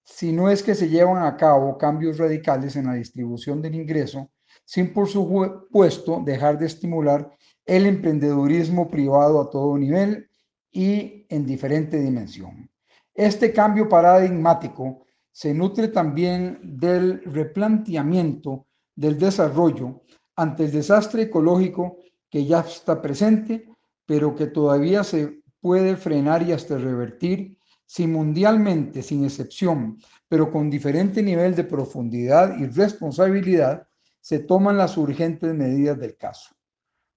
Si 0.05 0.33
no 0.33 0.49
es 0.49 0.63
que 0.63 0.75
se 0.75 0.89
llevan 0.89 1.25
a 1.25 1.37
cabo 1.37 1.77
cambios 1.77 2.19
radicales 2.19 2.77
en 2.77 2.87
la 2.87 2.95
distribución 2.95 3.61
del 3.61 3.75
ingreso, 3.75 4.31
sin 4.67 4.93
por 4.93 5.09
supuesto 5.09 6.21
dejar 6.25 6.59
de 6.59 6.67
estimular 6.67 7.31
el 7.65 7.87
emprendedurismo 7.87 8.91
privado 8.91 9.41
a 9.41 9.49
todo 9.49 9.79
nivel 9.79 10.29
y 10.71 11.25
en 11.31 11.47
diferente 11.47 11.99
dimensión. 11.99 12.69
Este 13.15 13.53
cambio 13.53 13.89
paradigmático 13.89 15.07
se 15.33 15.55
nutre 15.55 15.89
también 15.89 16.59
del 16.63 17.23
replanteamiento 17.25 18.67
del 18.95 19.19
desarrollo 19.19 20.03
ante 20.35 20.65
el 20.65 20.73
desastre 20.73 21.23
ecológico 21.23 21.99
que 22.29 22.45
ya 22.45 22.61
está 22.61 23.01
presente, 23.01 23.69
pero 24.05 24.35
que 24.35 24.47
todavía 24.47 25.05
se 25.05 25.41
puede 25.61 25.97
frenar 25.97 26.43
y 26.43 26.53
hasta 26.53 26.77
revertir 26.77 27.57
si 27.87 28.07
mundialmente, 28.07 29.03
sin 29.03 29.25
excepción, 29.25 29.99
pero 30.29 30.51
con 30.51 30.69
diferente 30.69 31.23
nivel 31.23 31.55
de 31.55 31.65
profundidad 31.65 32.59
y 32.59 32.67
responsabilidad, 32.67 33.87
se 34.27 34.41
toman 34.41 34.77
las 34.77 34.97
urgentes 34.97 35.55
medidas 35.55 35.97
del 36.01 36.17
caso, 36.17 36.57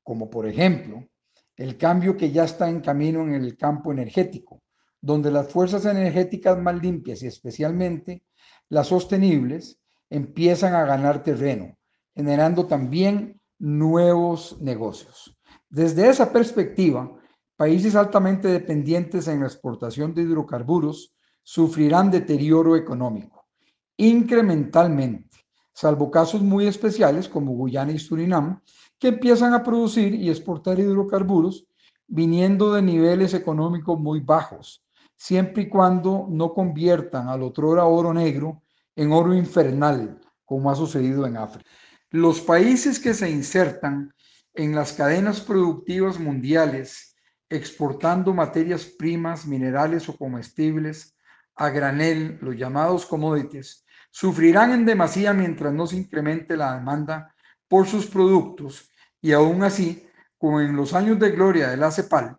como 0.04 0.30
por 0.30 0.46
ejemplo 0.46 1.04
el 1.56 1.76
cambio 1.76 2.16
que 2.16 2.32
ya 2.32 2.44
está 2.44 2.70
en 2.70 2.82
camino 2.82 3.24
en 3.24 3.34
el 3.34 3.58
campo 3.58 3.92
energético, 3.92 4.62
donde 5.02 5.32
las 5.32 5.48
fuerzas 5.48 5.86
energéticas 5.86 6.60
más 6.60 6.80
limpias 6.80 7.24
y 7.24 7.26
especialmente 7.26 8.24
las 8.70 8.90
sostenibles 8.90 9.80
empiezan 10.08 10.76
a 10.76 10.86
ganar 10.86 11.24
terreno, 11.24 11.80
generando 12.14 12.68
también 12.68 13.42
nuevos 13.58 14.62
negocios. 14.62 15.36
Desde 15.68 16.10
esa 16.10 16.32
perspectiva, 16.32 17.12
países 17.56 17.96
altamente 17.96 18.50
dependientes 18.50 19.28
en 19.28 19.40
la 19.40 19.48
exportación 19.48 20.14
de 20.14 20.22
hidrocarburos 20.22 21.16
sufrirán 21.42 22.12
deterioro 22.12 22.76
económico 22.76 23.48
incrementalmente, 23.98 25.29
salvo 25.80 26.12
casos 26.12 26.42
muy 26.42 26.68
especiales 26.68 27.30
como 27.30 27.54
Guyana 27.54 27.94
y 27.94 28.00
Surinam, 28.00 28.60
que 29.00 29.08
empiezan 29.08 29.54
a 29.54 29.64
producir 29.64 30.14
y 30.14 30.30
exportar 30.30 30.78
hidrocarburos 30.78 31.68
viniendo 32.06 32.74
de 32.74 32.82
niveles 32.82 33.34
económicos 33.34 33.98
muy 33.98 34.20
bajos, 34.20 34.84
siempre 35.16 35.64
y 35.64 35.70
cuando 35.70 36.28
no 36.30 36.54
conviertan 36.54 37.30
al 37.30 37.44
otrora 37.44 37.86
oro 37.86 38.14
negro 38.14 38.62
en 38.94 39.14
oro 39.14 39.34
infernal, 39.34 40.20
como 40.44 40.70
ha 40.70 40.76
sucedido 40.76 41.26
en 41.26 41.38
África. 41.38 41.70
Los 42.10 42.42
países 42.42 43.00
que 43.00 43.14
se 43.14 43.30
insertan 43.30 44.14
en 44.56 44.76
las 44.76 44.92
cadenas 44.92 45.40
productivas 45.40 46.20
mundiales, 46.20 47.16
exportando 47.48 48.34
materias 48.34 48.84
primas, 48.84 49.46
minerales 49.46 50.10
o 50.10 50.18
comestibles 50.18 51.16
a 51.56 51.70
granel, 51.70 52.38
los 52.42 52.58
llamados 52.58 53.06
commodities, 53.06 53.86
sufrirán 54.10 54.72
en 54.72 54.86
demasía 54.86 55.34
mientras 55.34 55.74
no 55.74 55.88
se 55.88 55.98
incremente 55.98 56.58
la 56.58 56.76
demanda 56.76 57.34
por 57.68 57.88
sus 57.88 58.08
productos 58.08 58.92
y 59.22 59.32
aún 59.32 59.64
así, 59.64 60.08
como 60.38 60.62
en 60.62 60.76
los 60.76 60.94
años 60.94 61.20
de 61.20 61.32
gloria 61.32 61.70
de 61.70 61.78
la 61.78 61.92
CEPAL, 61.92 62.38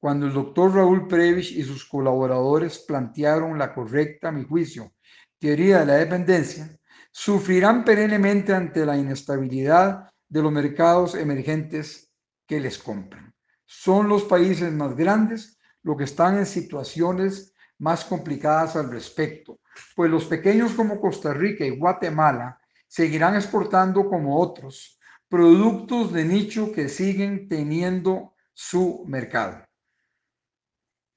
cuando 0.00 0.26
el 0.26 0.32
doctor 0.32 0.74
Raúl 0.74 1.06
Previch 1.06 1.52
y 1.52 1.62
sus 1.62 1.84
colaboradores 1.84 2.80
plantearon 2.80 3.58
la 3.58 3.72
correcta, 3.72 4.28
a 4.28 4.32
mi 4.32 4.44
juicio, 4.44 4.92
teoría 5.38 5.80
de 5.80 5.86
la 5.86 5.94
dependencia, 5.94 6.76
sufrirán 7.12 7.84
perennemente 7.84 8.54
ante 8.54 8.84
la 8.86 8.96
inestabilidad 8.96 10.08
de 10.28 10.42
los 10.42 10.50
mercados 10.50 11.14
emergentes 11.14 12.10
que 12.46 12.58
les 12.58 12.78
compran. 12.78 13.32
Son 13.64 14.08
los 14.08 14.24
países 14.24 14.72
más 14.72 14.96
grandes 14.96 15.58
los 15.82 15.96
que 15.96 16.04
están 16.04 16.38
en 16.38 16.46
situaciones 16.46 17.52
más 17.78 18.04
complicadas 18.04 18.76
al 18.76 18.90
respecto, 18.90 19.60
pues 19.94 20.10
los 20.10 20.24
pequeños 20.26 20.72
como 20.72 21.00
Costa 21.00 21.32
Rica 21.32 21.64
y 21.64 21.76
Guatemala 21.76 22.60
seguirán 22.88 23.36
exportando 23.36 24.08
como 24.08 24.38
otros 24.38 24.98
productos 25.28 26.12
de 26.12 26.24
nicho 26.24 26.72
que 26.72 26.88
siguen 26.88 27.48
teniendo 27.48 28.34
su 28.52 29.04
mercado. 29.06 29.64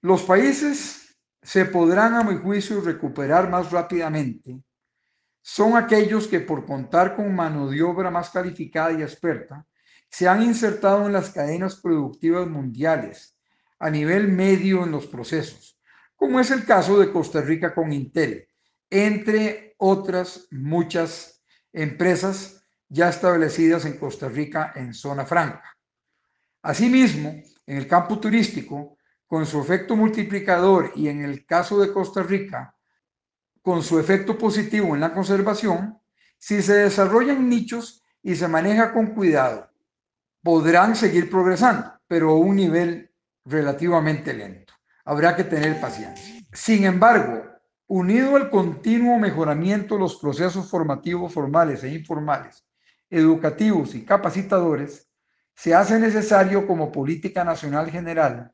Los 0.01 0.23
países 0.23 1.17
se 1.41 1.65
podrán, 1.65 2.13
a 2.13 2.23
mi 2.23 2.37
juicio, 2.37 2.81
recuperar 2.81 3.49
más 3.49 3.71
rápidamente 3.71 4.63
son 5.47 5.77
aquellos 5.77 6.27
que 6.27 6.39
por 6.39 6.65
contar 6.65 7.15
con 7.15 7.35
mano 7.35 7.69
de 7.69 7.83
obra 7.83 8.09
más 8.09 8.31
calificada 8.31 8.91
y 8.93 9.03
experta, 9.03 9.63
se 10.09 10.27
han 10.27 10.41
insertado 10.41 11.05
en 11.05 11.13
las 11.13 11.29
cadenas 11.29 11.75
productivas 11.75 12.47
mundiales 12.47 13.37
a 13.77 13.91
nivel 13.91 14.27
medio 14.27 14.83
en 14.83 14.89
los 14.89 15.05
procesos, 15.05 15.74
como 16.15 16.39
es 16.39 16.51
el 16.51 16.65
caso 16.65 16.99
de 16.99 17.11
Costa 17.11 17.41
Rica 17.41 17.73
con 17.73 17.91
Intel, 17.91 18.47
entre 18.89 19.75
otras 19.77 20.47
muchas 20.51 21.43
empresas 21.73 22.63
ya 22.87 23.09
establecidas 23.09 23.85
en 23.85 23.97
Costa 23.97 24.29
Rica 24.29 24.71
en 24.75 24.93
zona 24.93 25.25
franca. 25.25 25.77
Asimismo, 26.61 27.29
en 27.65 27.77
el 27.77 27.87
campo 27.87 28.19
turístico, 28.19 28.97
con 29.25 29.45
su 29.45 29.59
efecto 29.59 29.95
multiplicador 29.95 30.91
y 30.95 31.07
en 31.07 31.23
el 31.23 31.45
caso 31.45 31.79
de 31.79 31.91
Costa 31.91 32.23
Rica, 32.23 32.75
con 33.61 33.81
su 33.81 33.99
efecto 33.99 34.37
positivo 34.37 34.93
en 34.93 35.01
la 35.01 35.13
conservación, 35.13 35.99
si 36.37 36.61
se 36.61 36.73
desarrollan 36.73 37.49
nichos 37.49 38.03
y 38.21 38.35
se 38.35 38.47
maneja 38.47 38.93
con 38.93 39.15
cuidado, 39.15 39.71
podrán 40.43 40.95
seguir 40.95 41.29
progresando, 41.29 41.99
pero 42.07 42.29
a 42.29 42.35
un 42.35 42.55
nivel 42.55 43.11
relativamente 43.45 44.33
lento. 44.33 44.74
Habrá 45.05 45.35
que 45.35 45.43
tener 45.43 45.79
paciencia. 45.79 46.43
Sin 46.51 46.83
embargo, 46.83 47.43
unido 47.87 48.35
al 48.35 48.49
continuo 48.49 49.19
mejoramiento 49.19 49.95
de 49.95 50.01
los 50.01 50.15
procesos 50.15 50.67
formativos 50.67 51.31
formales 51.31 51.83
e 51.83 51.93
informales, 51.93 52.65
educativos 53.09 53.93
y 53.93 54.03
capacitadores, 54.03 55.07
se 55.55 55.75
hace 55.75 55.99
necesario 55.99 56.65
como 56.65 56.91
política 56.91 57.43
nacional 57.43 57.89
general 57.89 58.51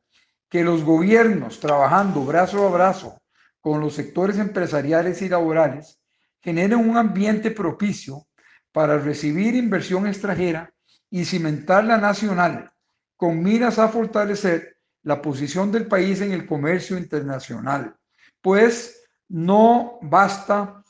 que 0.48 0.62
los 0.62 0.84
gobiernos, 0.84 1.58
trabajando 1.58 2.24
brazo 2.24 2.68
a 2.68 2.70
brazo 2.70 3.22
con 3.62 3.80
los 3.80 3.94
sectores 3.94 4.38
empresariales 4.38 5.22
y 5.22 5.28
laborales 5.30 5.98
generen 6.42 6.78
un 6.78 6.98
ambiente 6.98 7.50
propicio 7.50 8.26
para 8.72 8.98
recibir 8.98 9.54
inversión 9.54 10.06
extranjera 10.06 10.70
y 11.08 11.24
cimentar 11.24 11.84
la 11.84 11.96
nacional 11.96 12.70
con 13.16 13.42
miras 13.42 13.78
a 13.78 13.88
fortalecer 13.88 14.76
la 15.02 15.20
posición 15.20 15.72
del 15.72 15.86
país 15.86 16.20
en 16.20 16.32
el 16.32 16.46
comercio 16.46 16.96
internacional, 16.96 17.96
pues 18.40 19.04
no 19.28 19.98
basta 20.02 20.82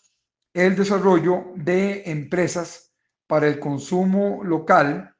el 0.52 0.76
desarrollo 0.76 1.52
de 1.56 2.02
empresas 2.06 2.92
para 3.26 3.46
el 3.46 3.58
consumo 3.58 4.42
local 4.44 5.14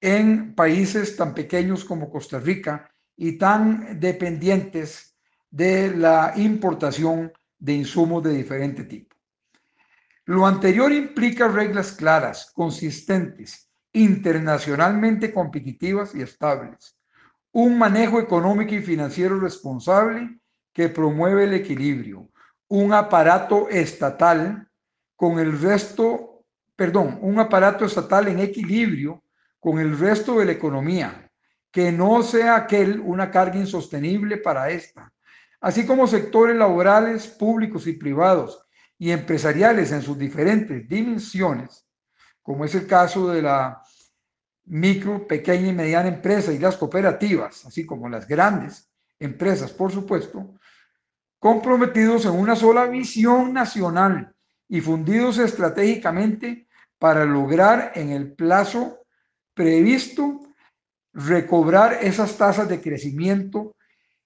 en 0.00 0.54
países 0.54 1.16
tan 1.16 1.34
pequeños 1.34 1.84
como 1.84 2.10
Costa 2.10 2.38
Rica 2.38 2.90
y 3.16 3.36
tan 3.36 3.98
dependientes 3.98 5.16
de 5.50 5.94
la 5.96 6.32
importación 6.36 7.32
de 7.58 7.72
insumos 7.74 8.22
de 8.22 8.32
diferente 8.32 8.84
tipo. 8.84 9.16
Lo 10.24 10.46
anterior 10.46 10.92
implica 10.92 11.48
reglas 11.48 11.92
claras, 11.92 12.52
consistentes, 12.54 13.70
internacionalmente 13.92 15.32
competitivas 15.32 16.14
y 16.14 16.22
estables, 16.22 16.97
un 17.52 17.78
manejo 17.78 18.20
económico 18.20 18.74
y 18.74 18.82
financiero 18.82 19.38
responsable 19.40 20.38
que 20.72 20.88
promueve 20.88 21.44
el 21.44 21.54
equilibrio, 21.54 22.28
un 22.68 22.92
aparato 22.92 23.68
estatal 23.68 24.68
con 25.16 25.38
el 25.38 25.60
resto, 25.60 26.44
perdón, 26.76 27.18
un 27.22 27.40
aparato 27.40 27.84
estatal 27.84 28.28
en 28.28 28.40
equilibrio 28.40 29.24
con 29.58 29.78
el 29.78 29.98
resto 29.98 30.38
de 30.38 30.44
la 30.44 30.52
economía, 30.52 31.30
que 31.70 31.90
no 31.90 32.22
sea 32.22 32.56
aquel 32.56 33.00
una 33.00 33.30
carga 33.30 33.56
insostenible 33.56 34.36
para 34.36 34.70
esta, 34.70 35.12
así 35.60 35.86
como 35.86 36.06
sectores 36.06 36.56
laborales 36.56 37.26
públicos 37.26 37.86
y 37.86 37.94
privados 37.94 38.64
y 38.98 39.10
empresariales 39.10 39.90
en 39.92 40.02
sus 40.02 40.18
diferentes 40.18 40.88
dimensiones, 40.88 41.86
como 42.42 42.64
es 42.64 42.74
el 42.74 42.86
caso 42.86 43.28
de 43.28 43.42
la 43.42 43.82
micro, 44.68 45.26
pequeña 45.26 45.68
y 45.68 45.74
mediana 45.74 46.08
empresa 46.08 46.52
y 46.52 46.58
las 46.58 46.76
cooperativas, 46.76 47.64
así 47.66 47.86
como 47.86 48.08
las 48.08 48.28
grandes 48.28 48.90
empresas, 49.18 49.72
por 49.72 49.90
supuesto, 49.90 50.54
comprometidos 51.38 52.26
en 52.26 52.32
una 52.32 52.56
sola 52.56 52.86
visión 52.86 53.52
nacional 53.52 54.34
y 54.68 54.80
fundidos 54.80 55.38
estratégicamente 55.38 56.68
para 56.98 57.24
lograr 57.24 57.92
en 57.94 58.10
el 58.10 58.32
plazo 58.32 59.04
previsto 59.54 60.40
recobrar 61.12 61.98
esas 62.02 62.36
tasas 62.36 62.68
de 62.68 62.80
crecimiento 62.80 63.74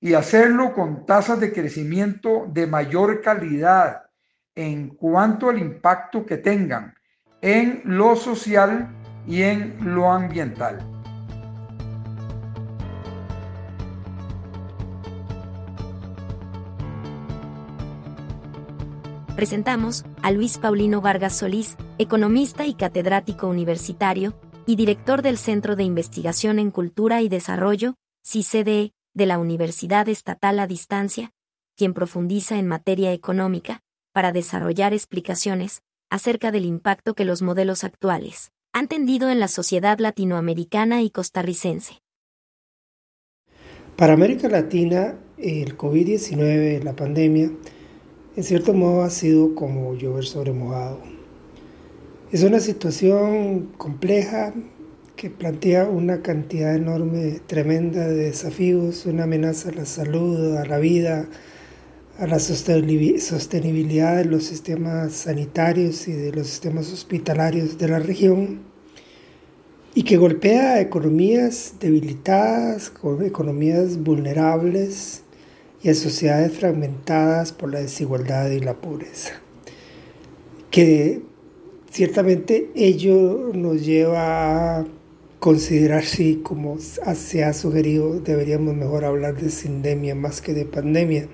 y 0.00 0.14
hacerlo 0.14 0.74
con 0.74 1.06
tasas 1.06 1.38
de 1.38 1.52
crecimiento 1.52 2.46
de 2.48 2.66
mayor 2.66 3.20
calidad 3.22 4.02
en 4.54 4.88
cuanto 4.88 5.48
al 5.48 5.58
impacto 5.58 6.26
que 6.26 6.38
tengan 6.38 6.94
en 7.40 7.82
lo 7.84 8.16
social 8.16 9.01
y 9.26 9.42
en 9.42 9.76
lo 9.80 10.10
ambiental. 10.10 10.80
Presentamos 19.36 20.04
a 20.22 20.30
Luis 20.30 20.58
Paulino 20.58 21.00
Vargas 21.00 21.36
Solís, 21.36 21.76
economista 21.98 22.66
y 22.66 22.74
catedrático 22.74 23.48
universitario, 23.48 24.34
y 24.66 24.76
director 24.76 25.22
del 25.22 25.38
Centro 25.38 25.74
de 25.74 25.82
Investigación 25.82 26.60
en 26.60 26.70
Cultura 26.70 27.22
y 27.22 27.28
Desarrollo, 27.28 27.96
CICDE, 28.24 28.92
de 29.14 29.26
la 29.26 29.38
Universidad 29.38 30.08
Estatal 30.08 30.60
a 30.60 30.68
Distancia, 30.68 31.32
quien 31.76 31.92
profundiza 31.92 32.58
en 32.58 32.68
materia 32.68 33.12
económica, 33.12 33.80
para 34.12 34.30
desarrollar 34.30 34.92
explicaciones 34.92 35.82
acerca 36.08 36.52
del 36.52 36.64
impacto 36.64 37.14
que 37.14 37.24
los 37.24 37.42
modelos 37.42 37.82
actuales 37.82 38.51
han 38.72 38.88
tendido 38.88 39.30
en 39.30 39.38
la 39.38 39.48
sociedad 39.48 39.98
latinoamericana 39.98 41.02
y 41.02 41.10
costarricense. 41.10 41.98
Para 43.96 44.14
América 44.14 44.48
Latina, 44.48 45.18
el 45.36 45.76
COVID-19, 45.76 46.82
la 46.82 46.96
pandemia, 46.96 47.50
en 48.34 48.44
cierto 48.44 48.72
modo 48.72 49.02
ha 49.02 49.10
sido 49.10 49.54
como 49.54 49.94
llover 49.94 50.24
sobre 50.24 50.52
mojado. 50.52 51.00
Es 52.30 52.42
una 52.42 52.60
situación 52.60 53.72
compleja, 53.76 54.54
que 55.16 55.28
plantea 55.28 55.84
una 55.84 56.22
cantidad 56.22 56.74
enorme, 56.74 57.40
tremenda 57.46 58.08
de 58.08 58.24
desafíos, 58.24 59.04
una 59.04 59.24
amenaza 59.24 59.68
a 59.68 59.72
la 59.72 59.84
salud, 59.84 60.56
a 60.56 60.64
la 60.64 60.78
vida, 60.78 61.28
a 62.18 62.26
la 62.26 62.38
sostenibilidad 62.38 64.16
de 64.16 64.24
los 64.26 64.44
sistemas 64.44 65.12
sanitarios 65.12 66.06
y 66.08 66.12
de 66.12 66.32
los 66.32 66.46
sistemas 66.46 66.92
hospitalarios 66.92 67.78
de 67.78 67.88
la 67.88 67.98
región 67.98 68.60
y 69.94 70.04
que 70.04 70.16
golpea 70.16 70.74
a 70.74 70.80
economías 70.80 71.74
debilitadas, 71.80 72.92
economías 73.24 73.98
vulnerables 73.98 75.22
y 75.82 75.88
a 75.90 75.94
sociedades 75.94 76.52
fragmentadas 76.52 77.52
por 77.52 77.70
la 77.70 77.80
desigualdad 77.80 78.50
y 78.50 78.60
la 78.60 78.74
pobreza. 78.74 79.32
Que 80.70 81.22
ciertamente 81.90 82.70
ello 82.74 83.50
nos 83.52 83.84
lleva 83.84 84.78
a 84.78 84.86
considerar 85.40 86.04
si, 86.04 86.36
como 86.36 86.78
se 86.78 87.44
ha 87.44 87.52
sugerido, 87.52 88.20
deberíamos 88.20 88.74
mejor 88.74 89.04
hablar 89.04 89.36
de 89.36 89.50
sindemia 89.50 90.14
más 90.14 90.40
que 90.40 90.54
de 90.54 90.64
pandemia, 90.64 91.28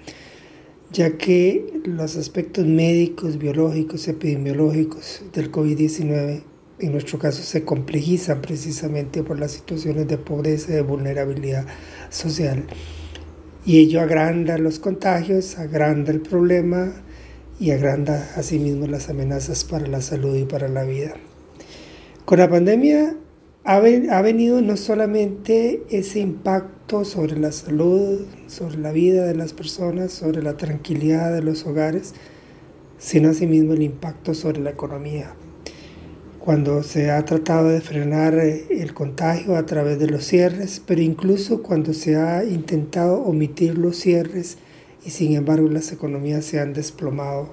ya 0.90 1.16
que 1.18 1.81
los 1.85 2.16
aspectos 2.16 2.66
médicos, 2.66 3.38
biológicos, 3.38 4.09
epidemiológicos 4.09 5.22
del 5.33 5.53
COVID-19 5.53 6.42
en 6.81 6.92
nuestro 6.92 7.18
caso 7.18 7.42
se 7.42 7.64
complejizan 7.64 8.40
precisamente 8.40 9.22
por 9.22 9.38
las 9.38 9.53
situaciones 9.53 10.07
de 10.07 10.18
pobreza 10.18 10.70
y 10.70 10.74
de 10.77 10.83
vulnerabilidad 10.83 11.66
social. 12.09 12.64
Y 13.66 13.79
ello 13.79 14.01
agranda 14.01 14.59
los 14.59 14.79
contagios, 14.79 15.59
agranda 15.59 16.12
el 16.12 16.20
problema 16.20 16.92
y 17.59 17.72
agranda 17.72 18.31
asimismo 18.37 18.87
las 18.87 19.11
amenazas 19.11 19.64
para 19.64 19.87
la 19.88 20.01
salud 20.01 20.37
y 20.37 20.44
para 20.44 20.68
la 20.68 20.85
vida. 20.85 21.14
Con 22.24 22.38
la 22.38 22.48
pandemia 22.48 23.16
ha, 23.68 24.22
venido 24.22 24.62
no 24.62 24.78
solamente 24.78 25.83
ese 25.90 26.20
impacto 26.20 27.04
sobre 27.04 27.38
la 27.38 27.52
salud, 27.52 28.24
sobre 28.46 28.78
la 28.78 28.92
vida 28.92 29.26
de 29.26 29.35
las 29.35 29.52
personas, 29.52 30.11
sobre 30.11 30.42
la 30.42 30.57
tranquilidad 30.57 31.35
de 31.35 31.42
los 31.42 31.66
hogares, 31.66 32.14
sino 32.96 33.28
asimismo 33.28 33.74
el 33.74 33.83
impacto 33.83 34.33
sobre 34.33 34.62
la 34.62 34.70
economía. 34.70 35.35
Cuando 36.38 36.83
se 36.83 37.11
ha 37.11 37.22
tratado 37.26 37.68
de 37.68 37.83
frenar 37.83 38.38
eh, 38.38 38.64
el 38.70 38.94
contagio 38.94 39.54
a 39.54 39.66
través 39.66 39.98
de 39.98 40.07
los 40.07 40.24
cierres, 40.24 40.81
pero 40.87 41.02
incluso 41.02 41.62
cuando 41.62 41.92
se 41.92 42.16
ha 42.16 42.44
intentado 42.44 43.20
omitir 43.20 43.76
los 43.76 43.98
cierres 43.98 44.57
y 45.04 45.11
sin 45.11 45.35
embargo 45.35 45.68
las 45.68 45.92
economías 45.92 46.46
se 46.46 46.59
han 46.59 46.72
desplomado 46.72 47.50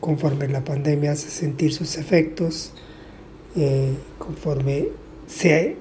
conforme 0.00 0.46
la 0.46 0.62
pandemia 0.62 1.12
hace 1.12 1.30
sentir 1.30 1.72
sus 1.72 1.96
efectos, 1.96 2.74
eh, 3.56 3.94
conforme 4.18 4.88
se, 5.28 5.76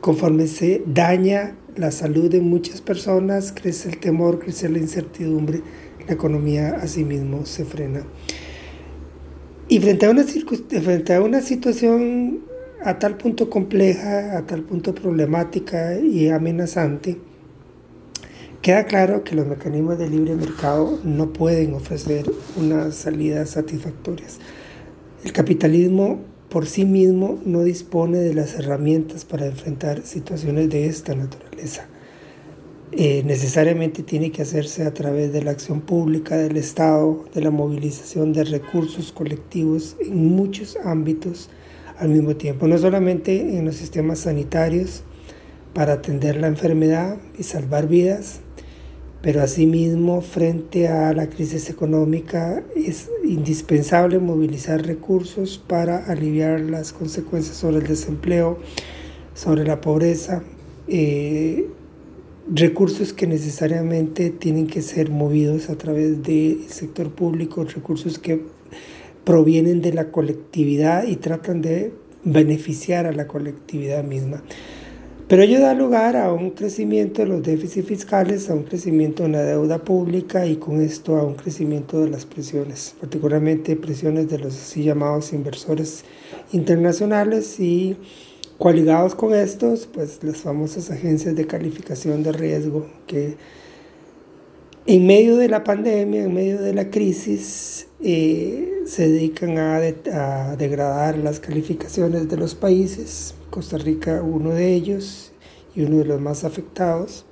conforme 0.00 0.46
se 0.46 0.82
daña 0.86 1.56
la 1.76 1.90
salud 1.90 2.30
de 2.30 2.40
muchas 2.40 2.80
personas, 2.80 3.52
crece 3.52 3.88
el 3.88 3.98
temor, 3.98 4.38
crece 4.38 4.68
la 4.68 4.78
incertidumbre, 4.78 5.62
la 6.06 6.14
economía 6.14 6.76
asimismo 6.80 7.46
se 7.46 7.64
frena. 7.64 8.04
Y 9.68 9.78
una, 9.78 10.24
frente 10.24 11.14
a 11.14 11.22
una 11.22 11.40
situación 11.40 12.40
a 12.84 12.98
tal 12.98 13.16
punto 13.16 13.48
compleja, 13.48 14.36
a 14.36 14.46
tal 14.46 14.62
punto 14.62 14.94
problemática 14.94 15.98
y 15.98 16.28
amenazante, 16.28 17.18
queda 18.62 18.84
claro 18.84 19.24
que 19.24 19.34
los 19.34 19.46
mecanismos 19.46 19.98
de 19.98 20.10
libre 20.10 20.34
mercado 20.34 20.98
no 21.04 21.32
pueden 21.32 21.72
ofrecer 21.74 22.30
unas 22.56 22.96
salidas 22.96 23.50
satisfactorias. 23.50 24.38
El 25.24 25.32
capitalismo 25.32 26.20
por 26.50 26.66
sí 26.66 26.84
mismo 26.84 27.38
no 27.44 27.62
dispone 27.62 28.18
de 28.18 28.34
las 28.34 28.54
herramientas 28.54 29.24
para 29.24 29.46
enfrentar 29.46 30.02
situaciones 30.02 30.68
de 30.68 30.86
esta 30.86 31.14
naturaleza. 31.14 31.86
Eh, 32.92 33.22
necesariamente 33.24 34.02
tiene 34.02 34.32
que 34.32 34.42
hacerse 34.42 34.84
a 34.84 34.92
través 34.92 35.32
de 35.32 35.44
la 35.44 35.52
acción 35.52 35.80
pública 35.80 36.36
del 36.36 36.56
Estado, 36.56 37.24
de 37.32 37.40
la 37.40 37.52
movilización 37.52 38.32
de 38.32 38.42
recursos 38.42 39.12
colectivos 39.12 39.96
en 40.00 40.34
muchos 40.34 40.76
ámbitos 40.84 41.50
al 41.98 42.08
mismo 42.08 42.34
tiempo, 42.34 42.66
no 42.66 42.76
solamente 42.78 43.56
en 43.56 43.64
los 43.64 43.76
sistemas 43.76 44.18
sanitarios 44.20 45.04
para 45.72 45.92
atender 45.94 46.36
la 46.36 46.48
enfermedad 46.48 47.18
y 47.38 47.44
salvar 47.44 47.86
vidas, 47.86 48.40
pero 49.22 49.42
asimismo 49.42 50.22
frente 50.22 50.88
a 50.88 51.12
la 51.12 51.28
crisis 51.28 51.68
económica 51.68 52.62
es 52.74 53.10
indispensable 53.24 54.18
movilizar 54.18 54.86
recursos 54.86 55.62
para 55.64 56.06
aliviar 56.06 56.60
las 56.60 56.92
consecuencias 56.92 57.56
sobre 57.56 57.78
el 57.78 57.86
desempleo, 57.86 58.58
sobre 59.34 59.64
la 59.64 59.80
pobreza, 59.80 60.42
eh, 60.88 61.68
recursos 62.52 63.12
que 63.12 63.26
necesariamente 63.26 64.30
tienen 64.30 64.66
que 64.66 64.80
ser 64.80 65.10
movidos 65.10 65.68
a 65.68 65.76
través 65.76 66.22
del 66.22 66.64
sector 66.68 67.10
público, 67.10 67.64
recursos 67.64 68.18
que 68.18 68.42
provienen 69.24 69.82
de 69.82 69.92
la 69.92 70.10
colectividad 70.10 71.06
y 71.06 71.16
tratan 71.16 71.60
de 71.60 71.92
beneficiar 72.24 73.06
a 73.06 73.12
la 73.12 73.26
colectividad 73.26 74.02
misma. 74.02 74.42
Pero 75.30 75.44
ello 75.44 75.60
da 75.60 75.74
lugar 75.74 76.16
a 76.16 76.32
un 76.32 76.50
crecimiento 76.50 77.22
de 77.22 77.28
los 77.28 77.40
déficits 77.40 77.86
fiscales, 77.86 78.50
a 78.50 78.54
un 78.54 78.64
crecimiento 78.64 79.22
de 79.22 79.28
la 79.28 79.44
deuda 79.44 79.78
pública 79.78 80.44
y 80.44 80.56
con 80.56 80.80
esto 80.80 81.18
a 81.18 81.22
un 81.22 81.34
crecimiento 81.34 82.00
de 82.00 82.10
las 82.10 82.26
presiones, 82.26 82.96
particularmente 82.98 83.76
presiones 83.76 84.28
de 84.28 84.38
los 84.40 84.56
así 84.56 84.82
llamados 84.82 85.32
inversores 85.32 86.04
internacionales. 86.50 87.60
Y 87.60 87.96
coaligados 88.58 89.14
con 89.14 89.32
estos, 89.32 89.86
pues 89.86 90.18
las 90.24 90.38
famosas 90.38 90.90
agencias 90.90 91.36
de 91.36 91.46
calificación 91.46 92.24
de 92.24 92.32
riesgo 92.32 92.88
que 93.06 93.36
en 94.86 95.06
medio 95.06 95.36
de 95.36 95.48
la 95.48 95.62
pandemia, 95.62 96.24
en 96.24 96.34
medio 96.34 96.60
de 96.60 96.74
la 96.74 96.90
crisis, 96.90 97.86
eh, 98.02 98.82
se 98.84 99.08
dedican 99.08 99.58
a, 99.58 99.76
a 99.76 100.56
degradar 100.56 101.18
las 101.18 101.38
calificaciones 101.38 102.28
de 102.28 102.36
los 102.36 102.56
países 102.56 103.34
Costa 103.50 103.78
Rica 103.78 104.22
uno 104.22 104.50
de 104.50 104.74
ellos 104.74 105.32
y 105.74 105.82
uno 105.82 105.98
de 105.98 106.04
los 106.04 106.20
más 106.20 106.44
afectados, 106.44 107.24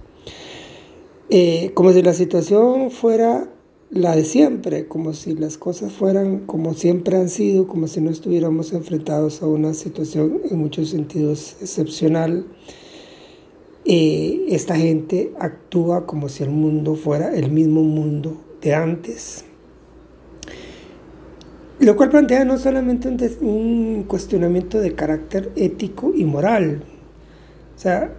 eh, 1.30 1.72
como 1.74 1.92
si 1.92 2.02
la 2.02 2.14
situación 2.14 2.90
fuera 2.90 3.48
la 3.90 4.14
de 4.14 4.24
siempre, 4.24 4.86
como 4.86 5.14
si 5.14 5.34
las 5.34 5.56
cosas 5.56 5.92
fueran 5.92 6.40
como 6.40 6.74
siempre 6.74 7.16
han 7.16 7.28
sido, 7.30 7.66
como 7.66 7.86
si 7.86 8.00
no 8.00 8.10
estuviéramos 8.10 8.72
enfrentados 8.72 9.42
a 9.42 9.46
una 9.46 9.72
situación 9.72 10.42
en 10.50 10.58
muchos 10.58 10.90
sentidos 10.90 11.56
excepcional. 11.60 12.46
Eh, 13.86 14.44
esta 14.48 14.76
gente 14.76 15.32
actúa 15.38 16.06
como 16.06 16.28
si 16.28 16.42
el 16.42 16.50
mundo 16.50 16.94
fuera 16.96 17.34
el 17.34 17.50
mismo 17.50 17.82
mundo 17.82 18.36
de 18.60 18.74
antes, 18.74 19.44
lo 21.80 21.96
cual 21.96 22.10
plantea 22.10 22.44
no 22.44 22.58
solamente 22.58 23.08
un, 23.40 24.04
cuestionamiento 24.08 24.80
de 24.80 24.94
carácter 24.94 25.52
ético 25.54 26.12
y 26.14 26.24
moral, 26.24 26.82
o 27.76 27.78
sea, 27.78 28.12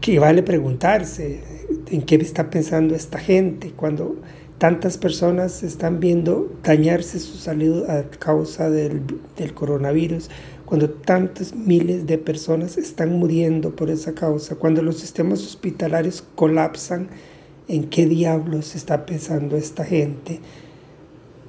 que 0.00 0.18
vale 0.18 0.42
preguntarse 0.42 1.42
en 1.88 2.02
qué 2.02 2.16
está 2.16 2.48
pensando 2.50 2.94
esta 2.94 3.18
gente 3.18 3.72
cuando 3.74 4.16
tantas 4.58 4.98
personas 4.98 5.62
están 5.62 6.00
viendo 6.00 6.52
dañarse 6.62 7.18
su 7.18 7.38
salud 7.38 7.88
a 7.88 8.04
causa 8.04 8.70
del, 8.70 9.02
del, 9.36 9.54
coronavirus, 9.54 10.30
cuando 10.64 10.90
tantos 10.90 11.54
miles 11.54 12.06
de 12.06 12.18
personas 12.18 12.78
están 12.78 13.18
muriendo 13.18 13.74
por 13.74 13.90
esa 13.90 14.14
causa, 14.14 14.54
cuando 14.54 14.82
los 14.82 14.98
sistemas 14.98 15.40
hospitalarios 15.40 16.22
colapsan, 16.36 17.08
¿en 17.66 17.88
qué 17.88 18.06
diablos 18.06 18.76
está 18.76 19.06
pensando 19.06 19.56
esta 19.56 19.84
gente? 19.84 20.40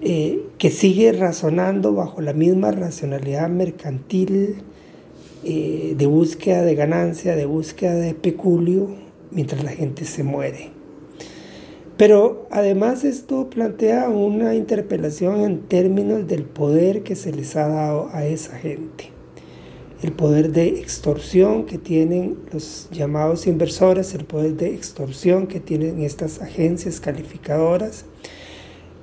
Eh, 0.04 0.48
que 0.58 0.72
sigue 0.72 1.12
razonando 1.12 1.94
bajo 1.94 2.22
la 2.22 2.34
misma 2.34 2.72
racionalidad 2.72 3.50
mercantil 3.50 4.56
eh, 5.44 5.94
de 5.96 6.06
búsqueda 6.08 6.64
de 6.64 6.74
ganancia, 6.74 7.36
de 7.36 7.46
búsqueda 7.46 7.94
de 7.94 8.16
peculio, 8.16 8.90
mientras 9.30 9.64
la 9.64 9.70
gente 9.70 10.06
se 10.06 10.24
muere. 10.24 10.72
Pero 11.98 12.48
además 12.50 13.04
esto 13.04 13.48
plantea 13.52 14.10
una 14.10 14.56
interpelación 14.56 15.42
en 15.42 15.60
términos 15.60 16.28
del 16.28 16.46
poder 16.46 17.04
que 17.04 17.16
se 17.16 17.32
les 17.32 17.56
ha 17.56 17.68
dado 17.68 18.10
a 18.12 18.26
esa 18.26 18.58
gente. 18.58 19.12
El 20.02 20.14
poder 20.14 20.52
de 20.52 20.80
extorsión 20.80 21.68
que 21.68 21.78
tienen 21.78 22.38
los 22.52 22.90
llamados 22.92 23.46
inversores, 23.46 24.16
el 24.16 24.26
poder 24.26 24.56
de 24.56 24.74
extorsión 24.74 25.46
que 25.46 25.60
tienen 25.60 26.02
estas 26.02 26.42
agencias 26.42 27.00
calificadoras, 27.00 28.06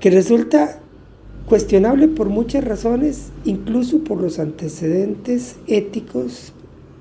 que 0.01 0.11
resulta 0.11 0.81
Cuestionable 1.49 2.09
por 2.09 2.29
muchas 2.29 2.63
razones, 2.63 3.31
incluso 3.47 4.05
por 4.05 4.21
los 4.21 4.39
antecedentes 4.39 5.57
éticos 5.67 6.53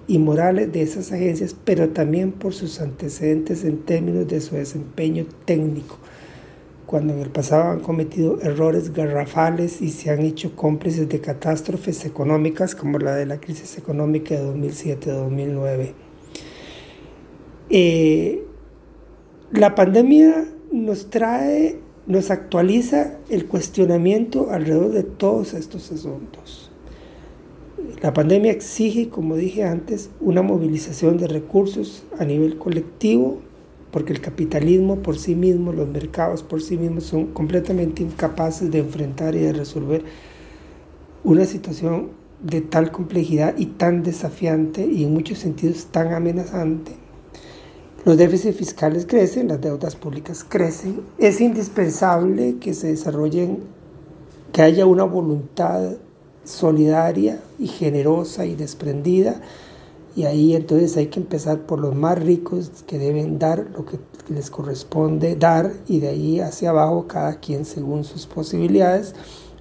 y 0.08 0.20
morales 0.20 0.72
de 0.72 0.84
esas 0.84 1.12
agencias, 1.12 1.54
pero 1.66 1.90
también 1.90 2.32
por 2.32 2.54
sus 2.54 2.80
antecedentes 2.80 3.66
en 3.66 3.80
términos 3.80 4.26
de 4.26 4.40
su 4.40 4.56
desempeño 4.56 5.26
técnico, 5.44 5.98
cuando 6.86 7.12
en 7.12 7.20
el 7.20 7.30
pasado 7.30 7.72
han 7.72 7.82
cometido 7.82 8.40
errores 8.40 8.94
garrafales 8.94 9.82
y 9.82 9.90
se 9.90 10.12
han 10.12 10.22
hecho 10.22 10.56
cómplices 10.56 11.10
de 11.10 11.20
catástrofes 11.20 12.06
económicas 12.06 12.74
como 12.74 13.00
la 13.00 13.16
de 13.16 13.26
la 13.26 13.42
crisis 13.42 13.78
económica 13.78 14.34
de 14.34 14.46
2007-2009. 14.46 15.92
Eh, 17.70 18.46
la 19.52 19.76
pandemia 19.76 20.46
nos 20.72 21.10
trae 21.10 21.86
nos 22.08 22.32
actualiza 22.32 23.17
el 23.30 23.46
cuestionamiento 23.46 24.50
alrededor 24.52 24.91
de 24.91 25.04
todos 25.04 25.54
estos 25.54 25.91
asuntos. 25.91 26.72
La 28.02 28.13
pandemia 28.13 28.52
exige, 28.52 29.10
como 29.10 29.36
dije 29.36 29.63
antes, 29.63 30.10
una 30.22 30.41
movilización 30.41 31.17
de 31.17 31.28
recursos 31.28 32.04
a 32.17 32.24
nivel 32.24 32.58
colectivo, 32.58 33.39
porque 33.91 34.13
el 34.13 34.22
capitalismo 34.22 34.98
por 34.98 35.17
sí 35.17 35.36
mismo, 35.36 35.74
los 35.74 35.88
mercados 35.89 36.43
por 36.43 36.62
sí 36.62 36.78
mismos 36.78 37.04
son 37.04 37.28
completamente 37.28 38.04
incapaces 38.04 38.72
de 38.72 38.80
enfrentar 38.80 39.36
y 39.36 39.39
de 39.39 39.54
resolver 39.54 40.04
una 41.24 41.46
situación 41.46 42.12
de 42.41 42.62
tal 42.62 42.91
complejidad 42.91 43.56
y 43.58 43.65
tan 43.65 44.04
desafiante 44.04 44.86
y 44.86 45.04
en 45.04 45.13
muchos 45.13 45.39
sentidos 45.39 45.88
tan 45.88 46.13
amenazante 46.13 47.07
los 48.08 48.15
déficits 48.15 48.56
fiscales 48.56 49.06
crecen, 49.06 49.50
las 49.50 49.60
deudas 49.60 49.98
públicas 49.98 50.46
crecen. 50.48 51.02
Es 51.17 51.41
indispensable 51.41 52.56
que 52.58 52.74
se 52.74 52.88
desarrollen, 52.88 53.65
que 54.54 54.62
haya 54.62 54.86
una 54.86 55.04
voluntad 55.04 55.98
solidaria 56.46 57.41
y 57.60 57.67
generosa 57.67 58.46
y 58.46 58.56
desprendida. 58.56 59.41
Y 60.15 60.24
ahí 60.24 60.56
entonces 60.56 60.96
hay 60.96 61.08
que 61.08 61.20
empezar 61.20 61.63
por 61.63 61.80
los 61.80 61.96
más 61.96 62.17
ricos 62.17 62.72
que 62.88 62.98
deben 62.98 63.39
dar 63.39 63.67
lo 63.76 63.86
que 63.86 64.00
les 64.30 64.50
corresponde 64.52 65.36
dar 65.36 65.74
y 65.86 66.00
de 66.00 66.08
ahí 66.08 66.39
hacia 66.39 66.70
abajo 66.70 67.08
cada 67.08 67.41
quien 67.41 67.65
según 67.65 68.06
sus 68.06 68.26
posibilidades, 68.26 69.15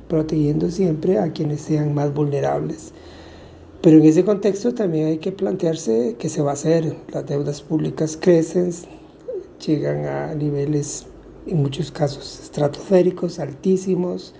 protegiendo 0.06 0.70
siempre 0.70 1.18
a 1.18 1.32
quienes 1.32 1.62
sean 1.62 1.94
más 1.94 2.14
vulnerables. 2.14 2.92
Pero 3.82 3.98
en 3.98 4.04
ese 4.04 4.24
contexto 4.24 4.74
también 4.74 5.06
hay 5.06 5.18
que 5.18 5.32
plantearse 5.32 6.16
qué 6.18 6.28
se 6.28 6.42
va 6.42 6.50
a 6.50 6.54
hacer. 6.54 6.96
Las 7.12 7.26
deudas 7.26 7.62
públicas 7.62 8.18
crecen, 8.20 8.72
llegan 9.64 10.06
a 10.06 10.34
niveles, 10.34 11.06
en 11.46 11.58
muchos 11.58 11.90
casos, 11.90 12.40
estratosféricos, 12.42 13.38
altísimos. 13.38 14.34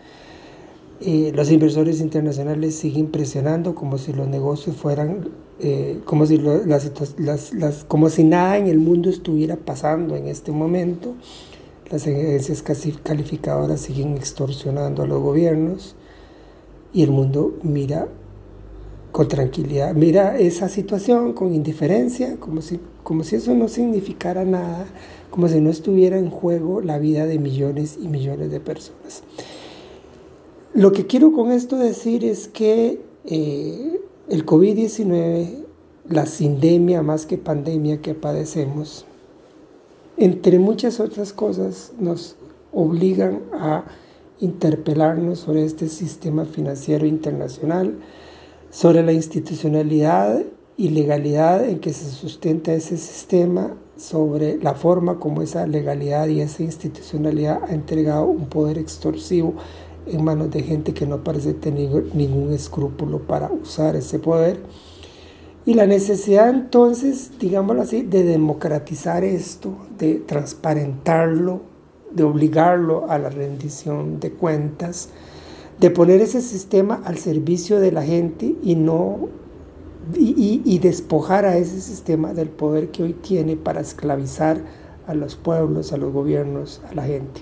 Eh, 1.01 1.31
los 1.35 1.51
inversores 1.51 2.01
internacionales 2.01 2.75
siguen 2.75 3.09
presionando 3.09 3.75
como 3.75 3.99
si 3.99 4.12
los 4.12 4.27
negocios 4.27 4.77
fueran, 4.77 5.29
eh, 5.61 6.01
como, 6.07 6.25
si 6.27 6.38
las, 6.38 7.53
las, 7.53 7.85
como 7.85 8.09
si 8.09 8.25
nada 8.25 8.57
en 8.57 8.66
el 8.66 8.79
mundo 8.79 9.11
estuviera 9.11 9.57
pasando 9.57 10.16
en 10.16 10.27
este 10.27 10.53
momento. 10.53 11.14
Las 11.90 12.03
agencias 12.03 12.64
calificadoras 13.05 13.81
siguen 13.81 14.16
extorsionando 14.16 15.05
a 15.05 15.07
los 15.07 15.22
gobiernos 15.22 15.94
y 16.92 17.03
el 17.03 17.12
mundo 17.12 17.55
mira 17.62 18.09
con 19.16 19.29
tranquilidad. 19.29 19.94
Mira 19.94 20.37
esa 20.37 20.68
situación 20.68 21.33
con 21.33 21.55
indiferencia, 21.55 22.37
como 22.38 22.61
si, 22.61 22.79
como 23.02 23.24
si 23.24 23.37
eso 23.37 23.55
no 23.55 23.66
significara 23.66 24.44
nada, 24.44 24.85
como 25.31 25.48
si 25.48 25.59
no 25.59 25.70
estuviera 25.70 26.18
en 26.18 26.29
juego 26.29 26.83
la 26.83 26.98
vida 26.98 27.24
de 27.24 27.38
millones 27.38 27.96
y 27.98 28.09
millones 28.09 28.50
de 28.50 28.61
personas. 28.61 29.22
Lo 30.74 30.92
que 30.92 31.07
quiero 31.07 31.33
con 31.33 31.50
esto 31.50 31.79
decir 31.79 32.26
es 32.26 32.46
que 32.46 33.00
eh, 33.24 33.98
el 34.29 34.44
COVID-19, 34.44 35.64
la 36.11 36.26
sindemia 36.26 37.00
más 37.00 37.24
que 37.24 37.38
pandemia 37.38 38.02
que 38.02 38.12
padecemos, 38.12 39.07
entre 40.18 40.59
muchas 40.59 41.00
otras 41.00 41.33
cosas, 41.33 41.94
nos 41.98 42.37
obligan 42.70 43.40
a 43.55 43.87
interpelarnos 44.40 45.38
sobre 45.38 45.64
este 45.64 45.88
sistema 45.88 46.44
financiero 46.44 47.07
internacional, 47.07 47.94
sobre 48.77 49.03
la 49.03 49.12
institucionalidad 49.12 50.43
y 50.77 50.91
legalidad 50.91 51.67
en 51.67 51.79
que 51.79 51.95
se 51.95 52.11
sustenta 52.11 52.75
ese 52.75 52.99
sistema, 52.99 53.75
sobre 53.97 54.59
la 54.59 54.75
forma 54.75 55.19
como 55.19 55.41
esa 55.41 55.67
legalidad 55.67 56.27
y 56.27 56.43
esa 56.43 56.62
institucionalidad 56.62 57.62
ha 57.65 57.73
entregado 57.73 58.27
un 58.27 58.51
poder 58.51 58.77
extorsivo 58.77 59.55
en 60.07 60.23
manos 60.23 60.51
de 60.51 60.62
gente 60.62 60.93
que 60.93 61.07
no 61.07 61.25
parece 61.25 61.55
tener 61.55 62.15
ningún 62.15 62.53
escrúpulo 62.53 63.21
para 63.21 63.51
usar 63.51 63.97
ese 63.97 64.19
poder. 64.19 64.59
Y 65.65 65.73
la 65.73 65.87
necesidad 65.87 66.50
entonces, 66.50 67.31
digámoslo 67.40 67.81
así, 67.81 68.03
de 68.03 68.25
democratizar 68.25 69.25
esto, 69.25 69.75
de 69.96 70.17
transparentarlo, 70.17 71.63
de 72.13 72.25
obligarlo 72.25 73.11
a 73.11 73.17
la 73.17 73.31
rendición 73.31 74.21
de 74.21 74.33
cuentas, 74.33 75.09
de 75.81 75.90
poner 75.90 76.20
ese 76.20 76.40
sistema 76.40 77.02
al 77.04 77.18
servicio 77.18 77.81
de 77.81 77.92
la 77.92 78.02
gente 78.02 78.54
y 78.62 78.74
no 78.74 79.29
y, 80.14 80.79
despojar 80.79 81.44
a 81.44 81.56
ese 81.56 81.81
sistema 81.81 82.33
del 82.33 82.48
poder 82.48 82.90
que 82.90 83.02
hoy 83.02 83.12
tiene 83.12 83.56
para 83.56 83.81
esclavizar 83.81 84.62
a 85.06 85.14
los 85.14 85.37
pueblos, 85.37 85.92
a 85.92 85.96
los 85.96 86.12
gobiernos, 86.12 86.81
a 86.88 86.94
la 86.94 87.04
gente. 87.04 87.40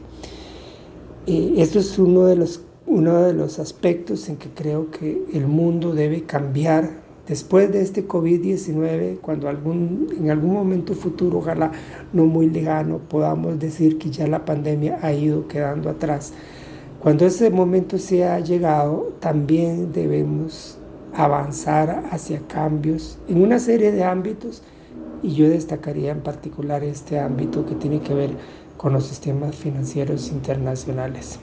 Eh, 1.26 1.54
esto 1.58 1.78
es 1.78 1.98
uno 1.98 2.24
de, 2.24 2.36
los, 2.36 2.62
uno 2.86 3.22
de 3.22 3.34
los 3.34 3.58
aspectos 3.58 4.28
en 4.28 4.36
que 4.36 4.48
creo 4.48 4.90
que 4.90 5.24
el 5.32 5.46
mundo 5.46 5.94
debe 5.94 6.22
cambiar 6.22 7.02
después 7.26 7.72
de 7.72 7.82
este 7.82 8.06
COVID-19, 8.06 9.18
cuando 9.20 9.48
algún, 9.48 10.08
en 10.18 10.30
algún 10.30 10.52
momento 10.52 10.94
futuro, 10.94 11.38
ojalá 11.38 11.72
no 12.12 12.26
muy 12.26 12.48
lejano, 12.48 12.98
podamos 12.98 13.58
decir 13.58 13.98
que 13.98 14.10
ya 14.10 14.26
la 14.26 14.44
pandemia 14.44 14.98
ha 15.02 15.12
ido 15.12 15.48
quedando 15.48 15.88
atrás. 15.88 16.32
Cuando 17.04 17.26
ese 17.26 17.50
momento 17.50 17.98
se 17.98 18.24
ha 18.24 18.40
llegado, 18.40 19.12
también 19.20 19.92
debemos 19.92 20.78
avanzar 21.12 22.04
hacia 22.10 22.40
cambios 22.48 23.18
en 23.28 23.42
una 23.42 23.58
serie 23.58 23.92
de 23.92 24.04
ámbitos 24.04 24.62
y 25.22 25.34
yo 25.34 25.50
destacaría 25.50 26.12
en 26.12 26.22
particular 26.22 26.82
este 26.82 27.20
ámbito 27.20 27.66
que 27.66 27.74
tiene 27.74 28.00
que 28.00 28.14
ver 28.14 28.30
con 28.78 28.94
los 28.94 29.04
sistemas 29.04 29.54
financieros 29.54 30.30
internacionales. 30.30 31.38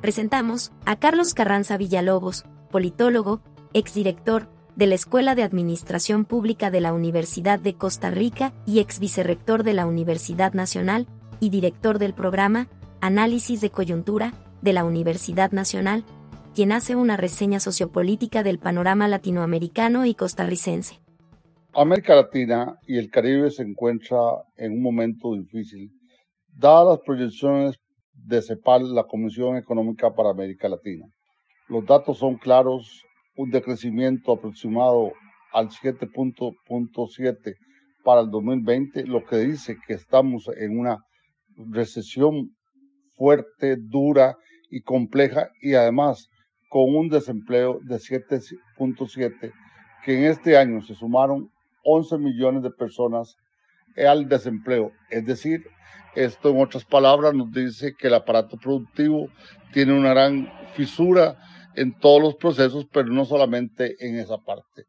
presentamos 0.00 0.72
a 0.86 0.96
Carlos 0.96 1.34
Carranza 1.34 1.76
Villalobos, 1.76 2.44
politólogo, 2.72 3.42
exdirector 3.74 4.48
de 4.80 4.86
la 4.86 4.94
Escuela 4.94 5.34
de 5.34 5.42
Administración 5.42 6.24
Pública 6.24 6.70
de 6.70 6.80
la 6.80 6.94
Universidad 6.94 7.60
de 7.60 7.74
Costa 7.74 8.10
Rica 8.10 8.54
y 8.64 8.80
ex 8.80 8.98
vicerrector 8.98 9.62
de 9.62 9.74
la 9.74 9.84
Universidad 9.84 10.54
Nacional 10.54 11.06
y 11.38 11.50
director 11.50 11.98
del 11.98 12.14
programa 12.14 12.66
Análisis 13.02 13.60
de 13.60 13.68
Coyuntura 13.68 14.32
de 14.62 14.72
la 14.72 14.84
Universidad 14.84 15.52
Nacional, 15.52 16.02
quien 16.54 16.72
hace 16.72 16.96
una 16.96 17.18
reseña 17.18 17.60
sociopolítica 17.60 18.42
del 18.42 18.58
panorama 18.58 19.06
latinoamericano 19.06 20.06
y 20.06 20.14
costarricense. 20.14 20.98
América 21.74 22.14
Latina 22.14 22.78
y 22.86 22.96
el 22.96 23.10
Caribe 23.10 23.50
se 23.50 23.64
encuentra 23.64 24.16
en 24.56 24.72
un 24.72 24.82
momento 24.82 25.34
difícil, 25.34 25.90
dadas 26.56 26.96
las 26.96 27.00
proyecciones 27.00 27.76
de 28.14 28.40
CEPAL, 28.40 28.94
la 28.94 29.04
Comisión 29.04 29.58
Económica 29.58 30.14
para 30.14 30.30
América 30.30 30.70
Latina. 30.70 31.04
Los 31.68 31.84
datos 31.84 32.16
son 32.16 32.36
claros, 32.36 33.04
un 33.40 33.50
decrecimiento 33.50 34.32
aproximado 34.32 35.12
al 35.54 35.70
7.7 35.70 37.54
para 38.04 38.20
el 38.20 38.30
2020, 38.30 39.06
lo 39.06 39.24
que 39.24 39.36
dice 39.38 39.78
que 39.86 39.94
estamos 39.94 40.48
en 40.58 40.78
una 40.78 40.98
recesión 41.56 42.50
fuerte, 43.16 43.76
dura 43.78 44.36
y 44.70 44.82
compleja 44.82 45.48
y 45.62 45.72
además 45.72 46.28
con 46.68 46.94
un 46.94 47.08
desempleo 47.08 47.80
de 47.82 47.96
7.7, 47.96 49.52
que 50.04 50.18
en 50.18 50.24
este 50.24 50.58
año 50.58 50.82
se 50.82 50.94
sumaron 50.94 51.48
11 51.84 52.18
millones 52.18 52.62
de 52.62 52.70
personas 52.70 53.36
al 53.96 54.28
desempleo, 54.28 54.92
es 55.08 55.24
decir, 55.24 55.64
esto, 56.14 56.50
en 56.50 56.60
otras 56.60 56.84
palabras, 56.84 57.34
nos 57.34 57.50
dice 57.52 57.94
que 57.98 58.08
el 58.08 58.14
aparato 58.14 58.56
productivo 58.58 59.28
tiene 59.72 59.98
una 59.98 60.10
gran 60.10 60.52
fisura 60.74 61.38
en 61.76 61.98
todos 61.98 62.20
los 62.20 62.36
procesos, 62.36 62.86
pero 62.92 63.08
no 63.08 63.24
solamente 63.24 63.94
en 64.00 64.16
esa 64.16 64.38
parte. 64.38 64.84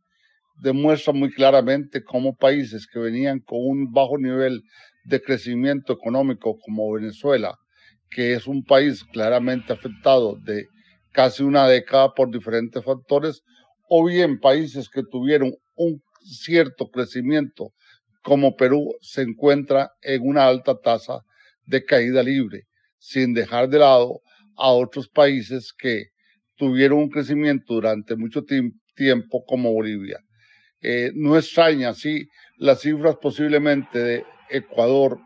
Demuestra 0.61 1.13
muy 1.13 1.31
claramente 1.31 2.03
cómo 2.03 2.35
países 2.35 2.87
que 2.87 2.99
venían 2.99 3.39
con 3.39 3.59
un 3.61 3.91
bajo 3.91 4.17
nivel 4.17 4.61
de 5.05 5.21
crecimiento 5.21 5.93
económico 5.93 6.57
como 6.59 6.91
Venezuela, 6.91 7.55
que 8.09 8.33
es 8.33 8.47
un 8.47 8.63
país 8.63 9.03
claramente 9.03 9.73
afectado 9.73 10.35
de 10.43 10.67
casi 11.11 11.43
una 11.43 11.67
década 11.67 12.13
por 12.13 12.31
diferentes 12.31 12.83
factores, 12.83 13.41
o 13.89 14.05
bien 14.05 14.39
países 14.39 14.89
que 14.89 15.03
tuvieron 15.03 15.53
un 15.75 16.01
cierto 16.23 16.89
crecimiento 16.89 17.73
como 18.21 18.55
Perú 18.55 18.93
se 19.01 19.23
encuentra 19.23 19.91
en 20.01 20.21
una 20.27 20.45
alta 20.45 20.79
tasa 20.79 21.21
de 21.65 21.83
caída 21.83 22.21
libre, 22.21 22.63
sin 22.97 23.33
dejar 23.33 23.67
de 23.69 23.79
lado 23.79 24.21
a 24.55 24.71
otros 24.71 25.09
países 25.09 25.73
que 25.73 26.05
tuvieron 26.61 26.99
un 26.99 27.09
crecimiento 27.09 27.73
durante 27.73 28.15
mucho 28.15 28.43
tiempo 28.95 29.43
como 29.47 29.73
Bolivia. 29.73 30.19
Eh, 30.79 31.09
no 31.15 31.35
extraña 31.35 31.89
así 31.89 32.27
las 32.57 32.81
cifras 32.81 33.15
posiblemente 33.19 33.97
de 33.97 34.25
Ecuador, 34.47 35.17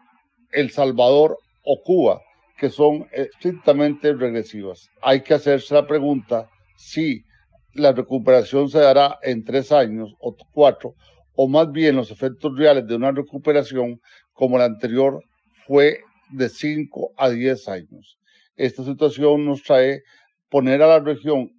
El 0.53 0.71
Salvador 0.71 1.37
o 1.61 1.81
Cuba, 1.83 2.21
que 2.57 2.69
son 2.69 3.05
estrictamente 3.11 4.13
regresivas. 4.13 4.87
Hay 5.01 5.23
que 5.23 5.33
hacerse 5.33 5.73
la 5.73 5.85
pregunta 5.85 6.47
si 6.77 7.25
la 7.73 7.91
recuperación 7.91 8.69
se 8.69 8.79
dará 8.79 9.19
en 9.21 9.43
tres 9.43 9.73
años 9.73 10.13
o 10.21 10.37
cuatro 10.53 10.95
o 11.35 11.49
más 11.49 11.69
bien 11.69 11.97
los 11.97 12.11
efectos 12.11 12.57
reales 12.57 12.87
de 12.87 12.95
una 12.95 13.11
recuperación 13.11 13.99
como 14.31 14.57
la 14.57 14.63
anterior 14.63 15.21
fue 15.67 15.99
de 16.29 16.47
5 16.47 17.11
a 17.17 17.29
10 17.29 17.67
años. 17.67 18.17
Esta 18.55 18.85
situación 18.85 19.45
nos 19.45 19.63
trae 19.63 20.01
poner 20.55 20.81
a 20.81 20.87
la 20.87 20.99
región 21.01 21.51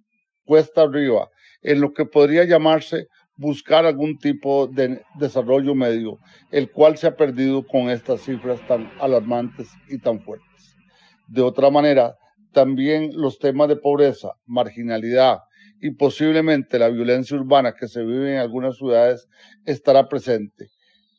cuesta 0.43 0.81
arriba 0.81 1.29
en 1.61 1.81
lo 1.81 1.93
que 1.93 2.05
podría 2.05 2.45
llamarse 2.45 3.05
buscar 3.35 3.85
algún 3.85 4.17
tipo 4.17 4.65
de 4.65 5.03
desarrollo 5.19 5.75
medio, 5.75 6.17
el 6.49 6.71
cual 6.71 6.97
se 6.97 7.05
ha 7.05 7.15
perdido 7.15 7.63
con 7.63 7.91
estas 7.91 8.21
cifras 8.21 8.59
tan 8.67 8.91
alarmantes 8.99 9.69
y 9.87 9.99
tan 9.99 10.19
fuertes. 10.19 10.75
De 11.27 11.43
otra 11.43 11.69
manera, 11.69 12.15
también 12.53 13.11
los 13.13 13.37
temas 13.37 13.67
de 13.67 13.75
pobreza, 13.75 14.31
marginalidad, 14.47 15.41
y 15.79 15.91
posiblemente 15.91 16.79
la 16.79 16.89
violencia 16.89 17.37
urbana 17.37 17.75
que 17.79 17.87
se 17.87 18.03
vive 18.03 18.33
en 18.33 18.39
algunas 18.39 18.77
ciudades 18.77 19.27
estará 19.63 20.09
presente. 20.09 20.69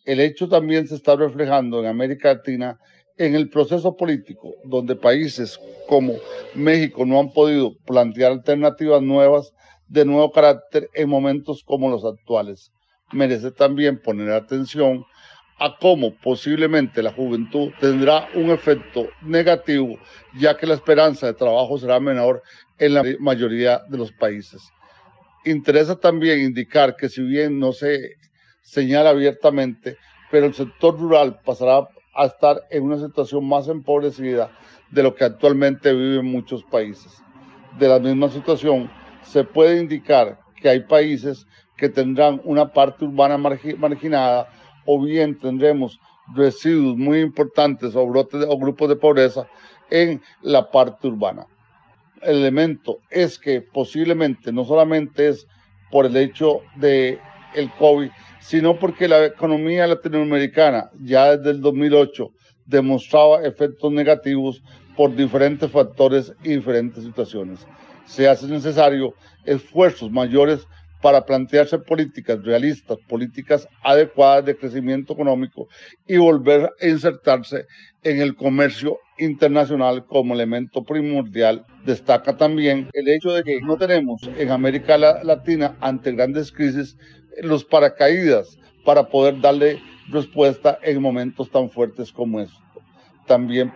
El 0.05 0.19
hecho 0.19 0.49
también 0.49 0.89
se 0.89 0.97
está 0.97 1.15
reflejando 1.15 1.79
en 1.79 1.87
América 1.87 2.35
Latina 2.35 2.77
en 3.19 3.35
el 3.35 3.51
proceso 3.51 3.97
político, 3.97 4.55
donde 4.65 4.97
países 4.97 5.61
como 5.89 6.15
México 6.55 7.05
no 7.05 7.19
han 7.19 7.33
podido 7.33 7.77
plantear 7.85 8.33
alternativas 8.33 9.03
nuevas 9.03 9.53
de 9.89 10.05
nuevo 10.05 10.31
carácter 10.31 10.89
en 10.95 11.09
momentos 11.09 11.65
como 11.65 11.91
los 11.91 12.05
actuales. 12.05 12.71
Merece 13.13 13.51
también 13.51 14.01
poner 14.01 14.31
atención 14.31 15.05
a 15.59 15.77
cómo 15.81 16.15
posiblemente 16.15 17.03
la 17.03 17.13
juventud 17.13 17.73
tendrá 17.81 18.29
un 18.35 18.51
efecto 18.51 19.09
negativo, 19.23 19.99
ya 20.39 20.57
que 20.57 20.67
la 20.67 20.75
esperanza 20.75 21.27
de 21.27 21.35
trabajo 21.35 21.79
será 21.79 21.99
menor 21.99 22.43
en 22.79 22.95
la 22.95 23.03
mayoría 23.19 23.83
de 23.89 23.99
los 23.99 24.13
países. 24.13 24.63
Interesa 25.45 25.97
también 25.99 26.41
indicar 26.41 26.95
que 26.95 27.09
si 27.09 27.23
bien 27.23 27.59
no 27.59 27.73
se 27.73 28.15
señala 28.63 29.11
abiertamente, 29.11 29.97
pero 30.31 30.47
el 30.47 30.55
sector 30.55 30.97
rural 30.99 31.41
pasará 31.45 31.89
a 32.19 32.27
estar 32.27 32.63
en 32.71 32.83
una 32.83 32.99
situación 32.99 33.49
más 33.49 33.69
empobrecida 33.69 34.51
de 34.91 35.03
lo 35.03 35.15
que 35.15 35.25
actualmente 35.25 35.93
viven 35.93 36.27
muchos 36.27 36.65
países. 36.65 37.23
De 37.79 37.89
la 37.89 37.99
misma 37.99 38.29
situación, 38.29 38.91
se 39.23 39.45
puede 39.45 39.81
indicar 39.81 40.39
que 40.57 40.69
hay 40.69 40.81
países 40.81 41.47
que 41.77 41.89
tendrán 41.89 42.41
una 42.45 42.73
parte 42.73 43.05
urbana 43.05 43.39
marginada 43.39 44.49
o 44.85 45.01
bien 45.01 45.39
tendremos 45.39 45.99
residuos 46.35 46.97
muy 46.97 47.21
importantes 47.21 47.95
o, 47.95 48.03
o 48.03 48.59
grupos 48.59 48.89
de 48.89 48.97
pobreza 48.97 49.47
en 49.89 50.21
la 50.43 50.71
parte 50.71 51.09
urbana 51.09 51.47
elemento 52.23 52.99
es 53.11 53.39
que 53.39 53.61
posiblemente 53.61 54.53
no 54.53 54.65
solamente 54.65 55.29
es 55.29 55.47
por 55.91 56.07
el 56.07 56.17
hecho 56.17 56.61
de 56.77 57.19
el 57.55 57.71
COVID, 57.73 58.11
sino 58.41 58.79
porque 58.79 59.09
la 59.09 59.27
economía 59.27 59.87
latinoamericana 59.87 60.91
ya 61.03 61.37
desde 61.37 61.51
el 61.51 61.61
2008 61.61 62.31
demostraba 62.67 63.43
efectos 63.43 63.93
negativos 63.93 64.63
por 64.97 65.15
diferentes 65.15 65.71
factores 65.71 66.33
y 66.43 66.57
diferentes 66.57 67.05
situaciones. 67.05 67.67
Se 68.07 68.29
hace 68.29 68.47
necesario 68.47 69.15
esfuerzos 69.45 70.11
mayores 70.11 70.67
para 71.01 71.25
plantearse 71.25 71.79
políticas 71.79 72.43
realistas, 72.43 72.99
políticas 73.09 73.69
adecuadas 73.83 74.45
de 74.45 74.57
crecimiento 74.57 75.13
económico 75.13 75.69
y 76.07 76.17
volver 76.17 76.71
a 76.81 76.87
insertarse 76.87 77.67
en 78.03 78.21
el 78.21 78.35
comercio 78.35 78.99
internacional 79.19 80.05
como 80.07 80.35
elemento 80.35 80.83
primordial. 80.83 81.65
Destaca 81.85 82.37
también 82.37 82.89
el 82.93 83.09
hecho 83.09 83.33
de 83.33 83.43
que 83.43 83.61
no 83.61 83.77
tenemos 83.77 84.21
en 84.37 84.51
América 84.51 84.99
Latina, 84.99 85.77
ante 85.81 86.13
grandes 86.13 86.51
crisis, 86.53 86.97
los 87.43 87.65
paracaídas 87.65 88.59
para 88.85 89.09
poder 89.09 89.41
darle 89.41 89.81
respuesta 90.09 90.79
en 90.83 91.03
momentos 91.03 91.51
tan 91.51 91.71
fuertes 91.71 92.13
como 92.13 92.41
estos. 92.41 92.63
También 93.27 93.73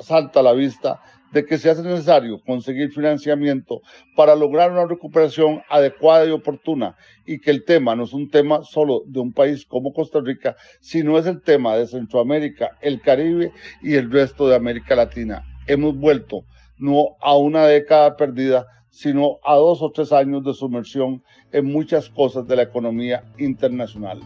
salta 0.00 0.40
a 0.40 0.42
la 0.42 0.52
vista 0.52 1.00
de 1.32 1.46
que 1.46 1.58
se 1.58 1.70
hace 1.70 1.82
necesario 1.82 2.40
conseguir 2.44 2.90
financiamiento 2.90 3.80
para 4.14 4.36
lograr 4.36 4.70
una 4.70 4.86
recuperación 4.86 5.62
adecuada 5.68 6.26
y 6.26 6.30
oportuna 6.30 6.94
y 7.24 7.38
que 7.38 7.50
el 7.50 7.64
tema 7.64 7.96
no 7.96 8.04
es 8.04 8.12
un 8.12 8.28
tema 8.28 8.62
solo 8.64 9.02
de 9.06 9.20
un 9.20 9.32
país 9.32 9.64
como 9.64 9.92
Costa 9.92 10.20
Rica, 10.20 10.56
sino 10.80 11.18
es 11.18 11.26
el 11.26 11.40
tema 11.40 11.76
de 11.76 11.86
Centroamérica, 11.86 12.76
el 12.82 13.00
Caribe 13.00 13.52
y 13.82 13.94
el 13.94 14.10
resto 14.10 14.46
de 14.48 14.56
América 14.56 14.94
Latina. 14.94 15.42
Hemos 15.66 15.96
vuelto 15.96 16.44
no 16.78 17.16
a 17.20 17.36
una 17.36 17.66
década 17.66 18.16
perdida, 18.16 18.66
sino 18.92 19.38
a 19.42 19.56
dos 19.56 19.82
o 19.82 19.90
tres 19.90 20.12
años 20.12 20.44
de 20.44 20.54
sumersión 20.54 21.24
en 21.50 21.64
muchas 21.64 22.10
cosas 22.10 22.46
de 22.46 22.56
la 22.56 22.62
economía 22.62 23.24
internacional. 23.38 24.20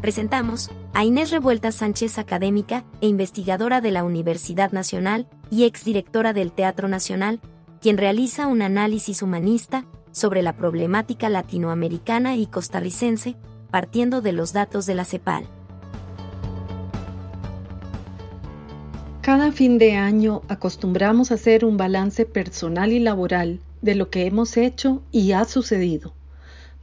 Presentamos 0.00 0.70
a 0.92 1.04
Inés 1.04 1.30
Revuelta 1.30 1.72
Sánchez, 1.72 2.18
académica 2.18 2.84
e 3.00 3.08
investigadora 3.08 3.80
de 3.80 3.90
la 3.90 4.04
Universidad 4.04 4.70
Nacional 4.70 5.26
y 5.50 5.64
exdirectora 5.64 6.32
del 6.32 6.52
Teatro 6.52 6.88
Nacional, 6.88 7.40
quien 7.80 7.96
realiza 7.96 8.46
un 8.46 8.62
análisis 8.62 9.22
humanista 9.22 9.86
sobre 10.12 10.42
la 10.42 10.56
problemática 10.56 11.28
latinoamericana 11.28 12.36
y 12.36 12.46
costarricense, 12.46 13.36
partiendo 13.70 14.20
de 14.20 14.32
los 14.32 14.52
datos 14.52 14.84
de 14.84 14.94
la 14.94 15.04
CEPAL. 15.04 15.44
Cada 19.22 19.52
fin 19.52 19.76
de 19.76 19.96
año 19.96 20.40
acostumbramos 20.48 21.30
a 21.30 21.34
hacer 21.34 21.66
un 21.66 21.76
balance 21.76 22.24
personal 22.24 22.90
y 22.90 23.00
laboral 23.00 23.60
de 23.82 23.94
lo 23.94 24.08
que 24.08 24.24
hemos 24.24 24.56
hecho 24.56 25.02
y 25.12 25.32
ha 25.32 25.44
sucedido. 25.44 26.14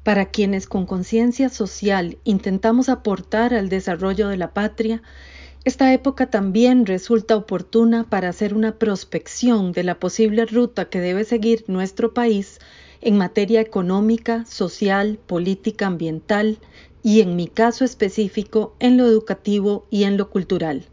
Para 0.03 0.27
quienes 0.27 0.67
con 0.67 0.85
conciencia 0.85 1.49
social 1.49 2.19
intentamos 2.25 2.89
aportar 2.89 3.55
al 3.55 3.69
desarrollo 3.69 4.27
de 4.27 4.37
la 4.37 4.53
patria, 4.53 5.01
esta 5.65 5.91
época 5.91 6.29
también 6.29 6.85
resulta 6.85 7.35
oportuna 7.35 8.03
para 8.03 8.29
hacer 8.29 8.53
una 8.53 8.75
prospección 8.75 9.71
de 9.71 9.83
la 9.83 9.99
posible 9.99 10.45
ruta 10.45 10.89
que 10.89 11.01
debe 11.01 11.23
seguir 11.23 11.65
nuestro 11.67 12.13
país 12.13 12.59
en 13.01 13.17
materia 13.17 13.61
económica, 13.61 14.45
social, 14.45 15.17
política, 15.25 15.87
ambiental 15.87 16.59
y 17.01 17.21
en 17.21 17.35
mi 17.35 17.47
caso 17.47 17.83
específico 17.83 18.75
en 18.79 18.95
lo 18.95 19.07
educativo 19.07 19.87
y 19.89 20.03
en 20.03 20.17
lo 20.17 20.29
cultural. 20.29 20.85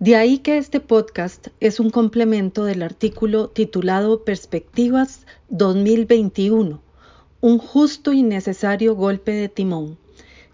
De 0.00 0.16
ahí 0.16 0.38
que 0.38 0.58
este 0.58 0.80
podcast 0.80 1.48
es 1.60 1.78
un 1.78 1.88
complemento 1.88 2.64
del 2.64 2.82
artículo 2.82 3.48
titulado 3.48 4.24
Perspectivas 4.24 5.24
2021, 5.50 6.82
un 7.40 7.58
justo 7.58 8.12
y 8.12 8.24
necesario 8.24 8.96
golpe 8.96 9.30
de 9.30 9.48
timón, 9.48 9.96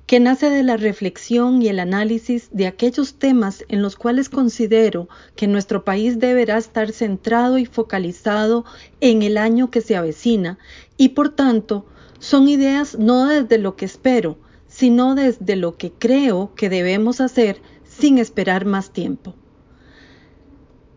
que 0.07 0.21
nace 0.21 0.51
de 0.51 0.63
la 0.63 0.77
reflexión 0.77 1.63
y 1.63 1.69
el 1.69 1.81
análisis 1.81 2.51
de 2.53 2.67
aquellos 2.67 3.15
temas 3.15 3.65
en 3.69 3.81
los 3.81 3.97
cuales 3.97 4.29
considero 4.29 5.09
que 5.37 5.47
nuestro 5.47 5.85
país 5.85 6.19
deberá 6.19 6.59
estar 6.59 6.93
centrado 6.93 7.57
y 7.57 7.65
focalizado 7.65 8.67
en 9.01 9.23
el 9.23 9.39
año 9.39 9.71
que 9.71 9.81
se 9.81 9.97
avecina 9.97 10.59
y 10.99 11.11
por 11.11 11.31
tanto 11.31 11.87
son 12.19 12.47
ideas 12.47 12.99
no 12.99 13.27
desde 13.27 13.57
lo 13.57 13.75
que 13.75 13.87
espero, 13.87 14.37
sino 14.69 15.15
desde 15.15 15.57
lo 15.57 15.79
que 15.79 15.93
creo 15.93 16.53
que 16.55 16.69
debemos 16.69 17.23
hacer 17.23 17.63
sin 18.01 18.19
esperar 18.19 18.65
más 18.65 18.93
tiempo. 18.93 19.35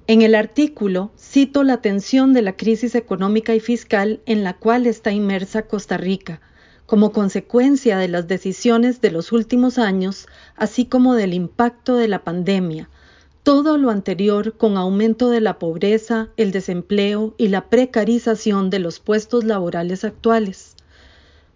En 0.08 0.22
el 0.22 0.36
artículo 0.36 1.12
cito 1.18 1.64
la 1.64 1.82
tensión 1.82 2.34
de 2.34 2.41
la 2.41 2.58
crisis 2.58 2.95
económica 2.95 3.56
y 3.56 3.60
fiscal 3.60 4.22
en 4.26 4.43
la 4.43 4.54
cual 4.58 4.86
está 4.86 5.12
inmersa 5.12 5.64
Costa 5.64 5.97
Rica, 5.97 6.41
como 6.86 7.12
consecuencia 7.12 7.97
de 7.97 8.10
las 8.10 8.28
decisiones 8.28 8.99
de 9.01 9.12
los 9.12 9.32
últimos 9.32 9.78
años, 9.78 10.28
así 10.56 10.86
como 10.86 11.16
del 11.16 11.34
impacto 11.34 11.95
de 11.95 12.08
la 12.08 12.24
pandemia, 12.24 12.89
todo 13.43 13.78
lo 13.78 13.89
anterior 13.89 14.56
con 14.58 14.78
aumento 14.78 15.30
de 15.30 15.41
la 15.41 15.60
pobreza, 15.60 16.30
el 16.38 16.51
desempleo 16.51 17.36
y 17.38 17.49
la 17.49 17.70
precarización 17.70 18.70
de 18.70 18.80
los 18.80 18.99
puestos 18.99 19.43
laborales 19.43 20.04
actuales. 20.06 20.72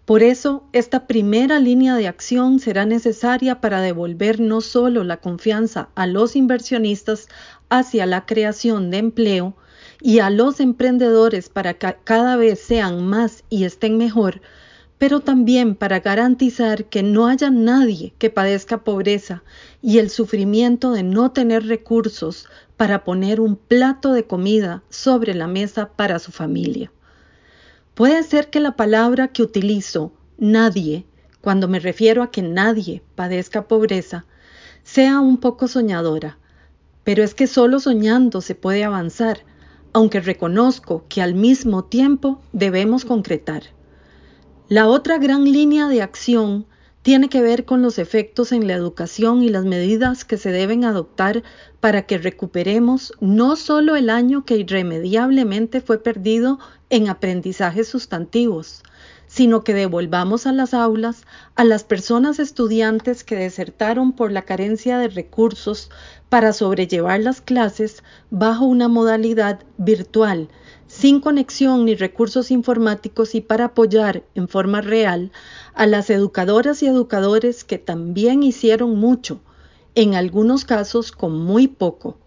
Por 0.08 0.22
eso, 0.22 0.64
esta 0.72 1.06
primera 1.06 1.60
línea 1.60 1.94
de 1.94 2.08
acción 2.08 2.60
será 2.60 2.86
necesaria 2.86 3.60
para 3.60 3.82
devolver 3.82 4.40
no 4.40 4.62
solo 4.62 5.04
la 5.04 5.18
confianza 5.18 5.90
a 5.96 6.06
los 6.06 6.34
inversionistas 6.34 7.28
hacia 7.68 8.06
la 8.06 8.24
creación 8.24 8.90
de 8.90 8.96
empleo 8.96 9.54
y 10.00 10.20
a 10.20 10.30
los 10.30 10.60
emprendedores 10.60 11.50
para 11.50 11.74
que 11.74 11.94
cada 12.04 12.36
vez 12.36 12.58
sean 12.58 13.04
más 13.04 13.44
y 13.50 13.64
estén 13.64 13.98
mejor, 13.98 14.40
pero 14.96 15.20
también 15.20 15.74
para 15.74 16.00
garantizar 16.00 16.86
que 16.86 17.02
no 17.02 17.26
haya 17.26 17.50
nadie 17.50 18.14
que 18.16 18.30
padezca 18.30 18.84
pobreza 18.84 19.42
y 19.82 19.98
el 19.98 20.08
sufrimiento 20.08 20.92
de 20.92 21.02
no 21.02 21.32
tener 21.32 21.66
recursos 21.66 22.46
para 22.78 23.04
poner 23.04 23.42
un 23.42 23.56
plato 23.56 24.14
de 24.14 24.24
comida 24.24 24.82
sobre 24.88 25.34
la 25.34 25.48
mesa 25.48 25.90
para 25.96 26.18
su 26.18 26.32
familia. 26.32 26.90
Puede 27.98 28.22
ser 28.22 28.48
que 28.48 28.60
la 28.60 28.76
palabra 28.76 29.26
que 29.26 29.42
utilizo, 29.42 30.12
nadie, 30.38 31.04
cuando 31.40 31.66
me 31.66 31.80
refiero 31.80 32.22
a 32.22 32.30
que 32.30 32.42
nadie 32.42 33.02
padezca 33.16 33.66
pobreza, 33.66 34.24
sea 34.84 35.18
un 35.18 35.38
poco 35.38 35.66
soñadora, 35.66 36.38
pero 37.02 37.24
es 37.24 37.34
que 37.34 37.48
solo 37.48 37.80
soñando 37.80 38.40
se 38.40 38.54
puede 38.54 38.84
avanzar, 38.84 39.40
aunque 39.92 40.20
reconozco 40.20 41.06
que 41.08 41.22
al 41.22 41.34
mismo 41.34 41.86
tiempo 41.86 42.40
debemos 42.52 43.04
concretar. 43.04 43.64
La 44.68 44.86
otra 44.86 45.18
gran 45.18 45.42
línea 45.42 45.88
de 45.88 46.00
acción 46.00 46.66
tiene 47.02 47.28
que 47.28 47.40
ver 47.40 47.64
con 47.64 47.82
los 47.82 47.98
efectos 47.98 48.52
en 48.52 48.66
la 48.66 48.74
educación 48.74 49.42
y 49.42 49.48
las 49.48 49.64
medidas 49.64 50.24
que 50.24 50.36
se 50.36 50.50
deben 50.50 50.84
adoptar 50.84 51.42
para 51.80 52.02
que 52.02 52.18
recuperemos 52.18 53.12
no 53.20 53.56
solo 53.56 53.96
el 53.96 54.10
año 54.10 54.44
que 54.44 54.56
irremediablemente 54.56 55.80
fue 55.80 56.02
perdido 56.02 56.58
en 56.90 57.08
aprendizajes 57.08 57.88
sustantivos, 57.88 58.82
sino 59.38 59.62
que 59.62 59.72
devolvamos 59.72 60.48
a 60.48 60.52
las 60.52 60.74
aulas 60.74 61.22
a 61.54 61.62
las 61.62 61.84
personas 61.84 62.40
estudiantes 62.40 63.22
que 63.22 63.36
desertaron 63.36 64.10
por 64.10 64.32
la 64.32 64.42
carencia 64.42 64.98
de 64.98 65.06
recursos 65.06 65.90
para 66.28 66.52
sobrellevar 66.52 67.20
las 67.20 67.40
clases 67.40 68.02
bajo 68.30 68.64
una 68.64 68.88
modalidad 68.88 69.60
virtual, 69.76 70.48
sin 70.88 71.20
conexión 71.20 71.84
ni 71.84 71.94
recursos 71.94 72.50
informáticos 72.50 73.36
y 73.36 73.40
para 73.40 73.66
apoyar 73.66 74.24
en 74.34 74.48
forma 74.48 74.80
real 74.80 75.30
a 75.72 75.86
las 75.86 76.10
educadoras 76.10 76.82
y 76.82 76.88
educadores 76.88 77.62
que 77.62 77.78
también 77.78 78.42
hicieron 78.42 78.96
mucho, 78.96 79.40
en 79.94 80.16
algunos 80.16 80.64
casos 80.64 81.12
con 81.12 81.38
muy 81.38 81.68
poco. 81.68 82.18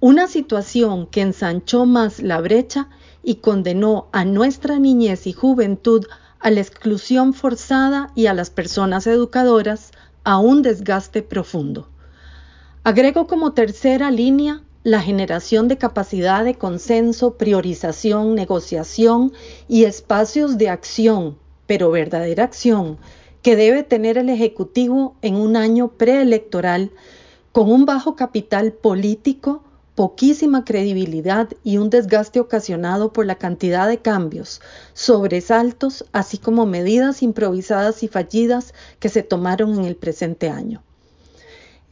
Una 0.00 0.26
situación 0.26 1.06
que 1.06 1.20
ensanchó 1.20 1.86
más 1.86 2.20
la 2.20 2.40
brecha 2.40 2.88
y 3.22 3.36
condenó 3.36 4.08
a 4.10 4.24
nuestra 4.24 4.80
niñez 4.80 5.28
y 5.28 5.32
juventud 5.32 6.04
a 6.44 6.50
la 6.50 6.60
exclusión 6.60 7.32
forzada 7.32 8.12
y 8.14 8.26
a 8.26 8.34
las 8.34 8.50
personas 8.50 9.06
educadoras 9.06 9.92
a 10.24 10.38
un 10.38 10.60
desgaste 10.60 11.22
profundo. 11.22 11.88
Agrego 12.84 13.26
como 13.26 13.54
tercera 13.54 14.10
línea 14.10 14.62
la 14.82 15.00
generación 15.00 15.68
de 15.68 15.78
capacidad 15.78 16.44
de 16.44 16.56
consenso, 16.56 17.38
priorización, 17.38 18.34
negociación 18.34 19.32
y 19.68 19.84
espacios 19.84 20.58
de 20.58 20.68
acción, 20.68 21.38
pero 21.66 21.90
verdadera 21.90 22.44
acción, 22.44 22.98
que 23.40 23.56
debe 23.56 23.82
tener 23.82 24.18
el 24.18 24.28
Ejecutivo 24.28 25.16
en 25.22 25.36
un 25.36 25.56
año 25.56 25.92
preelectoral 25.92 26.90
con 27.52 27.72
un 27.72 27.86
bajo 27.86 28.16
capital 28.16 28.74
político, 28.74 29.64
poquísima 29.94 30.64
credibilidad 30.64 31.48
y 31.62 31.78
un 31.78 31.90
desgaste 31.90 32.40
ocasionado 32.40 33.12
por 33.12 33.26
la 33.26 33.36
cantidad 33.36 33.88
de 33.88 33.98
cambios, 33.98 34.60
sobresaltos, 34.92 36.04
así 36.12 36.38
como 36.38 36.66
medidas 36.66 37.22
improvisadas 37.22 38.02
y 38.02 38.08
fallidas 38.08 38.74
que 38.98 39.08
se 39.08 39.22
tomaron 39.22 39.78
en 39.78 39.84
el 39.84 39.96
presente 39.96 40.48
año. 40.48 40.82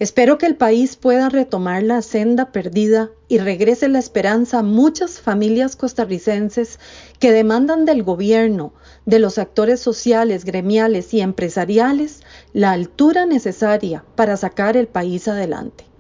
Espero 0.03 0.37
que 0.37 0.47
el 0.47 0.57
país 0.57 0.97
pueda 0.97 1.29
retomar 1.29 1.85
la 1.85 2.03
senda 2.03 2.51
perdida 2.51 3.11
y 3.29 3.39
regrese 3.39 3.87
la 3.87 4.01
esperanza 4.01 4.59
a 4.59 4.63
muchas 4.65 5.21
familias 5.21 5.77
costarricenses 5.77 6.81
que 7.21 7.31
demandan 7.31 7.85
del 7.85 8.03
gobierno, 8.03 8.73
de 9.07 9.21
los 9.21 9.39
actores 9.39 9.79
sociales, 9.79 10.45
gremiales 10.45 11.15
y 11.15 11.21
empresariales 11.21 12.21
la 12.53 12.73
altura 12.73 13.27
necesaria 13.27 14.05
para 14.17 14.37
sacar 14.37 14.77
el 14.77 14.89
país 14.89 15.29
adelante. 15.29 15.92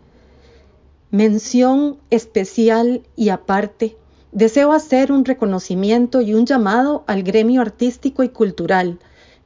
Mención 1.12 1.98
especial 2.08 3.02
y 3.16 3.28
aparte, 3.28 3.98
deseo 4.32 4.72
hacer 4.72 5.12
un 5.12 5.26
reconocimiento 5.26 6.22
y 6.22 6.32
un 6.32 6.46
llamado 6.46 7.04
al 7.06 7.22
gremio 7.22 7.60
artístico 7.60 8.22
y 8.22 8.30
cultural, 8.30 8.98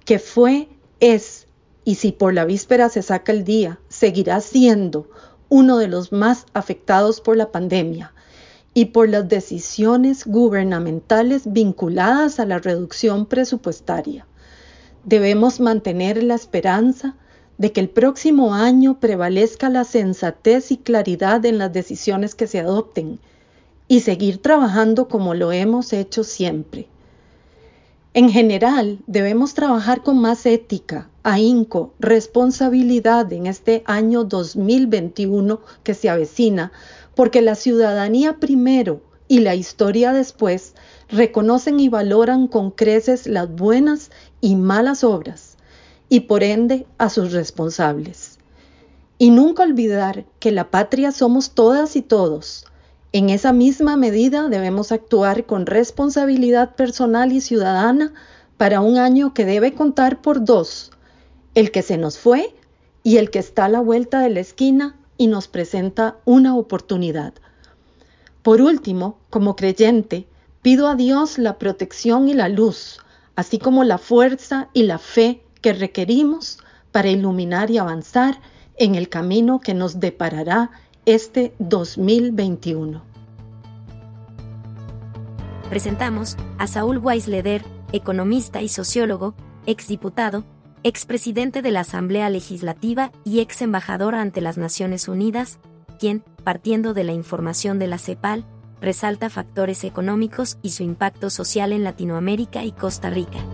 que 0.04 0.20
fue, 0.20 0.68
es, 1.00 1.48
y 1.82 1.96
si 1.96 2.12
por 2.12 2.34
la 2.34 2.44
víspera 2.44 2.88
se 2.88 3.02
saca 3.02 3.32
el 3.32 3.42
día, 3.42 3.80
seguirá 3.88 4.40
siendo 4.42 5.10
uno 5.48 5.78
de 5.78 5.88
los 5.88 6.12
más 6.12 6.46
afectados 6.54 7.20
por 7.20 7.36
la 7.36 7.50
pandemia 7.50 8.14
y 8.72 8.84
por 8.84 9.08
las 9.08 9.28
decisiones 9.28 10.24
gubernamentales 10.24 11.52
vinculadas 11.52 12.38
a 12.38 12.46
la 12.46 12.60
reducción 12.60 13.26
presupuestaria. 13.26 14.24
Debemos 15.04 15.58
mantener 15.58 16.22
la 16.22 16.36
esperanza 16.36 17.16
de 17.58 17.72
que 17.72 17.80
el 17.80 17.88
próximo 17.88 18.54
año 18.54 19.00
prevalezca 19.00 19.70
la 19.70 19.84
sensatez 19.84 20.70
y 20.70 20.76
claridad 20.76 21.44
en 21.46 21.58
las 21.58 21.72
decisiones 21.72 22.34
que 22.34 22.46
se 22.46 22.60
adopten 22.60 23.18
y 23.88 24.00
seguir 24.00 24.38
trabajando 24.38 25.08
como 25.08 25.34
lo 25.34 25.52
hemos 25.52 25.92
hecho 25.92 26.24
siempre. 26.24 26.88
En 28.12 28.30
general, 28.30 28.98
debemos 29.06 29.54
trabajar 29.54 30.02
con 30.02 30.18
más 30.18 30.46
ética, 30.46 31.10
ahínco, 31.22 31.92
responsabilidad 31.98 33.30
en 33.32 33.46
este 33.46 33.82
año 33.86 34.24
2021 34.24 35.60
que 35.82 35.94
se 35.94 36.08
avecina, 36.08 36.72
porque 37.14 37.42
la 37.42 37.54
ciudadanía 37.54 38.38
primero 38.38 39.02
y 39.28 39.40
la 39.40 39.54
historia 39.54 40.12
después 40.12 40.74
reconocen 41.08 41.78
y 41.78 41.88
valoran 41.88 42.48
con 42.48 42.70
creces 42.70 43.26
las 43.26 43.54
buenas 43.54 44.10
y 44.40 44.56
malas 44.56 45.04
obras 45.04 45.45
y 46.08 46.20
por 46.20 46.42
ende 46.42 46.86
a 46.98 47.08
sus 47.08 47.32
responsables. 47.32 48.38
Y 49.18 49.30
nunca 49.30 49.62
olvidar 49.62 50.24
que 50.40 50.52
la 50.52 50.70
patria 50.70 51.10
somos 51.10 51.50
todas 51.50 51.96
y 51.96 52.02
todos. 52.02 52.66
En 53.12 53.30
esa 53.30 53.52
misma 53.52 53.96
medida 53.96 54.48
debemos 54.48 54.92
actuar 54.92 55.46
con 55.46 55.66
responsabilidad 55.66 56.74
personal 56.74 57.32
y 57.32 57.40
ciudadana 57.40 58.12
para 58.56 58.80
un 58.80 58.98
año 58.98 59.32
que 59.32 59.44
debe 59.44 59.72
contar 59.74 60.20
por 60.20 60.44
dos, 60.44 60.92
el 61.54 61.70
que 61.70 61.82
se 61.82 61.96
nos 61.96 62.18
fue 62.18 62.54
y 63.02 63.16
el 63.16 63.30
que 63.30 63.38
está 63.38 63.66
a 63.66 63.68
la 63.70 63.80
vuelta 63.80 64.20
de 64.20 64.30
la 64.30 64.40
esquina 64.40 64.96
y 65.16 65.28
nos 65.28 65.48
presenta 65.48 66.18
una 66.24 66.56
oportunidad. 66.56 67.32
Por 68.42 68.60
último, 68.60 69.18
como 69.30 69.56
creyente, 69.56 70.26
pido 70.62 70.88
a 70.88 70.94
Dios 70.94 71.38
la 71.38 71.58
protección 71.58 72.28
y 72.28 72.34
la 72.34 72.48
luz, 72.48 72.98
así 73.34 73.58
como 73.58 73.84
la 73.84 73.98
fuerza 73.98 74.68
y 74.72 74.82
la 74.82 74.98
fe 74.98 75.42
que 75.66 75.72
requerimos 75.72 76.60
para 76.92 77.08
iluminar 77.08 77.72
y 77.72 77.78
avanzar 77.78 78.40
en 78.76 78.94
el 78.94 79.08
camino 79.08 79.58
que 79.58 79.74
nos 79.74 79.98
deparará 79.98 80.70
este 81.06 81.56
2021. 81.58 83.02
Presentamos 85.68 86.36
a 86.58 86.68
Saúl 86.68 86.98
Weisleder, 86.98 87.64
economista 87.90 88.62
y 88.62 88.68
sociólogo, 88.68 89.34
exdiputado, 89.66 90.44
expresidente 90.84 91.62
de 91.62 91.72
la 91.72 91.80
Asamblea 91.80 92.30
Legislativa 92.30 93.10
y 93.24 93.40
ex 93.40 93.60
embajador 93.60 94.14
ante 94.14 94.40
las 94.40 94.58
Naciones 94.58 95.08
Unidas, 95.08 95.58
quien, 95.98 96.22
partiendo 96.44 96.94
de 96.94 97.02
la 97.02 97.12
información 97.12 97.80
de 97.80 97.88
la 97.88 97.98
CEPAL, 97.98 98.46
resalta 98.80 99.30
factores 99.30 99.82
económicos 99.82 100.58
y 100.62 100.70
su 100.70 100.84
impacto 100.84 101.28
social 101.28 101.72
en 101.72 101.82
Latinoamérica 101.82 102.62
y 102.62 102.70
Costa 102.70 103.10
Rica. 103.10 103.44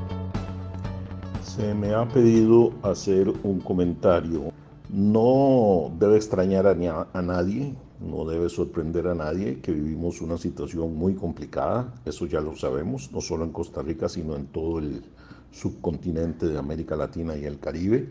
Se 1.55 1.75
me 1.75 1.93
ha 1.93 2.09
pedido 2.09 2.73
hacer 2.83 3.29
un 3.43 3.61
comentario. 3.61 4.51
No 4.89 5.93
debe 5.99 6.17
extrañar 6.17 6.67
a, 6.67 7.23
nadie, 7.23 7.75
no 8.01 8.25
debe 8.25 8.49
sorprender 8.49 9.07
a 9.07 9.15
nadie 9.15 9.61
que 9.61 9.73
vivimos 9.73 10.23
una 10.23 10.39
situación 10.39 10.97
muy 10.97 11.15
complicada, 11.15 11.93
eso 12.07 12.25
ya 12.25 12.41
lo 12.41 12.57
sabemos, 12.57 13.13
no 13.13 13.21
solo 13.21 13.45
en 13.45 13.53
Costa 13.53 13.83
Rica, 13.83 14.09
sino 14.09 14.35
en 14.35 14.47
todo 14.47 14.79
el 14.79 15.03
subcontinente 15.51 16.47
de 16.47 16.59
América 16.59 16.97
Latina 16.97 17.37
y 17.37 17.45
el 17.45 17.59
Caribe, 17.59 18.09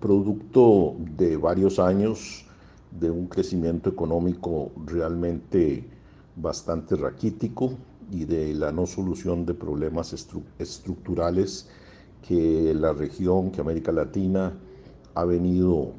producto 0.00 0.96
de 1.18 1.36
varios 1.36 1.78
años 1.78 2.46
de 2.90 3.10
un 3.10 3.26
crecimiento 3.26 3.90
económico 3.90 4.72
realmente 4.86 5.84
bastante 6.36 6.96
raquítico 6.96 7.74
y 8.10 8.24
de 8.24 8.54
la 8.54 8.72
no 8.72 8.86
solución 8.86 9.44
de 9.44 9.52
problemas 9.52 10.14
estructurales 10.58 11.68
que 12.26 12.74
la 12.74 12.92
región, 12.92 13.50
que 13.50 13.60
América 13.60 13.92
Latina 13.92 14.52
ha 15.14 15.24
venido 15.24 15.92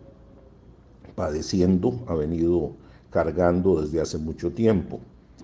padeciendo, 1.13 2.03
ha 2.07 2.15
venido 2.15 2.71
cargando 3.11 3.82
desde 3.82 4.01
hace 4.01 4.17
mucho 4.17 4.51
tiempo. 4.51 4.99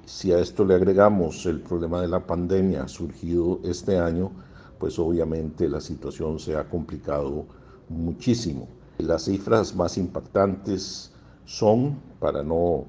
Si 0.05 0.31
a 0.31 0.39
esto 0.39 0.65
le 0.65 0.73
agregamos 0.73 1.45
el 1.45 1.61
problema 1.61 2.01
de 2.01 2.07
la 2.07 2.25
pandemia 2.25 2.87
surgido 2.87 3.59
este 3.63 3.99
año, 3.99 4.31
pues 4.79 4.97
obviamente 4.97 5.69
la 5.69 5.79
situación 5.79 6.39
se 6.39 6.55
ha 6.55 6.67
complicado 6.67 7.45
muchísimo. 7.87 8.67
Las 8.97 9.25
cifras 9.25 9.75
más 9.75 9.97
impactantes 9.97 11.11
son, 11.45 11.95
para 12.19 12.41
no 12.41 12.85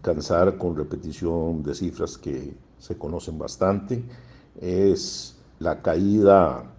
cansar 0.00 0.56
con 0.56 0.74
repetición 0.74 1.62
de 1.62 1.74
cifras 1.74 2.16
que 2.16 2.54
se 2.78 2.96
conocen 2.96 3.38
bastante, 3.38 4.02
es 4.60 5.36
la 5.58 5.82
caída 5.82 6.72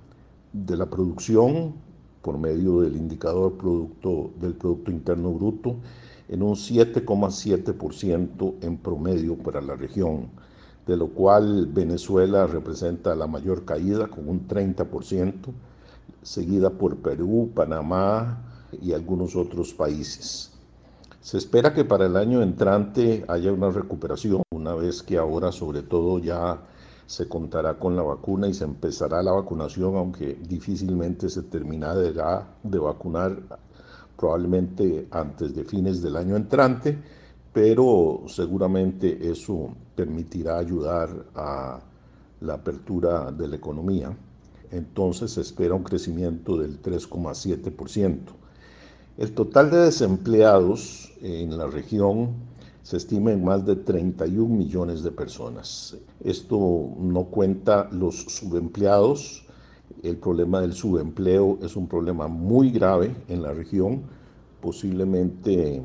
de 0.66 0.78
la 0.78 0.90
producción 0.90 1.74
por 2.22 2.38
medio 2.38 2.82
del 2.82 2.96
indicador 2.96 3.58
producto, 3.58 4.32
del 4.40 4.54
Producto 4.54 4.92
Interno 4.92 5.32
Bruto 5.32 5.78
en 6.30 6.44
un 6.44 6.56
7,7% 6.56 8.56
en 8.62 8.78
promedio 8.78 9.36
para 9.38 9.62
la 9.62 9.76
región 9.76 10.30
de 10.86 10.98
lo 10.98 11.08
cual 11.10 11.68
Venezuela 11.68 12.48
representa 12.48 13.16
la 13.16 13.28
mayor 13.28 13.66
caída 13.66 14.08
con 14.08 14.30
un 14.30 14.48
30%, 14.48 15.34
seguida 16.24 16.70
por 16.70 16.96
Perú, 16.98 17.52
Panamá 17.54 18.42
y 18.82 18.94
algunos 18.94 19.36
otros 19.36 19.74
países. 19.74 20.54
Se 21.20 21.38
espera 21.38 21.74
que 21.74 21.84
para 21.84 22.06
el 22.06 22.16
año 22.16 22.42
entrante 22.42 23.26
haya 23.28 23.52
una 23.52 23.70
recuperación, 23.70 24.44
una 24.50 24.76
vez 24.76 25.04
que 25.04 25.18
ahora 25.18 25.52
sobre 25.52 25.82
todo 25.82 26.20
ya 26.20 26.62
se 27.08 27.28
contará 27.28 27.80
con 27.80 27.96
la 27.96 28.04
vacuna 28.04 28.48
y 28.48 28.54
se 28.54 28.66
empezará 28.66 29.24
la 29.24 29.32
vacunación, 29.32 29.96
aunque 29.96 30.36
difícilmente 30.48 31.30
se 31.30 31.42
terminará 31.44 31.96
de 32.64 32.80
vacunar 32.80 33.42
probablemente 34.16 35.08
antes 35.10 35.56
de 35.56 35.64
fines 35.64 36.04
del 36.04 36.16
año 36.16 36.36
entrante 36.36 36.98
pero 37.58 38.22
seguramente 38.28 39.32
eso 39.32 39.70
permitirá 39.96 40.60
ayudar 40.60 41.10
a 41.34 41.80
la 42.42 42.54
apertura 42.54 43.32
de 43.32 43.48
la 43.48 43.56
economía. 43.56 44.16
Entonces 44.70 45.32
se 45.32 45.42
espera 45.42 45.74
un 45.74 45.82
crecimiento 45.82 46.56
del 46.56 46.80
3,7%. 46.80 48.20
El 49.18 49.32
total 49.34 49.72
de 49.72 49.78
desempleados 49.78 51.12
en 51.24 51.58
la 51.58 51.66
región 51.66 52.36
se 52.88 52.96
estima 52.96 53.34
en 53.34 53.44
más 53.44 53.66
de 53.66 53.76
31 53.76 54.48
millones 54.48 55.04
de 55.04 55.12
personas. 55.12 55.98
Esto 56.24 56.58
no 56.98 57.26
cuenta 57.26 57.90
los 57.92 58.16
subempleados. 58.16 59.44
El 60.04 60.16
problema 60.16 60.62
del 60.62 60.72
subempleo 60.72 61.60
es 61.62 61.76
un 61.76 61.86
problema 61.90 62.30
muy 62.30 62.72
grave 62.72 63.14
en 63.28 63.42
la 63.42 63.52
región, 63.52 64.04
posiblemente 64.62 65.84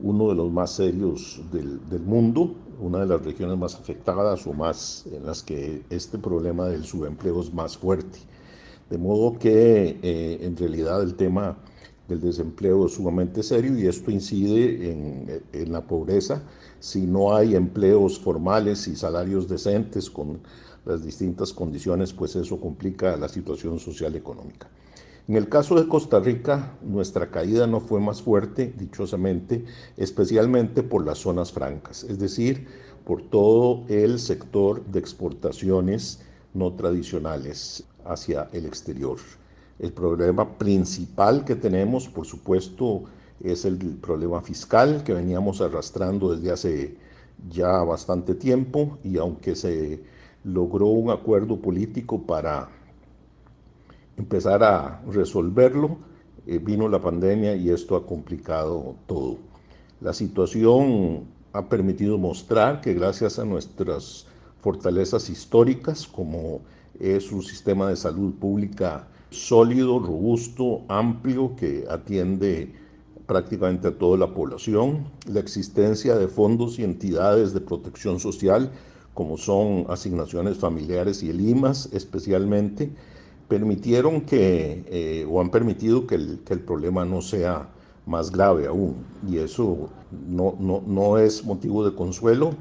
uno 0.00 0.30
de 0.30 0.34
los 0.34 0.50
más 0.50 0.72
serios 0.72 1.40
del, 1.52 2.00
mundo, 2.04 2.52
una 2.80 2.98
de 2.98 3.06
las 3.06 3.24
regiones 3.24 3.56
más 3.56 3.76
afectadas 3.76 4.44
o 4.48 4.52
más 4.52 5.06
en 5.12 5.24
las 5.24 5.44
que 5.44 5.84
este 5.88 6.18
problema 6.18 6.66
del 6.66 6.82
subempleo 6.82 7.42
es 7.42 7.54
más 7.54 7.78
fuerte. 7.78 8.18
De 8.90 8.98
modo 8.98 9.38
que 9.38 10.00
eh, 10.02 10.38
en 10.40 10.56
realidad 10.56 11.00
el 11.00 11.14
tema 11.14 11.58
del 12.10 12.20
desempleo 12.20 12.86
es 12.86 12.92
sumamente 12.92 13.42
serio 13.42 13.78
y 13.78 13.86
esto 13.86 14.10
incide 14.10 14.92
en, 14.92 15.42
en, 15.52 15.72
la 15.72 15.86
pobreza. 15.86 16.42
Si 16.80 17.06
no 17.06 17.34
hay 17.34 17.54
empleos 17.54 18.18
formales 18.18 18.86
y 18.88 18.96
salarios 18.96 19.48
decentes 19.48 20.10
con 20.10 20.40
las 20.84 21.02
distintas 21.02 21.52
condiciones, 21.52 22.12
pues 22.12 22.36
eso 22.36 22.60
complica 22.60 23.16
la 23.16 23.28
situación 23.28 23.78
social 23.78 24.14
económica. 24.16 24.68
En 25.28 25.36
el 25.36 25.48
caso 25.48 25.76
de 25.76 25.86
Costa 25.86 26.18
Rica, 26.18 26.76
nuestra 26.82 27.30
caída 27.30 27.66
no 27.66 27.80
fue 27.80 28.00
más 28.00 28.20
fuerte, 28.20 28.74
dichosamente, 28.76 29.64
especialmente 29.96 30.82
por 30.82 31.06
las 31.06 31.18
zonas 31.18 31.52
francas, 31.52 32.02
es 32.04 32.18
decir, 32.18 32.66
por 33.04 33.22
todo 33.30 33.84
el 33.88 34.18
sector 34.18 34.84
de 34.86 34.98
exportaciones 34.98 36.20
no 36.52 36.72
tradicionales 36.72 37.84
hacia 38.04 38.48
el 38.52 38.66
exterior. 38.66 39.18
El 39.80 39.92
problema 39.92 40.58
principal 40.58 41.44
que 41.46 41.56
tenemos, 41.56 42.06
por 42.06 42.26
supuesto, 42.26 43.04
es 43.42 43.64
el 43.64 43.78
problema 43.96 44.42
fiscal 44.42 45.02
que 45.04 45.14
veníamos 45.14 45.62
arrastrando 45.62 46.34
desde 46.34 46.52
hace 46.52 46.96
ya 47.50 47.82
bastante 47.82 48.34
tiempo 48.34 48.98
y 49.02 49.16
aunque 49.16 49.56
se 49.56 50.02
logró 50.44 50.88
un 50.88 51.10
acuerdo 51.10 51.56
político 51.56 52.20
para 52.20 52.68
empezar 54.18 54.62
a 54.62 55.00
resolverlo, 55.08 55.96
eh, 56.46 56.58
vino 56.58 56.86
la 56.86 57.00
pandemia 57.00 57.56
y 57.56 57.70
esto 57.70 57.96
ha 57.96 58.06
complicado 58.06 58.96
todo. 59.06 59.38
La 60.02 60.12
situación 60.12 61.24
ha 61.54 61.70
permitido 61.70 62.18
mostrar 62.18 62.82
que 62.82 62.92
gracias 62.92 63.38
a 63.38 63.46
nuestras 63.46 64.26
fortalezas 64.60 65.30
históricas, 65.30 66.06
como 66.06 66.60
es 66.98 67.32
un 67.32 67.42
sistema 67.42 67.88
de 67.88 67.96
salud 67.96 68.34
pública 68.34 69.08
sólido, 69.30 69.98
robusto, 69.98 70.82
amplio, 70.88 71.54
que 71.56 71.84
atiende 71.88 72.72
prácticamente 73.26 73.88
a 73.88 73.96
toda 73.96 74.18
la 74.18 74.34
población, 74.34 75.04
la 75.26 75.40
existencia 75.40 76.16
de 76.16 76.26
fondos 76.26 76.78
y 76.78 76.84
entidades 76.84 77.54
de 77.54 77.60
protección 77.60 78.18
social, 78.18 78.72
como 79.14 79.36
son 79.36 79.86
asignaciones 79.88 80.58
familiares 80.58 81.22
y 81.22 81.30
el 81.30 81.40
IMAS 81.40 81.88
especialmente, 81.92 82.90
permitieron 83.46 84.22
que, 84.22 84.84
eh, 84.88 85.26
o 85.28 85.40
han 85.40 85.50
permitido 85.50 86.06
que 86.06 86.14
el, 86.16 86.40
que 86.44 86.54
el, 86.54 86.60
problema 86.60 87.04
no 87.04 87.20
sea 87.20 87.68
más 88.06 88.30
grave 88.30 88.66
aún. 88.66 88.96
Y 89.28 89.38
eso 89.38 89.90
no, 90.28 90.56
no, 90.58 90.82
no 90.86 91.18
es 91.18 91.44
motivo 91.44 91.84
de 91.84 91.94
consuelo, 91.94 92.54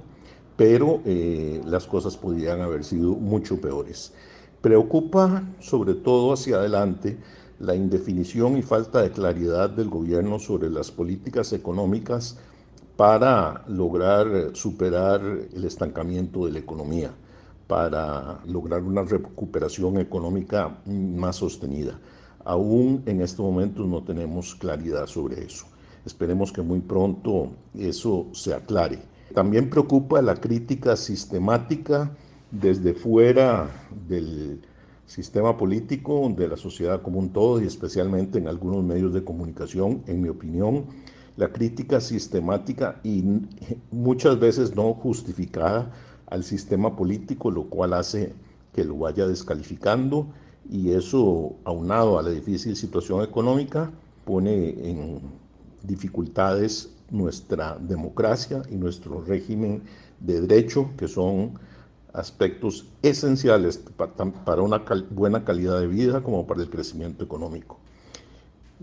pero 0.55 1.01
eh, 1.05 1.61
las 1.65 1.88
cosas 1.88 2.17
podrían 2.17 2.61
haber 2.61 2.84
sido 2.84 3.11
mucho 3.15 3.61
peores. 3.61 4.13
Preocupa 4.62 5.43
sobre 5.62 5.93
todo 5.93 6.34
hacia 6.34 6.57
adelante 6.57 7.18
la 7.60 7.76
indefinición 7.76 8.57
y 8.57 8.62
falta 8.62 9.01
de 9.01 9.12
claridad 9.12 9.70
del 9.70 9.89
gobierno 9.89 10.38
sobre 10.38 10.70
las 10.70 10.91
políticas 10.91 11.53
económicas 11.53 12.38
para 12.97 13.64
lograr 13.68 14.28
superar 14.53 15.22
el 15.22 15.64
estancamiento 15.64 16.45
de 16.45 16.51
la 16.51 16.60
economía 16.60 17.12
para 17.68 18.41
lograr 18.47 18.84
una 18.84 19.03
recuperación 19.03 19.99
económica 19.99 20.82
más 20.88 21.38
sostenida. 21.38 21.99
Aún 22.43 23.03
en 23.05 23.22
este 23.22 23.41
momento 23.41 23.86
no 23.86 24.03
tenemos 24.03 24.55
claridad 24.55 25.05
sobre 25.05 25.45
eso. 25.45 25.68
Esperemos 26.03 26.51
que 26.51 26.64
muy 26.64 26.80
pronto 26.80 27.51
eso 27.76 28.26
se 28.34 28.55
aclare. 28.55 28.99
También 29.36 29.70
preocupa 29.70 30.22
la 30.22 30.36
crítica 30.36 30.95
sistemática 30.95 32.12
desde 32.52 32.93
fuera 32.93 33.70
del 34.08 34.62
sistema 35.06 35.58
político, 35.58 36.32
de 36.36 36.47
la 36.47 36.58
sociedad 36.58 37.02
como 37.02 37.20
un 37.20 37.30
todo 37.30 37.62
y 37.62 37.66
especialmente 37.66 38.38
en 38.38 38.47
algunos 38.47 38.84
medios 38.84 39.14
de 39.14 39.24
comunicación, 39.24 40.04
en 40.08 40.22
mi 40.22 40.30
opinión, 40.30 40.86
la 41.36 41.52
crítica 41.52 42.00
sistemática 42.02 43.00
y 43.04 43.24
muchas 43.91 44.39
veces 44.39 44.76
no 44.76 44.93
justificada 44.93 45.91
al 46.28 46.43
sistema 46.43 46.95
político, 46.95 47.50
lo 47.50 47.64
cual 47.66 47.93
hace 47.93 48.34
que 48.74 48.84
lo 48.84 48.97
vaya 48.97 49.26
descalificando 49.26 50.28
y 50.70 50.91
eso, 50.91 51.56
aunado 51.64 52.20
a 52.20 52.24
la 52.24 52.30
difícil 52.30 52.76
situación 52.76 53.24
económica, 53.24 53.91
pone 54.26 54.70
en 54.88 55.22
dificultades 55.84 56.93
nuestra 57.10 57.80
democracia 57.80 58.62
y 58.70 58.76
nuestro 58.76 59.22
régimen 59.22 59.82
de 60.20 60.41
derecho, 60.41 60.91
que 60.97 61.08
son 61.08 61.54
aspectos 62.14 62.86
esenciales 63.01 63.82
para 64.45 64.62
una 64.62 64.84
buena 65.10 65.43
calidad 65.43 65.80
de 65.80 65.88
vida 65.88 66.22
como 66.22 66.47
para 66.47 66.62
el 66.62 66.70
crecimiento 66.70 67.24
económico. 67.24 67.80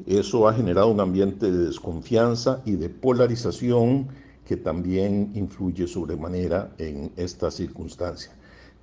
Eso 0.07 0.47
ha 0.47 0.55
generado 0.55 0.89
un 0.89 1.01
ambiente 1.01 1.51
de 1.51 1.67
desconfianza 1.67 2.61
y 2.65 2.73
de 2.73 2.91
polarización 2.91 4.09
que 4.45 4.57
también 4.57 5.33
influye 5.35 5.87
sobremanera 5.87 6.73
en 6.79 7.11
esta 7.17 7.51
circunstancia. 7.51 8.33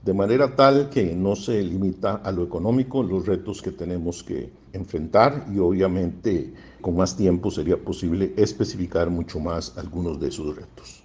De 0.04 0.14
manera 0.14 0.56
tal 0.56 0.90
que 0.90 1.16
no 1.16 1.36
se 1.36 1.62
limita 1.62 2.16
a 2.16 2.32
lo 2.32 2.44
económico 2.44 3.04
los 3.04 3.26
retos 3.26 3.62
que 3.62 3.72
tenemos 3.72 4.22
que 4.22 4.52
enfrentar 4.74 5.46
y 5.54 5.60
obviamente 5.60 6.54
con 6.82 6.98
más 6.98 7.16
tiempo 7.16 7.50
sería 7.50 7.78
posible 7.78 8.34
especificar 8.36 9.10
mucho 9.10 9.40
más 9.40 9.78
algunos 9.78 10.20
de 10.20 10.28
esos 10.28 10.56
retos. 10.58 11.03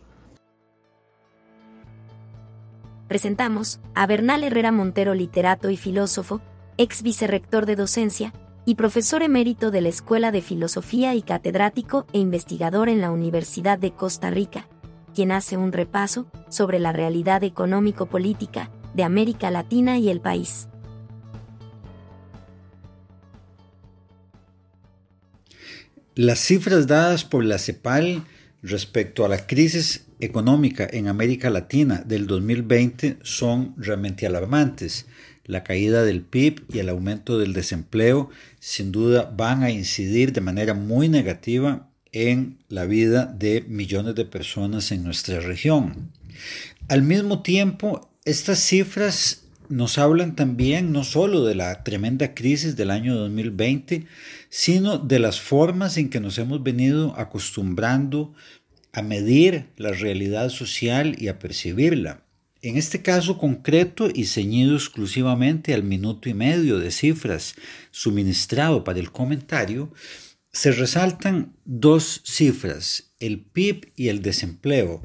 Presentamos 3.09 3.81
a 3.95 4.07
Bernal 4.07 4.45
Herrera 4.45 4.71
Montero, 4.71 5.15
literato 5.15 5.71
y 5.71 5.79
filósofo, 5.79 6.43
ex 6.77 7.03
vicerrector 7.03 7.65
de 7.65 7.75
docencia 7.75 8.35
y 8.67 8.75
profesor 8.75 9.23
emérito 9.23 9.71
de 9.71 9.81
la 9.81 9.89
Escuela 9.89 10.31
de 10.31 10.43
Filosofía 10.43 11.15
y 11.15 11.23
catedrático 11.23 12.07
e 12.13 12.19
investigador 12.19 12.91
en 12.91 13.01
la 13.01 13.11
Universidad 13.11 13.79
de 13.79 13.93
Costa 13.93 14.29
Rica, 14.29 14.69
quien 15.15 15.33
hace 15.33 15.57
un 15.57 15.73
repaso 15.73 16.27
sobre 16.51 16.79
la 16.79 16.93
realidad 16.93 17.45
económico-política 17.45 18.71
de 18.93 19.05
América 19.05 19.51
Latina 19.51 19.97
y 19.97 20.11
el 20.11 20.21
país. 20.21 20.69
Las 26.15 26.41
cifras 26.41 26.87
dadas 26.87 27.25
por 27.25 27.43
la 27.43 27.59
CEPAL 27.59 28.27
respecto 28.63 29.25
a 29.25 29.29
la 29.29 29.47
crisis 29.47 30.08
económica 30.21 30.89
en 30.91 31.09
América 31.09 31.51
Latina 31.51 32.03
del 32.07 32.27
2020 32.27 33.19
son 33.23 33.75
realmente 33.77 34.27
alarmantes. 34.27 35.07
La 35.45 35.65
caída 35.65 36.05
del 36.05 36.23
PIB 36.23 36.65
y 36.73 36.79
el 36.79 36.89
aumento 36.89 37.39
del 37.39 37.53
desempleo 37.53 38.31
sin 38.61 38.93
duda 38.93 39.33
van 39.37 39.63
a 39.63 39.71
incidir 39.71 40.33
de 40.33 40.41
manera 40.41 40.75
muy 40.75 41.09
negativa 41.09 41.89
en 42.13 42.59
la 42.69 42.85
vida 42.85 43.27
de 43.27 43.65
millones 43.69 44.15
de 44.15 44.25
personas 44.25 44.93
en 44.93 45.05
nuestra 45.05 45.41
región. 45.41 46.13
Al 46.89 47.03
mismo 47.03 47.43
tiempo, 47.43 48.11
estas 48.25 48.59
cifras 48.59 49.45
nos 49.69 49.99
hablan 49.99 50.35
también 50.35 50.93
no 50.93 51.05
solo 51.05 51.45
de 51.45 51.55
la 51.55 51.85
tremenda 51.85 52.35
crisis 52.35 52.77
del 52.77 52.91
año 52.91 53.15
2020, 53.17 54.07
sino 54.49 54.99
de 54.99 55.19
las 55.19 55.41
formas 55.41 55.97
en 55.99 56.09
que 56.09 56.21
nos 56.21 56.39
hemos 56.39 56.63
venido 56.63 57.15
acostumbrando 57.19 58.35
a 58.93 59.03
medir 59.03 59.67
la 59.77 59.93
realidad 59.93 60.49
social 60.51 61.17
y 61.19 61.29
a 61.29 61.39
percibirla. 61.39 62.25
En 62.61 62.77
este 62.77 63.03
caso 63.03 63.39
concreto 63.39 64.09
y 64.13 64.25
ceñido 64.25 64.75
exclusivamente 64.75 65.75
al 65.75 65.85
minuto 65.85 66.29
y 66.29 66.35
medio 66.35 66.79
de 66.79 66.91
cifras 66.91 67.55
suministrado 67.93 68.83
para 68.83 68.99
el 68.99 69.13
comentario, 69.13 69.93
se 70.51 70.73
resaltan 70.73 71.55
dos 71.65 72.21
cifras, 72.25 73.13
el 73.21 73.41
PIB 73.41 73.93
y 73.95 74.09
el 74.09 74.23
desempleo. 74.23 75.05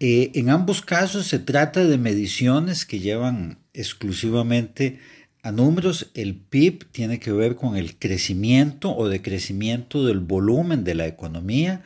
Eh, 0.00 0.32
en 0.34 0.50
ambos 0.50 0.82
casos 0.82 1.26
se 1.26 1.38
trata 1.38 1.84
de 1.84 1.98
mediciones 1.98 2.84
que 2.84 2.98
llevan 2.98 3.60
exclusivamente 3.72 4.98
a 5.42 5.52
números. 5.52 6.10
El 6.14 6.34
PIB 6.34 6.90
tiene 6.90 7.20
que 7.20 7.30
ver 7.30 7.54
con 7.54 7.76
el 7.76 7.98
crecimiento 7.98 8.96
o 8.96 9.08
decrecimiento 9.08 10.04
del 10.04 10.18
volumen 10.18 10.82
de 10.82 10.94
la 10.94 11.06
economía 11.06 11.84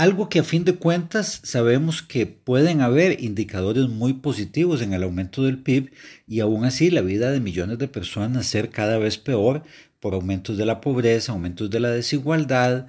algo 0.00 0.30
que 0.30 0.38
a 0.38 0.44
fin 0.44 0.64
de 0.64 0.76
cuentas 0.76 1.42
sabemos 1.44 2.00
que 2.00 2.24
pueden 2.24 2.80
haber 2.80 3.22
indicadores 3.22 3.86
muy 3.90 4.14
positivos 4.14 4.80
en 4.80 4.94
el 4.94 5.02
aumento 5.02 5.42
del 5.42 5.58
PIB 5.58 5.90
y 6.26 6.40
aún 6.40 6.64
así 6.64 6.88
la 6.88 7.02
vida 7.02 7.30
de 7.30 7.38
millones 7.38 7.76
de 7.76 7.86
personas 7.86 8.46
ser 8.46 8.70
cada 8.70 8.96
vez 8.96 9.18
peor 9.18 9.62
por 10.00 10.14
aumentos 10.14 10.56
de 10.56 10.64
la 10.64 10.80
pobreza, 10.80 11.32
aumentos 11.32 11.68
de 11.68 11.80
la 11.80 11.90
desigualdad 11.90 12.86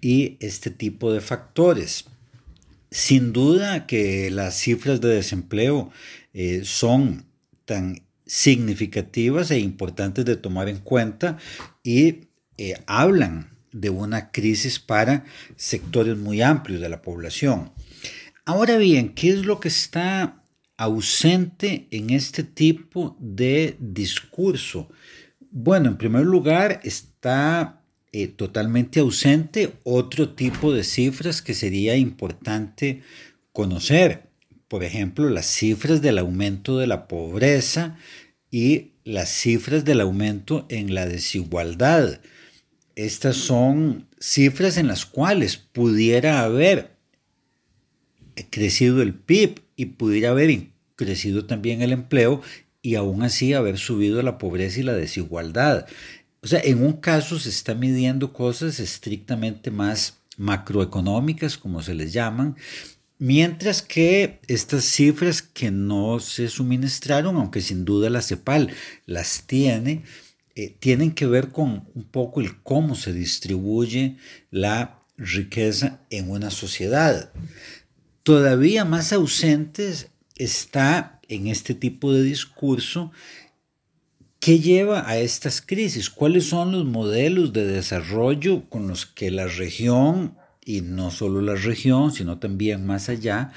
y 0.00 0.36
este 0.38 0.70
tipo 0.70 1.12
de 1.12 1.20
factores. 1.20 2.04
Sin 2.92 3.32
duda 3.32 3.84
que 3.88 4.30
las 4.30 4.54
cifras 4.54 5.00
de 5.00 5.08
desempleo 5.08 5.90
eh, 6.32 6.60
son 6.62 7.24
tan 7.64 8.04
significativas 8.24 9.50
e 9.50 9.58
importantes 9.58 10.24
de 10.24 10.36
tomar 10.36 10.68
en 10.68 10.78
cuenta 10.78 11.38
y 11.82 12.28
eh, 12.56 12.76
hablan 12.86 13.51
de 13.72 13.90
una 13.90 14.30
crisis 14.30 14.78
para 14.78 15.24
sectores 15.56 16.16
muy 16.16 16.42
amplios 16.42 16.80
de 16.80 16.88
la 16.88 17.02
población. 17.02 17.72
Ahora 18.44 18.76
bien, 18.76 19.14
¿qué 19.14 19.30
es 19.30 19.46
lo 19.46 19.60
que 19.60 19.68
está 19.68 20.42
ausente 20.76 21.86
en 21.90 22.10
este 22.10 22.42
tipo 22.42 23.16
de 23.20 23.76
discurso? 23.78 24.90
Bueno, 25.50 25.88
en 25.88 25.96
primer 25.96 26.24
lugar, 26.24 26.80
está 26.82 27.82
eh, 28.12 28.28
totalmente 28.28 29.00
ausente 29.00 29.74
otro 29.84 30.34
tipo 30.34 30.72
de 30.72 30.84
cifras 30.84 31.40
que 31.40 31.54
sería 31.54 31.96
importante 31.96 33.02
conocer. 33.52 34.30
Por 34.68 34.84
ejemplo, 34.84 35.28
las 35.30 35.46
cifras 35.46 36.02
del 36.02 36.18
aumento 36.18 36.78
de 36.78 36.86
la 36.86 37.06
pobreza 37.06 37.96
y 38.50 38.92
las 39.04 39.30
cifras 39.30 39.84
del 39.84 40.00
aumento 40.00 40.66
en 40.68 40.94
la 40.94 41.06
desigualdad. 41.06 42.20
Estas 42.94 43.36
son 43.36 44.06
cifras 44.18 44.76
en 44.76 44.86
las 44.86 45.06
cuales 45.06 45.56
pudiera 45.56 46.42
haber 46.42 46.92
crecido 48.50 49.02
el 49.02 49.14
PIB 49.14 49.60
y 49.76 49.86
pudiera 49.86 50.30
haber 50.30 50.68
crecido 50.96 51.46
también 51.46 51.82
el 51.82 51.92
empleo 51.92 52.42
y 52.82 52.96
aún 52.96 53.22
así 53.22 53.54
haber 53.54 53.78
subido 53.78 54.22
la 54.22 54.38
pobreza 54.38 54.80
y 54.80 54.82
la 54.82 54.94
desigualdad. 54.94 55.86
O 56.42 56.46
sea, 56.48 56.60
en 56.62 56.84
un 56.84 56.94
caso 56.94 57.38
se 57.38 57.50
está 57.50 57.74
midiendo 57.74 58.32
cosas 58.32 58.80
estrictamente 58.80 59.70
más 59.70 60.18
macroeconómicas, 60.36 61.56
como 61.56 61.82
se 61.82 61.94
les 61.94 62.12
llaman, 62.12 62.56
mientras 63.18 63.82
que 63.82 64.40
estas 64.48 64.84
cifras 64.84 65.42
que 65.42 65.70
no 65.70 66.18
se 66.18 66.48
suministraron, 66.48 67.36
aunque 67.36 67.60
sin 67.60 67.84
duda 67.84 68.10
la 68.10 68.22
CEPAL 68.22 68.70
las 69.06 69.44
tiene, 69.46 70.02
eh, 70.54 70.74
tienen 70.78 71.12
que 71.12 71.26
ver 71.26 71.50
con 71.50 71.88
un 71.94 72.04
poco 72.04 72.40
el 72.40 72.60
cómo 72.62 72.94
se 72.94 73.12
distribuye 73.12 74.16
la 74.50 75.02
riqueza 75.16 76.00
en 76.10 76.30
una 76.30 76.50
sociedad. 76.50 77.32
Todavía 78.22 78.84
más 78.84 79.12
ausentes 79.12 80.08
está 80.36 81.20
en 81.28 81.46
este 81.46 81.74
tipo 81.74 82.12
de 82.12 82.22
discurso 82.22 83.12
¿Qué 84.42 84.58
lleva 84.58 85.08
a 85.08 85.18
estas 85.18 85.62
crisis? 85.62 86.10
¿Cuáles 86.10 86.46
son 86.46 86.72
los 86.72 86.84
modelos 86.84 87.52
de 87.52 87.64
desarrollo 87.64 88.68
con 88.68 88.88
los 88.88 89.06
que 89.06 89.30
la 89.30 89.46
región, 89.46 90.36
y 90.64 90.80
no 90.80 91.12
solo 91.12 91.40
la 91.42 91.54
región, 91.54 92.10
sino 92.10 92.40
también 92.40 92.84
más 92.84 93.08
allá, 93.08 93.52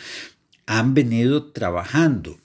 han 0.68 0.94
venido 0.94 1.52
trabajando? 1.52 2.38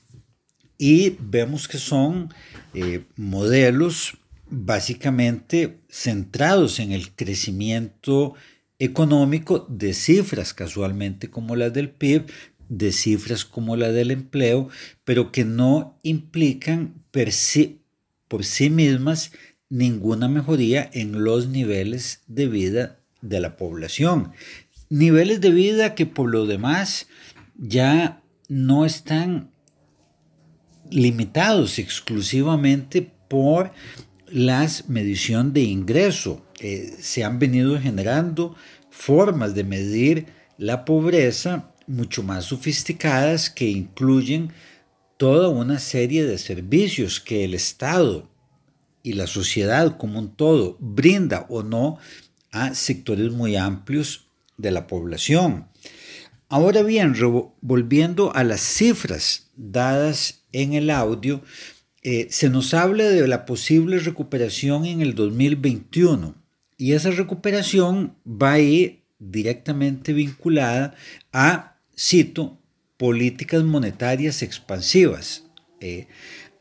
Y 0.79 1.19
vemos 1.21 1.69
que 1.69 1.77
son 1.77 2.33
eh, 2.73 3.05
modelos 3.15 4.17
básicamente 4.51 5.81
centrados 5.89 6.81
en 6.81 6.93
el 6.93 7.13
crecimiento 7.13 8.35
económico 8.79 9.67
de 9.69 9.95
cifras 9.95 10.55
casualmente 10.55 11.31
como 11.31 11.55
las 11.57 11.73
del 11.73 11.91
PIB, 11.91 12.27
de 12.69 12.93
cifras 12.93 13.45
como 13.45 13.77
la 13.77 13.93
del 13.93 14.11
empleo, 14.11 14.69
pero 15.05 15.33
que 15.33 15.45
no 15.45 15.99
implican 16.03 17.03
por 17.11 18.45
sí 18.45 18.71
mismas 18.71 19.33
ninguna 19.69 20.29
mejoría 20.29 20.89
en 20.93 21.25
los 21.25 21.49
niveles 21.49 22.23
de 22.27 22.49
vida 22.49 23.01
de 23.21 23.41
la 23.41 23.57
población. 23.57 24.33
Niveles 24.89 25.41
de 25.41 25.51
vida 25.51 25.95
que 25.95 26.07
por 26.07 26.31
lo 26.31 26.47
demás 26.47 27.07
ya 27.57 28.23
no 28.49 28.85
están 28.85 29.51
limitados 30.91 31.79
exclusivamente 31.79 33.13
por 33.29 33.73
las 34.31 34.89
medición 34.89 35.53
de 35.53 35.63
ingreso. 35.63 36.45
Eh, 36.61 36.97
se 37.01 37.25
han 37.25 37.39
venido 37.39 37.79
generando 37.81 38.55
formas 38.91 39.55
de 39.55 39.65
medir 39.65 40.27
la 40.59 40.85
pobreza 40.85 41.73
mucho 41.87 42.23
más 42.23 42.47
sofisticadas 42.47 43.51
que 43.51 43.69
incluyen 43.69 44.53
toda 45.17 45.49
una 45.49 45.79
serie 45.79 46.25
de 46.25 46.39
servicios 46.39 47.21
que 47.21 47.45
el 47.45 47.55
Estado 47.55 48.31
y 49.03 49.15
la 49.15 49.27
sociedad 49.27 49.97
como 49.97 50.19
un 50.19 50.35
todo 50.35 50.77
brinda 50.81 51.47
o 51.49 51.63
no 51.63 51.99
a 52.53 52.75
sectores 52.75 53.33
muy 53.33 53.57
amplios 53.57 54.29
de 54.57 54.71
la 54.71 54.87
población. 54.87 55.69
Ahora 56.49 56.83
bien, 56.83 57.15
volviendo 57.61 58.35
a 58.35 58.45
las 58.45 58.61
cifras 58.61 59.51
dadas 59.57 60.43
en 60.53 60.75
el 60.75 60.91
audio, 60.91 61.43
eh, 62.03 62.29
se 62.31 62.49
nos 62.49 62.73
habla 62.73 63.05
de 63.05 63.29
la 63.29 63.45
posible 63.45 63.99
recuperación 63.99 64.87
en 64.87 65.03
el 65.03 65.15
2021 65.15 66.35
y 66.79 66.93
esa 66.93 67.11
recuperación 67.11 68.17
va 68.27 68.53
a 68.53 68.59
ir 68.59 69.03
directamente 69.19 70.15
vinculada 70.15 70.95
a, 71.31 71.77
cito, 71.95 72.59
políticas 72.97 73.63
monetarias 73.65 74.43
expansivas. 74.43 75.45
Eh, 75.81 76.07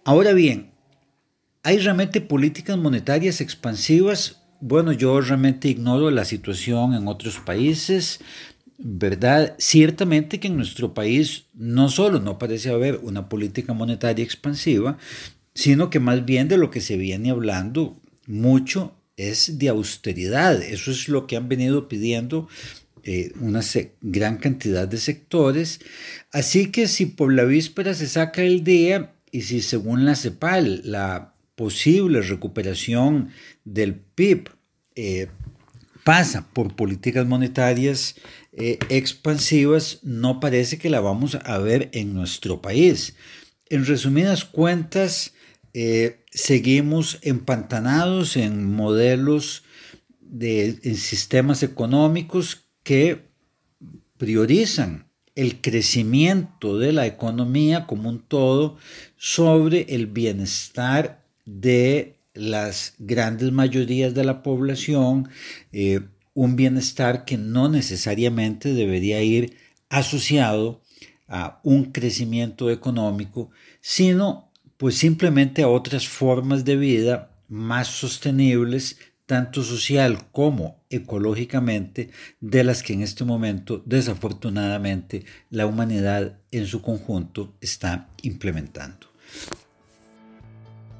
ahora 0.03 0.33
bien, 0.33 0.71
¿hay 1.63 1.77
realmente 1.77 2.19
políticas 2.19 2.77
monetarias 2.77 3.39
expansivas? 3.39 4.41
Bueno, 4.59 4.91
yo 4.91 5.21
realmente 5.21 5.69
ignoro 5.69 6.11
la 6.11 6.25
situación 6.25 6.93
en 6.93 7.07
otros 7.07 7.39
países, 7.39 8.19
¿verdad? 8.79 9.55
Ciertamente 9.59 10.39
que 10.39 10.47
en 10.47 10.55
nuestro 10.55 10.93
país 10.93 11.45
no 11.53 11.89
solo 11.89 12.19
no 12.19 12.39
parece 12.39 12.69
haber 12.69 12.99
una 13.03 13.27
política 13.27 13.73
monetaria 13.73 14.23
expansiva, 14.23 14.97
sino 15.53 15.89
que 15.89 15.99
más 15.99 16.25
bien 16.25 16.47
de 16.47 16.57
lo 16.57 16.71
que 16.71 16.79
se 16.79 16.95
viene 16.95 17.31
hablando 17.31 17.99
mucho 18.25 18.95
es 19.17 19.59
de 19.59 19.67
austeridad. 19.67 20.61
Eso 20.63 20.91
es 20.91 21.09
lo 21.09 21.27
que 21.27 21.35
han 21.35 21.49
venido 21.49 21.89
pidiendo 21.89 22.47
eh, 23.03 23.33
una 23.41 23.61
gran 24.01 24.37
cantidad 24.37 24.87
de 24.87 24.97
sectores. 24.97 25.81
Así 26.31 26.71
que 26.71 26.87
si 26.87 27.05
por 27.05 27.33
la 27.33 27.43
víspera 27.43 27.93
se 27.93 28.07
saca 28.07 28.43
el 28.43 28.63
día 28.63 29.13
y 29.29 29.41
si 29.41 29.61
según 29.61 30.05
la 30.05 30.15
CEPAL 30.15 30.83
la 30.85 31.33
posible 31.55 32.21
recuperación 32.21 33.31
del 33.65 33.95
PIB 33.95 34.49
eh, 34.95 35.27
pasa 36.03 36.47
por 36.53 36.75
políticas 36.75 37.25
monetarias 37.25 38.15
eh, 38.53 38.79
expansivas, 38.89 39.99
no 40.03 40.39
parece 40.39 40.77
que 40.77 40.89
la 40.89 40.99
vamos 40.99 41.35
a 41.35 41.57
ver 41.59 41.89
en 41.93 42.13
nuestro 42.13 42.61
país. 42.61 43.15
En 43.69 43.85
resumidas 43.85 44.45
cuentas, 44.45 45.33
eh, 45.73 46.25
seguimos 46.31 47.19
empantanados 47.21 48.37
en 48.37 48.71
modelos 48.73 49.63
de 50.21 50.79
en 50.83 50.95
sistemas 50.95 51.63
económicos 51.63 52.65
que 52.83 53.29
priorizan 54.17 55.09
el 55.35 55.61
crecimiento 55.61 56.77
de 56.77 56.91
la 56.91 57.05
economía 57.05 57.87
como 57.87 58.09
un 58.09 58.19
todo 58.19 58.77
sobre 59.15 59.85
el 59.89 60.07
bienestar 60.07 61.25
de 61.45 62.18
las 62.33 62.93
grandes 62.99 63.51
mayorías 63.51 64.13
de 64.13 64.23
la 64.23 64.43
población, 64.43 65.29
eh, 65.71 66.01
un 66.33 66.55
bienestar 66.55 67.25
que 67.25 67.37
no 67.37 67.69
necesariamente 67.69 68.73
debería 68.73 69.21
ir 69.21 69.57
asociado 69.89 70.81
a 71.27 71.59
un 71.63 71.91
crecimiento 71.91 72.69
económico, 72.69 73.51
sino 73.81 74.51
pues 74.77 74.95
simplemente 74.95 75.63
a 75.63 75.67
otras 75.67 76.07
formas 76.07 76.63
de 76.63 76.77
vida 76.77 77.35
más 77.49 77.87
sostenibles, 77.87 78.97
tanto 79.25 79.63
social 79.63 80.31
como 80.31 80.83
ecológicamente, 80.89 82.11
de 82.39 82.63
las 82.63 82.81
que 82.81 82.93
en 82.93 83.01
este 83.01 83.25
momento 83.25 83.83
desafortunadamente 83.85 85.25
la 85.49 85.65
humanidad 85.65 86.39
en 86.51 86.65
su 86.65 86.81
conjunto 86.81 87.55
está 87.61 88.09
implementando. 88.23 89.08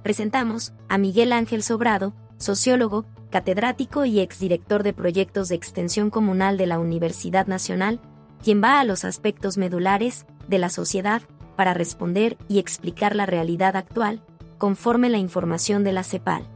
Presentamos 0.03 0.71
a 0.87 0.97
Miguel 0.97 1.33
Ángel 1.33 1.61
Sobrado, 1.61 2.13
sociólogo, 2.37 3.05
catedrático 3.29 4.05
y 4.05 4.21
exdirector 4.21 4.83
de 4.83 4.93
proyectos 4.93 5.49
de 5.49 5.55
extensión 5.55 6.09
comunal 6.09 6.57
de 6.57 6.67
la 6.67 6.79
Universidad 6.79 7.47
Nacional, 7.47 7.99
quien 8.41 8.63
va 8.63 8.79
a 8.79 8.85
los 8.85 9.03
aspectos 9.03 9.57
medulares 9.57 10.25
de 10.47 10.57
la 10.57 10.69
sociedad 10.69 11.21
para 11.57 11.73
responder 11.73 12.37
y 12.47 12.59
explicar 12.59 13.13
la 13.13 13.25
realidad 13.25 13.75
actual, 13.75 14.23
conforme 14.57 15.09
la 15.09 15.17
información 15.17 15.83
de 15.83 15.91
la 15.91 16.03
CEPAL. 16.03 16.47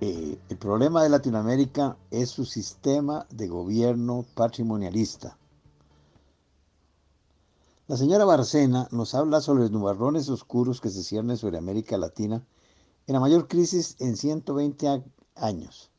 Eh, 0.00 0.38
el 0.48 0.56
problema 0.56 1.02
de 1.02 1.10
Latinoamérica 1.10 1.96
es 2.10 2.30
su 2.30 2.46
sistema 2.46 3.26
de 3.30 3.48
gobierno 3.48 4.24
patrimonialista. 4.34 5.36
La 7.86 7.98
señora 7.98 8.24
Barcena 8.24 8.88
nos 8.92 9.14
habla 9.14 9.42
sobre 9.42 9.64
los 9.64 9.70
nubarrones 9.70 10.30
oscuros 10.30 10.80
que 10.80 10.88
se 10.88 11.02
ciernen 11.02 11.36
sobre 11.36 11.58
América 11.58 11.98
Latina 11.98 12.42
en 13.06 13.12
la 13.12 13.20
mayor 13.20 13.46
crisis 13.46 13.96
en 13.98 14.16
120 14.16 15.04
años, 15.34 15.90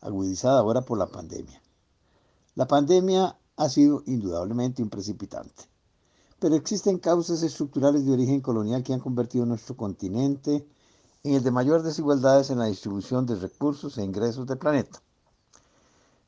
agudizada 0.00 0.58
ahora 0.58 0.82
por 0.82 0.98
la 0.98 1.06
pandemia. 1.06 1.62
La 2.56 2.66
pandemia 2.66 3.38
ha 3.54 3.68
sido 3.68 4.02
indudablemente 4.06 4.82
un 4.82 4.90
precipitante, 4.90 5.68
pero 6.40 6.56
existen 6.56 6.98
causas 6.98 7.44
estructurales 7.44 8.04
de 8.04 8.12
origen 8.12 8.40
colonial 8.40 8.82
que 8.82 8.92
han 8.92 8.98
convertido 8.98 9.46
nuestro 9.46 9.76
continente 9.76 10.66
en 11.22 11.34
el 11.34 11.44
de 11.44 11.52
mayor 11.52 11.84
desigualdades 11.84 12.50
en 12.50 12.58
la 12.58 12.66
distribución 12.66 13.24
de 13.26 13.36
recursos 13.36 13.98
e 13.98 14.02
ingresos 14.02 14.48
del 14.48 14.58
planeta. 14.58 15.00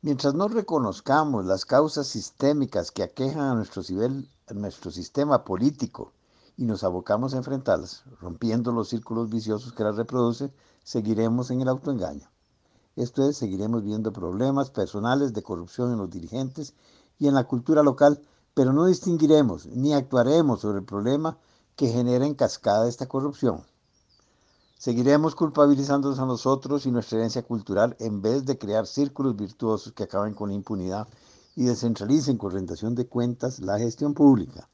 Mientras 0.05 0.35
no 0.35 0.49
reconozcamos 0.49 1.45
las 1.45 1.65
causas 1.65 2.09
sistémicas 2.09 2.91
que 2.91 3.05
aquejan 3.05 3.43
a 3.43 3.55
nuestro, 3.55 3.85
nuestro 4.53 4.91
sistema 4.91 5.45
político 5.45 6.13
y 6.57 6.65
nos 6.65 6.83
abocamos 6.83 7.35
a 7.35 7.37
enfrentarlas, 7.37 8.03
rompiendo 8.21 8.73
los 8.73 8.89
círculos 8.89 9.31
viciosos 9.31 9.73
que 9.73 9.85
las 9.85 9.95
reproducen, 9.95 10.53
seguiremos 10.83 11.53
en 11.53 11.61
el 11.61 11.69
autoengaño. 11.69 12.29
Esto 12.97 13.29
es, 13.29 13.37
seguiremos 13.37 13.85
viendo 13.85 14.13
problemas 14.13 14.71
personales 14.71 15.35
de 15.35 15.45
corrupción 15.45 15.93
en 15.93 15.99
los 15.99 16.11
dirigentes 16.11 16.75
y 17.21 17.29
en 17.29 17.35
la 17.35 17.45
cultura 17.45 17.85
local, 17.85 18.21
pero 18.55 18.73
no 18.73 18.87
distinguiremos 18.87 19.67
ni 19.67 19.95
actuaremos 19.95 20.63
sobre 20.63 20.81
el 20.81 20.85
problema 20.85 21.39
que 21.77 21.87
genera 21.87 22.27
en 22.27 22.35
cascada 22.35 22.89
esta 22.89 23.07
corrupción. 23.07 23.63
Seguiremos 24.83 25.37
culpabilizándonos 25.37 26.18
a 26.18 26.26
nosotros 26.26 26.87
y 26.87 26.91
nuestra 26.91 27.18
herencia 27.18 27.45
cultural 27.45 27.95
en 28.01 28.20
vez 28.20 28.45
de 28.45 28.59
crear 28.59 28.85
círculos 28.85 29.37
virtuosos 29.37 29.93
que 29.93 30.03
acaben 30.03 30.35
con 30.35 30.49
la 30.49 30.57
impunidad 30.57 31.07
y 31.55 31.62
descentralicen 31.62 32.37
con 32.37 32.51
rendición 32.51 32.97
de 32.97 33.07
cuentas 33.07 33.61
la 33.61 33.78
gestión 33.78 34.12
pública. 34.12 34.68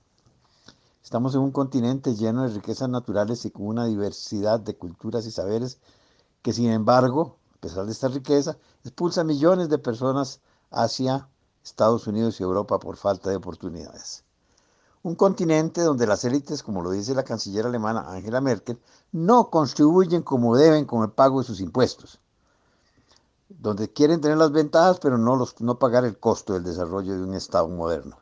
Estamos 1.05 1.35
en 1.35 1.43
un 1.43 1.51
continente 1.51 2.15
lleno 2.15 2.45
de 2.45 2.55
riquezas 2.55 2.89
naturales 2.89 3.45
y 3.45 3.51
con 3.51 3.67
una 3.67 3.85
diversidad 3.85 4.59
de 4.59 4.79
culturas 4.79 5.27
y 5.27 5.31
saberes 5.31 5.79
que, 6.41 6.55
sin 6.55 6.71
embargo, 6.71 7.37
a 7.57 7.61
pesar 7.61 7.85
de 7.85 7.93
esta 7.93 8.09
riqueza, 8.09 8.57
expulsa 8.85 9.25
millones 9.25 9.69
de 9.69 9.77
personas 9.77 10.41
hacia 10.71 11.29
Estados 11.63 12.07
Unidos 12.07 12.41
y 12.41 12.45
Europa 12.45 12.79
por 12.79 12.97
falta 12.97 13.29
de 13.29 13.37
oportunidades. 13.37 14.25
Un 15.09 15.15
continente 15.15 15.81
donde 15.81 16.07
las 16.07 16.25
élites, 16.25 16.63
como 16.63 16.83
lo 16.83 16.91
dice 16.91 17.15
la 17.15 17.25
canciller 17.25 17.67
alemana 17.67 18.05
Angela 18.09 18.41
Merkel, 18.41 18.79
no 19.13 19.51
contribuyen 19.51 20.23
como 20.23 20.57
deben 20.57 20.85
con 20.85 21.03
el 21.03 21.11
pago 21.11 21.41
de 21.41 21.47
sus 21.47 21.61
impuestos. 21.61 22.21
Donde 23.49 23.93
quieren 23.93 24.21
tener 24.21 24.37
las 24.37 24.53
ventajas, 24.53 25.01
pero 25.01 25.17
no, 25.17 25.35
los, 25.35 25.61
no 25.61 25.79
pagar 25.79 26.05
el 26.05 26.19
costo 26.19 26.53
del 26.53 26.65
desarrollo 26.65 27.15
de 27.15 27.23
un 27.23 27.35
Estado 27.35 27.69
moderno 27.69 28.19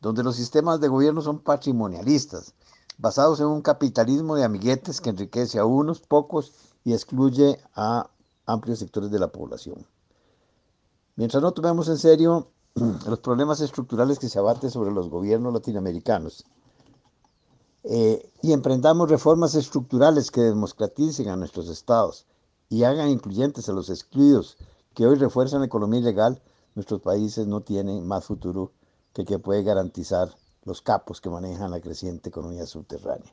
donde 0.00 0.22
los 0.22 0.36
sistemas 0.36 0.80
de 0.80 0.88
gobierno 0.88 1.20
son 1.20 1.40
patrimonialistas, 1.40 2.54
basados 2.98 3.40
en 3.40 3.46
un 3.46 3.62
capitalismo 3.62 4.36
de 4.36 4.44
amiguetes 4.44 5.00
que 5.00 5.10
enriquece 5.10 5.58
a 5.58 5.64
unos 5.64 6.00
pocos 6.00 6.52
y 6.84 6.92
excluye 6.92 7.58
a 7.74 8.08
amplios 8.46 8.78
sectores 8.78 9.10
de 9.10 9.18
la 9.18 9.32
población. 9.32 9.86
Mientras 11.16 11.42
no 11.42 11.52
tomemos 11.52 11.88
en 11.88 11.98
serio 11.98 12.50
los 13.06 13.20
problemas 13.20 13.60
estructurales 13.60 14.18
que 14.18 14.28
se 14.28 14.38
abaten 14.38 14.70
sobre 14.70 14.92
los 14.92 15.08
gobiernos 15.08 15.52
latinoamericanos 15.52 16.44
eh, 17.84 18.30
y 18.42 18.52
emprendamos 18.52 19.08
reformas 19.08 19.54
estructurales 19.54 20.30
que 20.30 20.42
democraticen 20.42 21.28
a 21.28 21.36
nuestros 21.36 21.68
estados 21.68 22.26
y 22.68 22.84
hagan 22.84 23.08
incluyentes 23.08 23.68
a 23.68 23.72
los 23.72 23.88
excluidos 23.90 24.56
que 24.92 25.06
hoy 25.06 25.16
refuerzan 25.16 25.60
la 25.60 25.66
economía 25.66 26.00
ilegal, 26.00 26.42
nuestros 26.74 27.00
países 27.00 27.46
no 27.46 27.62
tienen 27.62 28.06
más 28.06 28.24
futuro 28.24 28.72
que 29.12 29.24
que 29.24 29.38
puede 29.38 29.62
garantizar 29.62 30.34
los 30.64 30.82
capos 30.82 31.20
que 31.20 31.30
manejan 31.30 31.70
la 31.70 31.80
creciente 31.80 32.28
economía 32.28 32.66
subterránea. 32.66 33.32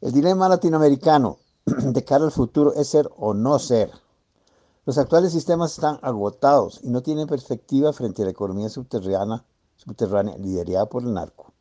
El 0.00 0.12
dilema 0.12 0.48
latinoamericano 0.48 1.38
de 1.66 2.04
cara 2.04 2.24
al 2.24 2.30
futuro 2.30 2.72
es 2.74 2.88
ser 2.88 3.10
o 3.16 3.34
no 3.34 3.58
ser. 3.58 3.90
Los 4.88 4.96
actuales 4.96 5.32
sistemas 5.32 5.72
están 5.72 5.98
agotados 6.00 6.80
y 6.82 6.88
no 6.88 7.02
tienen 7.02 7.26
perspectiva 7.26 7.92
frente 7.92 8.22
a 8.22 8.24
la 8.24 8.30
economía 8.30 8.70
subterránea, 8.70 9.44
liderada 10.38 10.86
por 10.86 11.02
el 11.02 11.12
narco. 11.12 11.52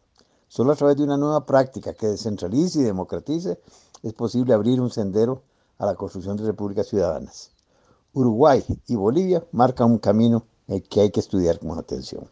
Solo 0.47 0.71
a 0.71 0.77
través 0.77 0.95
de 0.95 1.03
una 1.03 1.17
nueva 1.17 1.45
práctica 1.45 1.93
que 1.93 2.07
descentralice 2.07 2.79
y 2.79 2.83
democratice 2.83 3.59
es 4.01 4.13
posible 4.13 4.53
abrir 4.53 4.79
un 4.79 4.89
sendero 4.89 5.43
a 5.77 5.85
la 5.85 5.95
construcción 5.95 6.37
de 6.37 6.45
repúblicas 6.45 6.87
ciudadanas. 6.87 7.51
Uruguay 8.13 8.63
y 8.87 8.95
Bolivia 8.95 9.43
marcan 9.51 9.91
un 9.91 9.99
camino 9.99 10.45
que 10.89 11.01
hay 11.01 11.11
que 11.11 11.19
estudiar 11.19 11.59
con 11.59 11.77
atención. 11.77 12.29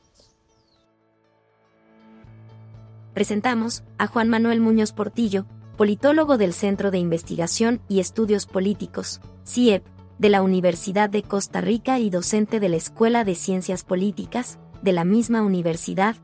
Presentamos 3.14 3.84
a 3.98 4.08
Juan 4.08 4.30
Manuel 4.30 4.62
Muñoz 4.62 4.94
Portillo, 4.94 5.46
politólogo 5.76 6.38
del 6.38 6.54
Centro 6.54 6.90
de 6.90 7.00
Investigación 7.00 7.82
y 7.90 8.00
Estudios 8.00 8.46
Políticos, 8.46 9.20
CIEP, 9.46 9.84
de 10.18 10.30
la 10.30 10.42
Universidad 10.42 11.10
de 11.10 11.24
Costa 11.24 11.62
Rica 11.62 12.00
y 12.00 12.10
docente 12.10 12.60
de 12.60 12.70
la 12.70 12.78
Escuela 12.78 13.26
de 13.26 13.36
Ciencias 13.36 13.84
Políticas, 13.84 14.60
de 14.82 14.94
la 14.94 15.04
misma 15.04 15.42
universidad, 15.42 16.16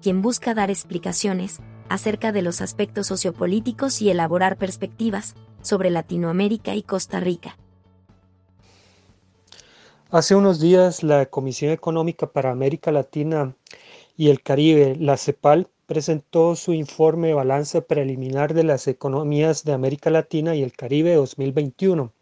quien 0.00 0.22
busca 0.22 0.54
dar 0.54 0.70
explicaciones 0.70 1.58
acerca 1.88 2.30
de 2.30 2.42
los 2.42 2.60
aspectos 2.60 3.08
sociopolíticos 3.08 4.00
y 4.02 4.10
elaborar 4.10 4.56
perspectivas 4.56 5.34
sobre 5.62 5.90
Latinoamérica 5.90 6.74
y 6.76 6.82
Costa 6.82 7.18
Rica. 7.18 7.58
Hace 10.10 10.36
unos 10.36 10.60
días 10.60 11.02
la 11.02 11.26
Comisión 11.26 11.72
Económica 11.72 12.30
para 12.30 12.50
América 12.50 12.92
Latina 12.92 13.54
y 14.16 14.28
el 14.28 14.42
Caribe, 14.42 14.96
la 14.96 15.16
CEPAL, 15.16 15.68
presentó 15.86 16.54
su 16.54 16.72
informe 16.72 17.34
Balance 17.34 17.82
Preliminar 17.82 18.54
de 18.54 18.62
las 18.62 18.86
Economías 18.86 19.64
de 19.64 19.72
América 19.72 20.10
Latina 20.10 20.54
y 20.54 20.62
el 20.62 20.72
Caribe 20.72 21.14
2021 21.14 22.12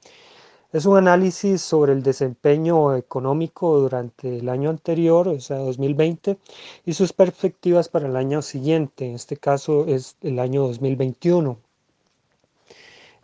es 0.73 0.85
un 0.85 0.99
análisis 0.99 1.63
sobre 1.63 1.93
el 1.93 2.03
desempeño 2.03 2.95
económico 2.95 3.79
durante 3.79 4.39
el 4.39 4.49
año 4.49 4.69
anterior, 4.71 5.29
o 5.29 5.41
sea, 5.41 5.59
2020, 5.59 6.39
y 6.85 6.93
sus 6.93 7.13
perspectivas 7.13 7.89
para 7.89 8.07
el 8.07 8.17
año 8.17 8.43
siguiente, 8.43 9.07
en 9.07 9.15
este 9.15 9.37
caso 9.39 9.87
es 9.87 10.17
el 10.21 10.39
año 10.39 10.63
2021. 10.63 11.59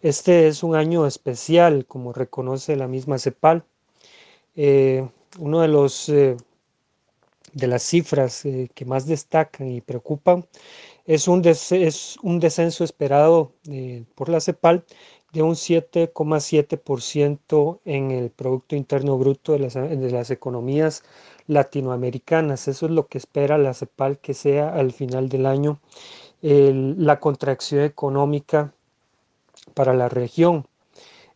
Este 0.01 0.49
es 0.49 0.63
un 0.63 0.75
año 0.75 1.07
especial, 1.07 1.87
como 1.87 2.13
reconoce 2.13 2.77
la 2.77 2.89
misma 2.89 3.19
CEPAL. 3.19 3.65
Eh, 4.57 5.09
uno 5.39 5.61
de 5.61 5.69
los 5.69 6.09
eh, 6.09 6.37
de 7.53 7.67
las 7.67 7.83
cifras 7.83 8.45
eh, 8.45 8.71
que 8.75 8.85
más 8.85 9.07
destacan 9.07 9.71
y 9.71 9.81
preocupan 9.81 10.47
es 11.07 11.29
un, 11.29 11.43
es 11.47 12.19
un 12.23 12.41
descenso 12.41 12.85
esperado 12.85 13.53
por 14.15 14.29
la 14.29 14.41
CEPAL 14.41 14.85
de 15.35 15.43
un 15.43 15.57
7,7% 15.57 17.81
en 17.85 18.11
el 18.13 18.31
Producto 18.31 18.77
Interno 18.77 19.19
Bruto 19.19 19.53
de 19.53 19.59
las, 19.59 19.75
de 19.75 20.11
las, 20.11 20.31
economías 20.31 21.03
latinoamericanas. 21.49 22.69
Eso 22.69 22.87
es 22.87 22.93
lo 22.93 23.09
que 23.09 23.19
espera 23.19 23.59
la 23.59 23.75
CEPAL 23.75 24.19
que 24.19 24.33
sea 24.33 24.73
al 24.73 24.93
final 24.93 25.29
del 25.29 25.45
año 25.47 25.81
la 26.41 27.21
contracción 27.21 27.83
económica 27.83 28.73
para 29.75 29.93
la 29.93 30.09
región. 30.09 30.67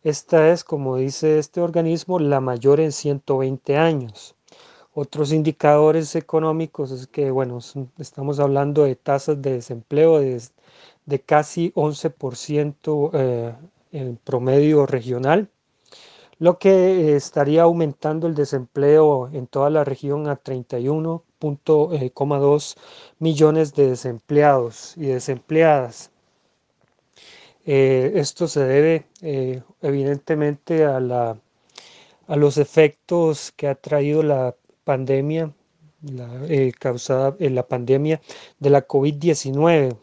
Esta 0.03 0.53
es, 0.53 0.63
como 0.63 0.95
dice 0.95 1.39
este 1.39 1.59
organismo, 1.59 2.19
la 2.19 2.39
mayor 2.39 2.79
en 2.79 2.93
120 2.93 3.75
años. 3.75 4.35
Otros 4.93 5.33
indicadores 5.33 6.15
económicos 6.15 6.91
es 6.91 7.07
que, 7.07 7.31
bueno, 7.31 7.59
estamos 7.97 8.39
hablando 8.39 8.83
de 8.83 8.95
tasas 8.95 9.41
de 9.41 9.53
desempleo 9.53 10.19
de, 10.19 10.41
de 11.05 11.19
casi 11.19 11.71
11% 11.73 13.09
eh, 13.13 13.53
en 13.91 14.17
promedio 14.17 14.85
regional, 14.85 15.49
lo 16.39 16.57
que 16.57 17.15
estaría 17.15 17.61
aumentando 17.63 18.27
el 18.27 18.35
desempleo 18.35 19.29
en 19.33 19.47
toda 19.47 19.69
la 19.69 19.83
región 19.83 20.29
a 20.29 20.41
31,2 20.41 22.75
eh, 22.75 22.79
millones 23.19 23.75
de 23.75 23.89
desempleados 23.89 24.95
y 24.95 25.07
desempleadas. 25.07 26.11
Eh, 27.65 28.13
esto 28.15 28.47
se 28.47 28.63
debe 28.63 29.05
eh, 29.21 29.61
evidentemente 29.81 30.85
a, 30.85 31.01
la, 31.01 31.37
a 32.27 32.35
los 32.37 32.57
efectos 32.57 33.51
que 33.55 33.67
ha 33.67 33.75
traído 33.75 34.23
la 34.23 34.55
pandemia, 34.85 35.53
la, 36.01 36.29
causada 36.79 37.35
en 37.39 37.53
la 37.53 37.67
pandemia 37.67 38.21
de 38.59 38.69
la 38.69 38.87
COVID-19, 38.87 39.97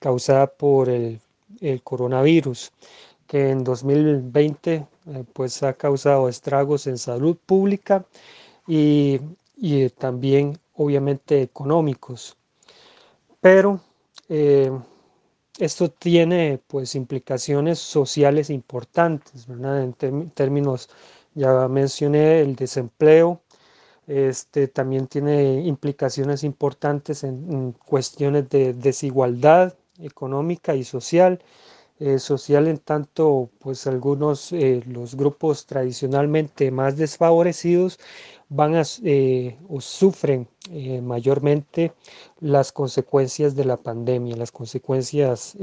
causada 0.00 0.48
por 0.48 0.88
el 0.88 1.20
el 1.60 1.82
coronavirus, 1.82 2.72
que 3.26 3.50
en 3.50 3.64
2020 3.64 4.86
eh, 5.06 5.24
pues 5.32 5.62
ha 5.62 5.72
causado 5.74 6.28
estragos 6.28 6.86
en 6.86 6.98
salud 6.98 7.36
pública 7.46 8.04
y, 8.66 9.20
y 9.56 9.88
también 9.90 10.58
obviamente 10.74 11.42
económicos. 11.42 12.36
Pero 13.40 13.80
eh, 14.28 14.70
esto 15.58 15.90
tiene 15.90 16.60
pues 16.66 16.94
implicaciones 16.94 17.78
sociales 17.78 18.50
importantes, 18.50 19.46
En 19.48 20.30
términos, 20.30 20.88
ya 21.34 21.68
mencioné 21.68 22.40
el 22.40 22.56
desempleo, 22.56 23.40
este 24.06 24.68
también 24.68 25.06
tiene 25.06 25.62
implicaciones 25.62 26.44
importantes 26.44 27.24
en 27.24 27.72
cuestiones 27.72 28.48
de 28.50 28.72
desigualdad 28.74 29.74
económica 29.98 30.74
y 30.74 30.84
social. 30.84 31.42
Eh, 32.04 32.18
social 32.18 32.66
en 32.66 32.78
tanto 32.78 33.48
pues 33.60 33.86
algunos 33.86 34.50
eh, 34.52 34.82
los 34.86 35.14
grupos 35.14 35.66
tradicionalmente 35.66 36.72
más 36.72 36.96
desfavorecidos 36.96 38.00
van 38.48 38.74
a, 38.74 38.82
eh, 39.04 39.56
o 39.68 39.80
sufren 39.80 40.48
mayormente 41.02 41.92
las 42.40 42.72
consecuencias 42.72 43.54
de 43.54 43.64
la 43.66 43.76
pandemia, 43.76 44.36
las 44.36 44.50
consecuencias 44.50 45.56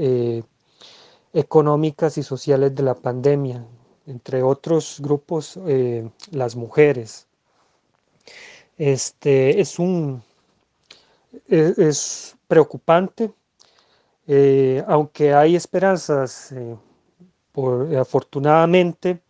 económicas 1.32 2.16
y 2.16 2.22
sociales 2.22 2.74
de 2.74 2.82
la 2.84 2.94
pandemia, 2.94 3.66
entre 4.06 4.42
otros 4.42 4.98
grupos 5.00 5.58
las 6.30 6.56
mujeres. 6.56 7.26
Este 8.78 9.60
es 9.60 9.78
un 9.78 10.22
es 11.48 12.36
preocupante 12.48 13.32
eh, 14.32 14.84
aunque 14.86 15.34
hay 15.34 15.56
esperanzas, 15.56 16.52
eh, 16.52 16.76
por, 17.50 17.92
afortunadamente, 17.96 19.20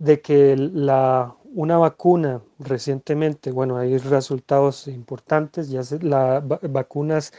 de 0.00 0.20
que 0.20 0.56
la, 0.56 1.36
una 1.54 1.78
vacuna 1.78 2.42
recientemente, 2.58 3.52
bueno, 3.52 3.76
hay 3.78 3.96
resultados 3.96 4.88
importantes, 4.88 5.70
ya 5.70 5.82
las 6.00 6.42
vacunas 6.48 7.32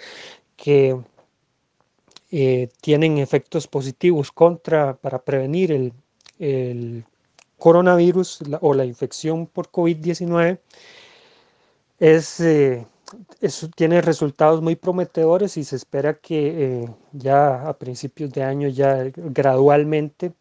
que 0.56 0.98
eh, 2.32 2.70
tienen 2.80 3.18
efectos 3.18 3.68
positivos 3.68 4.32
contra, 4.32 4.96
para 4.96 5.20
prevenir 5.20 5.92
el 6.40 7.04
coronavirus 7.58 8.40
o 8.62 8.74
la 8.74 8.86
infección 8.86 9.48
por 9.48 9.70
COVID-19, 9.70 10.60
es 12.00 12.40
eso 13.42 13.70
tiene 13.70 14.02
resultados 14.02 14.62
muy 14.62 14.76
prometedores 14.76 15.58
y 15.58 15.64
se 15.64 15.76
espera 15.76 16.16
que 16.16 16.84
eh, 16.84 16.90
ya 17.12 17.68
a 17.68 17.78
principios 17.78 18.32
de 18.32 18.44
año 18.44 18.68
ya 18.68 19.12
gradualmente 19.16 20.34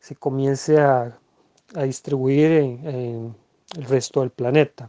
se 0.00 0.14
comience 0.16 0.78
a, 0.78 1.18
distribuir 1.84 2.52
en, 2.52 3.34
el 3.76 3.84
resto 3.84 4.20
del 4.20 4.30
planeta. 4.30 4.88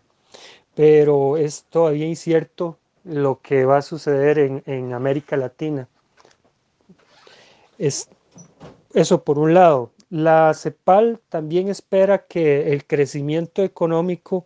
Pero 0.75 1.36
es 1.36 1.65
todavía 1.69 2.05
incierto 2.05 2.78
lo 3.03 3.41
que 3.41 3.65
va 3.65 3.78
a 3.78 3.82
suceder 3.82 4.38
en, 4.38 4.63
en 4.67 4.93
América 4.93 5.36
Latina. 5.36 5.89
Es, 7.80 8.09
eso 8.93 9.23
por 9.23 9.39
un 9.39 9.53
lado. 9.53 9.91
La 10.09 10.53
CEPAL 10.53 11.19
también 11.30 11.67
espera 11.67 12.28
que 12.28 12.71
el 12.71 12.86
crecimiento 12.86 13.63
económico 13.63 14.45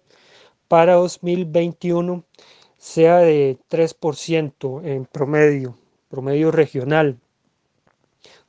para 0.67 0.93
2021 0.93 2.23
sea 2.81 3.19
de 3.19 3.59
3% 3.69 4.81
en 4.83 5.05
promedio, 5.05 5.77
promedio 6.09 6.49
regional. 6.49 7.19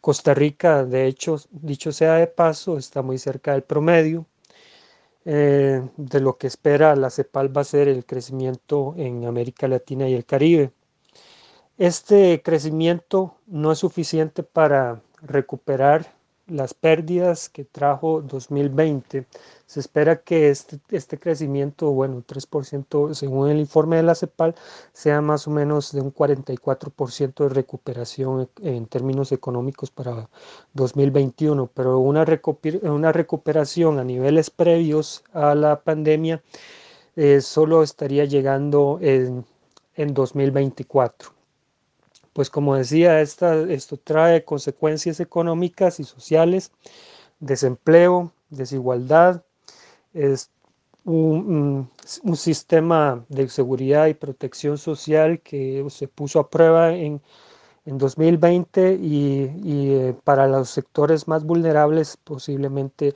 Costa 0.00 0.32
Rica, 0.32 0.84
de 0.86 1.06
hecho, 1.06 1.36
dicho 1.50 1.92
sea 1.92 2.14
de 2.14 2.26
paso, 2.28 2.78
está 2.78 3.02
muy 3.02 3.18
cerca 3.18 3.52
del 3.52 3.62
promedio 3.62 4.24
eh, 5.26 5.86
de 5.98 6.20
lo 6.20 6.38
que 6.38 6.46
espera 6.46 6.96
la 6.96 7.10
CEPAL 7.10 7.54
va 7.54 7.60
a 7.60 7.64
ser 7.64 7.88
el 7.88 8.06
crecimiento 8.06 8.94
en 8.96 9.26
América 9.26 9.68
Latina 9.68 10.08
y 10.08 10.14
el 10.14 10.24
Caribe. 10.24 10.72
Este 11.76 12.40
crecimiento 12.42 13.36
no 13.46 13.70
es 13.70 13.80
suficiente 13.80 14.42
para 14.42 15.02
recuperar 15.20 16.10
las 16.47 16.74
pérdidas 16.74 17.49
que 17.49 17.64
trajo 17.64 18.22
2020. 18.22 19.26
Se 19.66 19.80
espera 19.80 20.22
que 20.22 20.51
este, 20.51 20.80
este 20.90 21.18
crecimiento, 21.18 21.90
bueno, 21.93 22.22
3% 22.26 23.14
según 23.14 23.49
el 23.51 23.61
informe 23.61 23.97
de 23.97 24.03
la 24.03 24.14
CEPAL, 24.14 24.55
sea 24.93 25.20
más 25.20 25.47
o 25.49 25.51
menos 25.51 25.93
de 25.93 26.01
un 26.01 26.12
44% 26.12 27.49
de 27.49 27.49
recuperación 27.49 28.49
en 28.62 28.86
términos 28.86 29.32
económicos 29.32 29.90
para 29.90 30.28
2021, 30.74 31.70
pero 31.72 31.99
una, 31.99 32.24
una 32.82 33.12
recuperación 33.12 33.99
a 33.99 34.05
niveles 34.05 34.51
previos 34.51 35.24
a 35.32 35.55
la 35.55 35.80
pandemia 35.80 36.43
eh, 37.16 37.40
solo 37.40 37.82
estaría 37.82 38.24
llegando 38.24 38.99
en, 39.01 39.45
en 39.97 40.14
2024. 40.14 41.41
Pues 42.32 42.50
como 42.50 42.76
decía, 42.76 43.20
esto 43.20 43.96
trae 43.98 44.44
consecuencias 44.44 45.20
económicas 45.20 46.00
y 46.00 46.04
sociales, 46.04 46.72
desempleo, 47.40 48.32
desigualdad, 48.50 49.42
es 50.14 50.50
un, 51.04 51.90
sistema 52.34 53.24
de 53.28 53.48
seguridad 53.48 54.06
y 54.06 54.14
protección 54.14 54.78
social 54.78 55.40
que 55.40 55.84
se 55.90 56.08
puso 56.08 56.40
a 56.40 56.50
prueba 56.50 56.94
en, 56.94 57.20
en 57.86 57.98
2020 57.98 58.94
y, 58.94 59.50
eh, 59.64 60.14
para 60.24 60.46
los 60.46 60.70
sectores 60.70 61.28
más 61.28 61.44
vulnerables 61.44 62.16
posiblemente 62.16 63.14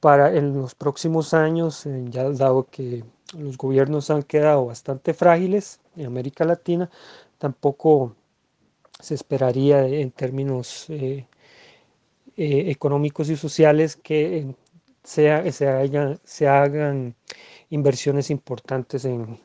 para 0.00 0.34
en 0.34 0.54
los 0.60 0.74
próximos 0.74 1.34
años, 1.34 1.86
eh, 1.86 2.04
ya 2.10 2.28
dado 2.30 2.66
que 2.70 3.04
los 3.38 3.56
gobiernos 3.58 4.10
han 4.10 4.22
quedado 4.22 4.66
bastante 4.66 5.14
frágiles 5.14 5.80
en 5.96 6.06
América 6.06 6.44
Latina, 6.44 6.90
tampoco 7.38 8.14
se 9.04 9.14
esperaría 9.14 9.86
en 9.86 10.10
términos 10.10 10.86
eh, 10.88 11.26
económicos 12.36 13.28
y 13.28 13.36
sociales 13.36 13.96
que 13.96 14.54
se, 15.02 15.52
se 15.52 16.48
hagan 16.48 17.14
inversiones 17.68 18.30
importantes 18.30 19.04
en, 19.04 19.38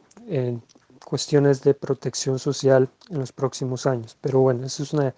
cuestiones 1.03 1.61
de 1.63 1.73
protección 1.73 2.37
social 2.37 2.87
en 3.09 3.19
los 3.19 3.31
próximos 3.31 3.85
años. 3.85 4.15
Pero 4.21 4.41
bueno, 4.41 4.65
eso 4.65 4.83
es 4.83 4.93
una 4.93 5.13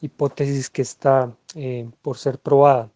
hipótesis 0.00 0.70
que 0.70 0.82
está 0.82 1.32
eh, 1.54 1.88
por 2.02 2.16
ser 2.16 2.38
probada. 2.38 2.90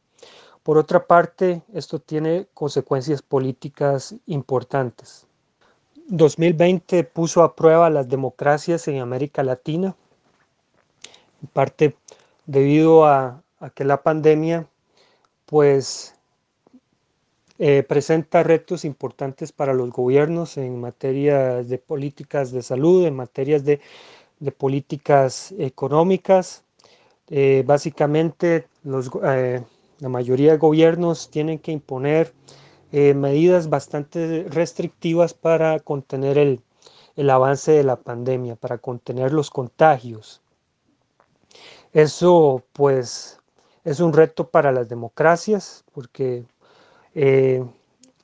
Por 0.63 0.79
otra 0.79 1.07
parte, 1.07 1.63
esto 1.73 2.01
tiene 2.01 2.49
consecuencias 2.55 3.23
políticas 3.23 4.15
importantes. 4.27 5.27
2020 6.09 7.05
puso 7.05 7.43
a 7.43 7.55
prueba 7.55 7.91
las 7.91 8.09
democracias 8.09 8.89
en 8.89 9.01
América 9.01 9.43
Latina, 9.43 9.95
en 11.43 11.49
parte 11.49 11.97
debido 12.47 13.07
a, 13.07 13.43
que 13.75 13.85
la 13.85 14.03
pandemia 14.03 14.67
pues 15.47 16.15
eh, 17.59 17.83
presenta 17.83 18.43
retos 18.43 18.85
importantes 18.85 19.53
para 19.53 19.75
los 19.75 19.91
gobiernos 19.91 20.57
en 20.57 20.81
materia 20.81 21.63
de 21.63 21.79
políticas 21.79 22.53
de 22.53 22.63
salud, 22.63 23.05
en 23.07 23.15
materias 23.15 23.65
de, 23.65 23.81
políticas 24.57 25.53
económicas. 25.59 26.65
Eh, 27.29 27.63
básicamente, 27.67 28.67
los, 28.83 29.11
eh, 29.23 29.63
la 29.99 30.09
mayoría 30.09 30.53
de 30.53 30.59
gobiernos 30.59 31.31
tienen 31.31 31.59
que 31.59 31.73
imponer 31.73 32.33
medidas 32.93 33.69
bastante 33.69 34.47
restrictivas 34.49 35.33
para 35.33 35.79
contener 35.79 36.39
el, 36.39 36.61
el 37.15 37.31
avance 37.31 37.71
de 37.71 37.85
la 37.85 37.97
pandemia, 37.97 38.57
para 38.57 38.79
contener 38.79 39.33
los 39.33 39.51
contagios. 39.51 40.41
Eso, 41.93 42.63
pues, 42.73 43.41
es 43.85 44.01
un 44.01 44.13
reto 44.13 44.49
para 44.49 44.71
las 44.73 44.89
democracias, 44.89 45.85
porque 45.93 46.45
eh, 47.15 47.65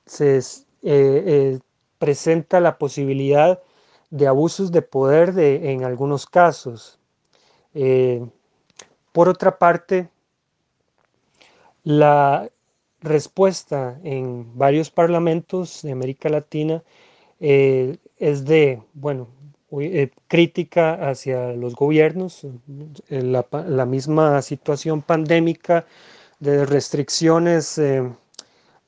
se 0.06 0.38
eh, 0.38 0.42
eh, 0.82 1.58
presenta 1.98 2.60
la 2.60 2.78
posibilidad 2.78 3.60
de 4.10 4.28
abusos 4.28 4.70
de 4.70 4.82
poder 4.82 5.32
de, 5.34 5.72
en 5.72 5.84
algunos 5.84 6.26
casos. 6.26 6.98
por 9.12 9.28
otra 9.28 9.58
parte, 9.58 10.08
la 11.84 12.50
respuesta 13.00 13.98
en 14.04 14.56
varios 14.56 14.90
parlamentos 14.90 15.82
de 15.82 15.92
América 15.92 16.28
Latina 16.28 16.82
es 17.38 18.44
de, 18.44 18.82
bueno, 18.94 19.28
crítica 20.28 21.08
hacia 21.08 21.52
los 21.52 21.74
gobiernos, 21.74 22.46
la, 23.08 23.46
la, 23.66 23.84
misma 23.84 24.40
situación 24.42 25.02
pandémica 25.02 25.86
de 26.38 26.64
restricciones 26.64 27.80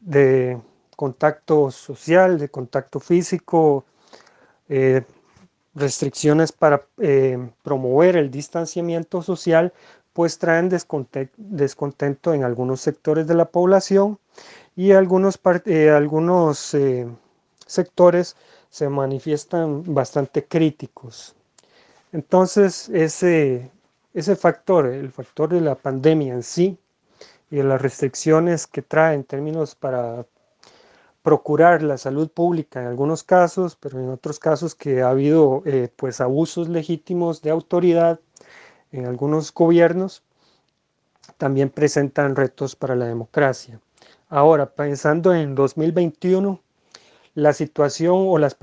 de 0.00 0.58
contacto 0.98 1.70
social, 1.70 2.38
de 2.38 2.48
contacto 2.48 3.00
físico, 3.00 3.84
eh, 4.68 5.02
restricciones 5.74 6.50
para 6.50 6.86
eh, 6.98 7.38
promover 7.62 8.16
el 8.16 8.30
distanciamiento 8.30 9.22
social, 9.22 9.72
pues 10.12 10.38
traen 10.38 10.68
descontento, 10.68 12.34
en 12.34 12.42
algunos 12.42 12.80
sectores 12.80 13.28
de 13.28 13.34
la 13.34 13.44
población 13.44 14.18
y 14.74 14.90
algunos, 14.90 15.38
eh, 15.66 15.90
algunos 15.90 16.74
sectores 17.68 18.36
se 18.70 18.88
manifiestan 18.88 19.94
bastante 19.94 20.44
críticos. 20.44 21.36
Entonces, 22.12 22.88
ese, 22.88 23.70
ese 24.14 24.34
factor, 24.34 24.86
el 24.86 25.12
factor 25.12 25.50
de 25.50 25.60
la 25.60 25.74
pandemia 25.76 26.34
en 26.34 26.42
sí, 26.42 26.78
y 27.50 27.56
de 27.56 27.64
las 27.64 27.80
restricciones 27.80 28.66
que 28.66 28.82
trae 28.82 29.14
en 29.14 29.24
términos 29.24 29.74
para 29.74 30.26
procurar 31.22 31.82
la 31.82 31.98
salud 31.98 32.30
pública 32.30 32.80
en 32.80 32.86
algunos 32.86 33.22
casos, 33.22 33.76
pero 33.76 34.00
en 34.00 34.10
otros 34.10 34.38
casos 34.38 34.74
que 34.74 35.02
ha 35.02 35.10
habido 35.10 35.62
eh, 35.66 35.88
pues 35.94 36.20
abusos 36.20 36.68
legítimos 36.68 37.42
de 37.42 37.50
autoridad 37.50 38.20
en 38.92 39.06
algunos 39.06 39.52
gobiernos, 39.52 40.22
también 41.36 41.70
presentan 41.70 42.36
retos 42.36 42.74
para 42.74 42.96
la 42.96 43.06
democracia. 43.06 43.80
Ahora, 44.28 44.66
pensando 44.66 45.34
en 45.34 45.54
2021, 45.54 46.60
la 47.38 47.52
situación 47.52 48.16
o 48.18 48.36
las, 48.36 48.56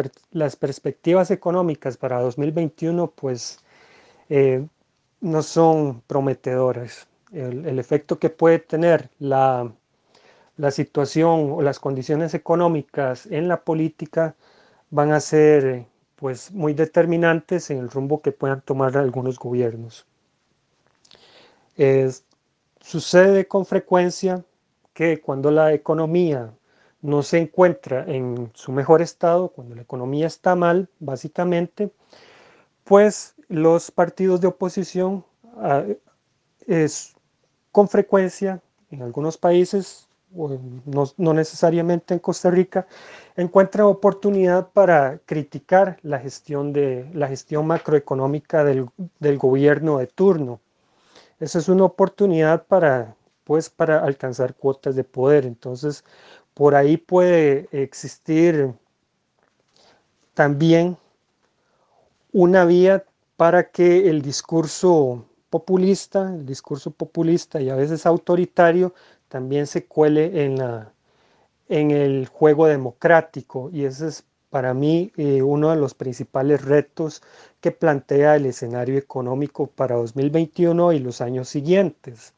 perspectivas 0.57 1.31
económicas 1.31 1.95
para 1.95 2.19
2021 2.19 3.09
pues 3.11 3.59
eh, 4.27 4.67
no 5.21 5.43
son 5.43 6.01
prometedoras 6.07 7.07
el, 7.31 7.79
efecto 7.79 8.19
que 8.19 8.29
puede 8.29 8.59
tener 8.59 9.09
la, 9.17 9.71
situación 10.71 11.53
o 11.53 11.61
las 11.61 11.79
condiciones 11.79 12.33
económicas 12.33 13.27
en 13.27 13.47
la 13.47 13.61
política 13.61 14.35
van 14.89 15.13
a 15.13 15.21
ser 15.21 15.85
pues 16.17 16.51
muy 16.51 16.73
determinantes 16.73 17.69
en 17.69 17.77
el 17.77 17.89
rumbo 17.89 18.21
que 18.21 18.33
puedan 18.33 18.59
tomar 18.59 18.97
algunos 18.97 19.39
gobiernos. 19.39 20.05
sucede 22.81 23.47
con 23.47 23.65
frecuencia 23.65 24.43
que 24.93 25.21
cuando 25.21 25.49
la 25.49 25.71
economía 25.71 26.51
no 27.05 27.21
se 27.21 27.37
encuentra 27.37 28.03
en 28.07 28.49
su 28.55 28.71
mejor 28.71 29.01
estado, 29.01 29.49
cuando 29.49 29.75
la 29.75 29.83
economía 29.83 30.25
está 30.25 30.55
mal, 30.55 30.89
básicamente, 30.99 31.91
pues 32.83 33.35
los 33.47 33.91
partidos 33.91 34.41
de 34.41 34.47
oposición 34.47 35.23
ah, 35.57 35.83
es, 36.65 37.13
con 37.71 37.87
frecuencia 37.87 38.59
en 38.89 39.03
algunos 39.03 39.37
países, 39.37 40.07
no, 40.33 41.33
necesariamente 41.33 42.13
en 42.15 42.19
Costa 42.19 42.49
Rica, 42.49 42.87
encuentra 43.37 43.85
oportunidad 43.85 44.69
para 44.71 45.19
criticar 45.25 45.97
la 46.01 46.19
gestión, 46.19 46.73
de, 46.73 47.07
la 47.13 47.27
gestión 47.27 47.67
macroeconómica 47.67 48.63
del, 48.63 48.89
gobierno 49.37 49.99
de 49.99 50.07
turno. 50.07 50.59
Esa 51.39 51.59
es 51.59 51.69
una 51.69 51.85
oportunidad 51.85 52.65
para, 52.65 53.15
pues, 53.43 53.69
para 53.69 53.99
alcanzar 53.99 54.55
cuotas 54.55 54.95
de 54.95 55.03
poder. 55.03 55.45
Entonces, 55.45 56.03
por 56.55 56.73
ahí 56.73 56.97
puede 56.97 57.67
existir 57.71 58.73
también 60.33 60.97
una 62.31 62.65
vía 62.65 63.05
para 63.37 63.69
que 63.69 64.09
el 64.09 64.21
discurso 64.21 65.25
populista, 65.49 66.33
el 66.33 66.45
discurso 66.45 66.91
populista 66.91 67.61
y 67.61 67.69
a 67.69 67.75
veces 67.75 68.05
autoritario 68.05 68.93
también 69.27 69.67
se 69.67 69.85
cuele 69.85 70.45
en, 70.45 70.57
la, 70.57 70.93
en 71.67 71.91
el 71.91 72.27
juego 72.27 72.67
democrático 72.67 73.69
y 73.71 73.83
ese 73.83 74.07
es 74.07 74.23
para 74.49 74.73
mí 74.73 75.11
eh, 75.17 75.41
uno 75.41 75.71
de 75.71 75.75
los 75.75 75.93
principales 75.93 76.63
retos 76.63 77.21
que 77.59 77.71
plantea 77.71 78.37
el 78.37 78.45
escenario 78.45 78.97
económico 78.97 79.67
para 79.67 79.97
2021 79.97 80.93
y 80.93 80.99
los 80.99 81.19
años 81.19 81.49
siguientes. 81.49 82.33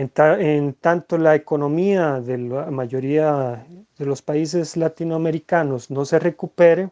En, 0.00 0.72
tanto 0.72 1.18
la 1.18 1.34
economía 1.34 2.20
de 2.20 2.38
la 2.38 2.70
mayoría 2.70 3.66
de 3.98 4.06
los 4.06 4.22
países 4.22 4.78
latinoamericanos 4.78 5.90
no 5.90 6.06
se 6.06 6.18
recupere, 6.18 6.88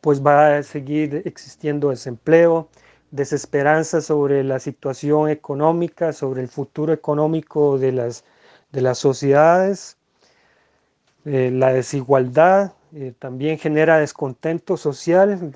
pues 0.00 0.24
va 0.24 0.56
a 0.56 0.62
seguir 0.62 1.20
existiendo 1.26 1.90
desempleo, 1.90 2.70
desesperanza 3.10 4.00
sobre 4.00 4.42
la 4.42 4.58
situación 4.58 5.28
económica, 5.28 6.14
sobre 6.14 6.40
el 6.40 6.48
futuro 6.48 6.94
económico 6.94 7.76
de 7.78 7.92
las, 7.92 8.24
de 8.72 8.80
las 8.80 8.96
sociedades. 8.96 9.98
Eh, 11.26 11.50
la 11.52 11.74
desigualdad 11.74 12.72
eh, 12.94 13.12
también 13.18 13.58
genera 13.58 13.98
descontento 13.98 14.78
social, 14.78 15.52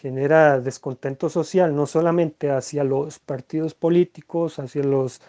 genera 0.00 0.60
descontento 0.60 1.28
social 1.28 1.74
no 1.74 1.86
solamente 1.86 2.50
hacia 2.50 2.84
los 2.84 3.18
partidos 3.18 3.74
políticos, 3.74 4.60
hacia 4.60 4.84
los 4.84 5.20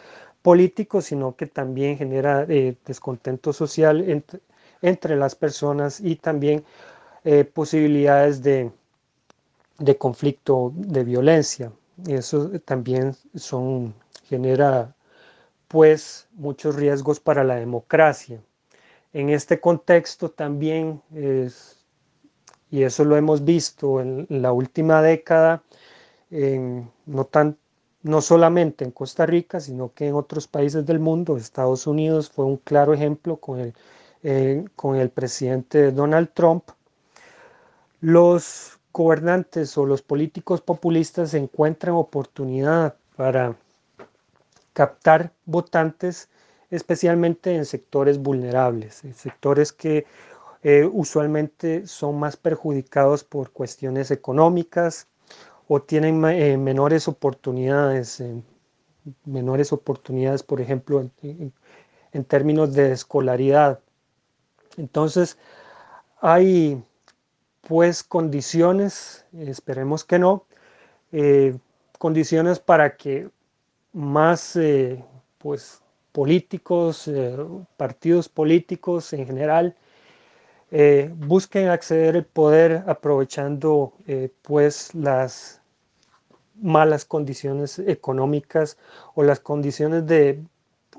políticos, 0.47 1.03
sino 1.03 1.35
que 1.35 1.45
también 1.45 1.97
genera 1.97 2.45
eh, 2.47 2.77
descontento 2.85 3.51
social 3.51 4.09
entre, 4.09 4.39
entre, 4.81 5.17
las 5.17 5.35
personas 5.35 5.99
y 5.99 6.15
también 6.15 6.63
posibilidades 7.53 8.41
de, 8.41 8.71
de 9.79 9.97
conflicto, 9.97 10.71
de 10.73 11.03
violencia. 11.03 11.73
Eso 12.07 12.49
también 12.63 13.13
son, 13.35 13.93
genera 14.23 14.95
pues 15.67 16.29
muchos 16.31 16.77
riesgos 16.77 17.19
para 17.19 17.43
la 17.43 17.55
democracia. 17.55 18.39
En 19.11 19.29
este 19.29 19.59
contexto 19.59 20.31
también 20.31 21.01
es, 21.13 21.83
y 22.71 22.83
eso 22.83 23.03
lo 23.03 23.17
hemos 23.17 23.43
visto 23.43 23.99
en 23.99 24.25
la 24.29 24.53
última 24.53 25.01
década, 25.01 25.61
no, 26.29 27.25
tan, 27.25 27.57
no 28.07 28.21
solamente 28.21 28.85
en 28.85 28.91
Costa 28.91 29.25
Rica, 29.25 29.59
sino 29.59 29.93
que 29.93 30.07
en 30.07 30.15
otros 30.15 30.47
países 30.47 30.85
del 30.85 30.99
mundo. 30.99 31.37
Estados 31.37 31.87
Unidos 31.87 32.29
fue 32.29 32.45
un 32.45 32.57
claro 32.57 32.93
ejemplo 32.93 33.37
con 33.37 33.59
el, 33.59 33.73
eh, 34.23 34.65
con 34.75 34.95
el 34.95 35.09
presidente 35.09 35.91
Donald 35.91 36.29
Trump. 36.33 36.63
Los 38.01 38.79
gobernantes 38.93 39.77
o 39.77 39.85
los 39.85 40.01
políticos 40.01 40.61
populistas 40.61 41.33
encuentran 41.33 41.95
oportunidad 41.95 42.95
para 43.15 43.55
captar 44.73 45.31
votantes, 45.45 46.29
especialmente 46.69 47.55
en 47.55 47.65
sectores 47.65 48.19
vulnerables, 48.19 49.03
en 49.03 49.13
sectores 49.13 49.71
que 49.71 50.05
eh, 50.63 50.89
usualmente 50.91 51.87
son 51.87 52.19
más 52.19 52.37
perjudicados 52.37 53.23
por 53.23 53.51
cuestiones 53.51 54.11
económicas, 54.11 55.07
o 55.67 55.81
tienen 55.81 56.23
eh, 56.25 56.57
menores 56.57 57.07
oportunidades, 57.07 58.23
menores 59.25 59.73
oportunidades, 59.73 60.43
por 60.43 60.61
ejemplo, 60.61 61.09
en, 61.21 61.53
términos 62.25 62.73
de 62.73 62.93
escolaridad. 62.93 63.79
Entonces, 64.77 65.37
hay 66.19 66.83
pues 67.61 68.03
condiciones, 68.03 69.25
esperemos 69.33 70.03
que 70.03 70.19
no, 70.19 70.45
eh, 71.11 71.57
condiciones 71.99 72.59
para 72.59 72.95
que 72.97 73.29
más 73.93 74.55
eh, 74.55 75.03
pues 75.37 75.81
políticos, 76.11 77.09
partidos 77.77 78.29
políticos 78.29 79.13
en 79.13 79.27
general, 79.27 79.75
eh, 80.69 81.09
busquen 81.15 81.69
acceder 81.69 82.15
al 82.17 82.25
poder 82.25 82.83
aprovechando 82.87 83.93
eh, 84.05 84.29
pues 84.41 84.93
las 84.93 85.56
malas 86.61 87.05
condiciones 87.05 87.79
económicas 87.79 88.77
o 89.15 89.23
las 89.23 89.39
condiciones 89.39 90.05
de 90.05 90.41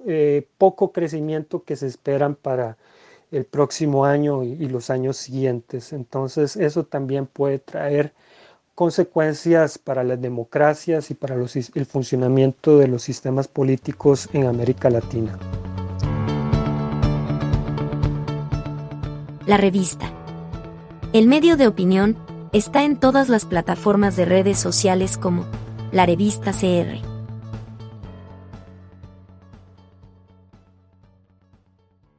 eh, 0.06 0.47
poco 0.59 0.93
crecimiento 0.93 1.64
que 1.64 1.76
se 1.76 1.86
esperan 1.86 2.35
para 2.35 2.76
el 3.30 3.44
próximo 3.44 4.05
año 4.05 4.43
y, 4.43 4.68
los 4.68 4.90
años 4.90 5.16
siguientes. 5.16 5.93
Entonces 5.93 6.56
eso 6.56 6.85
también 6.85 7.26
puede 7.26 7.59
traer 7.59 8.12
consecuencias 8.74 9.76
para 9.76 10.05
las 10.05 10.20
democracias 10.20 11.10
y 11.10 11.14
para 11.14 11.35
el 11.35 11.86
funcionamiento 11.86 12.78
de 12.78 12.89
los 12.89 13.02
sistemas 13.02 13.48
políticos 13.48 14.28
en 14.32 14.47
América 14.47 14.89
Latina. 14.89 15.39
la 19.48 19.56
revista. 19.56 20.12
El 21.14 21.26
medio 21.26 21.56
de 21.56 21.66
opinión 21.66 22.18
está 22.53 22.85
en 22.85 22.97
todas 22.97 23.29
las 23.29 23.45
plataformas 23.45 24.16
de 24.16 24.25
redes 24.25 24.59
sociales 24.59 25.19
como 25.19 25.45
la 25.93 26.07
revista 26.07 26.53
CR. 26.53 27.18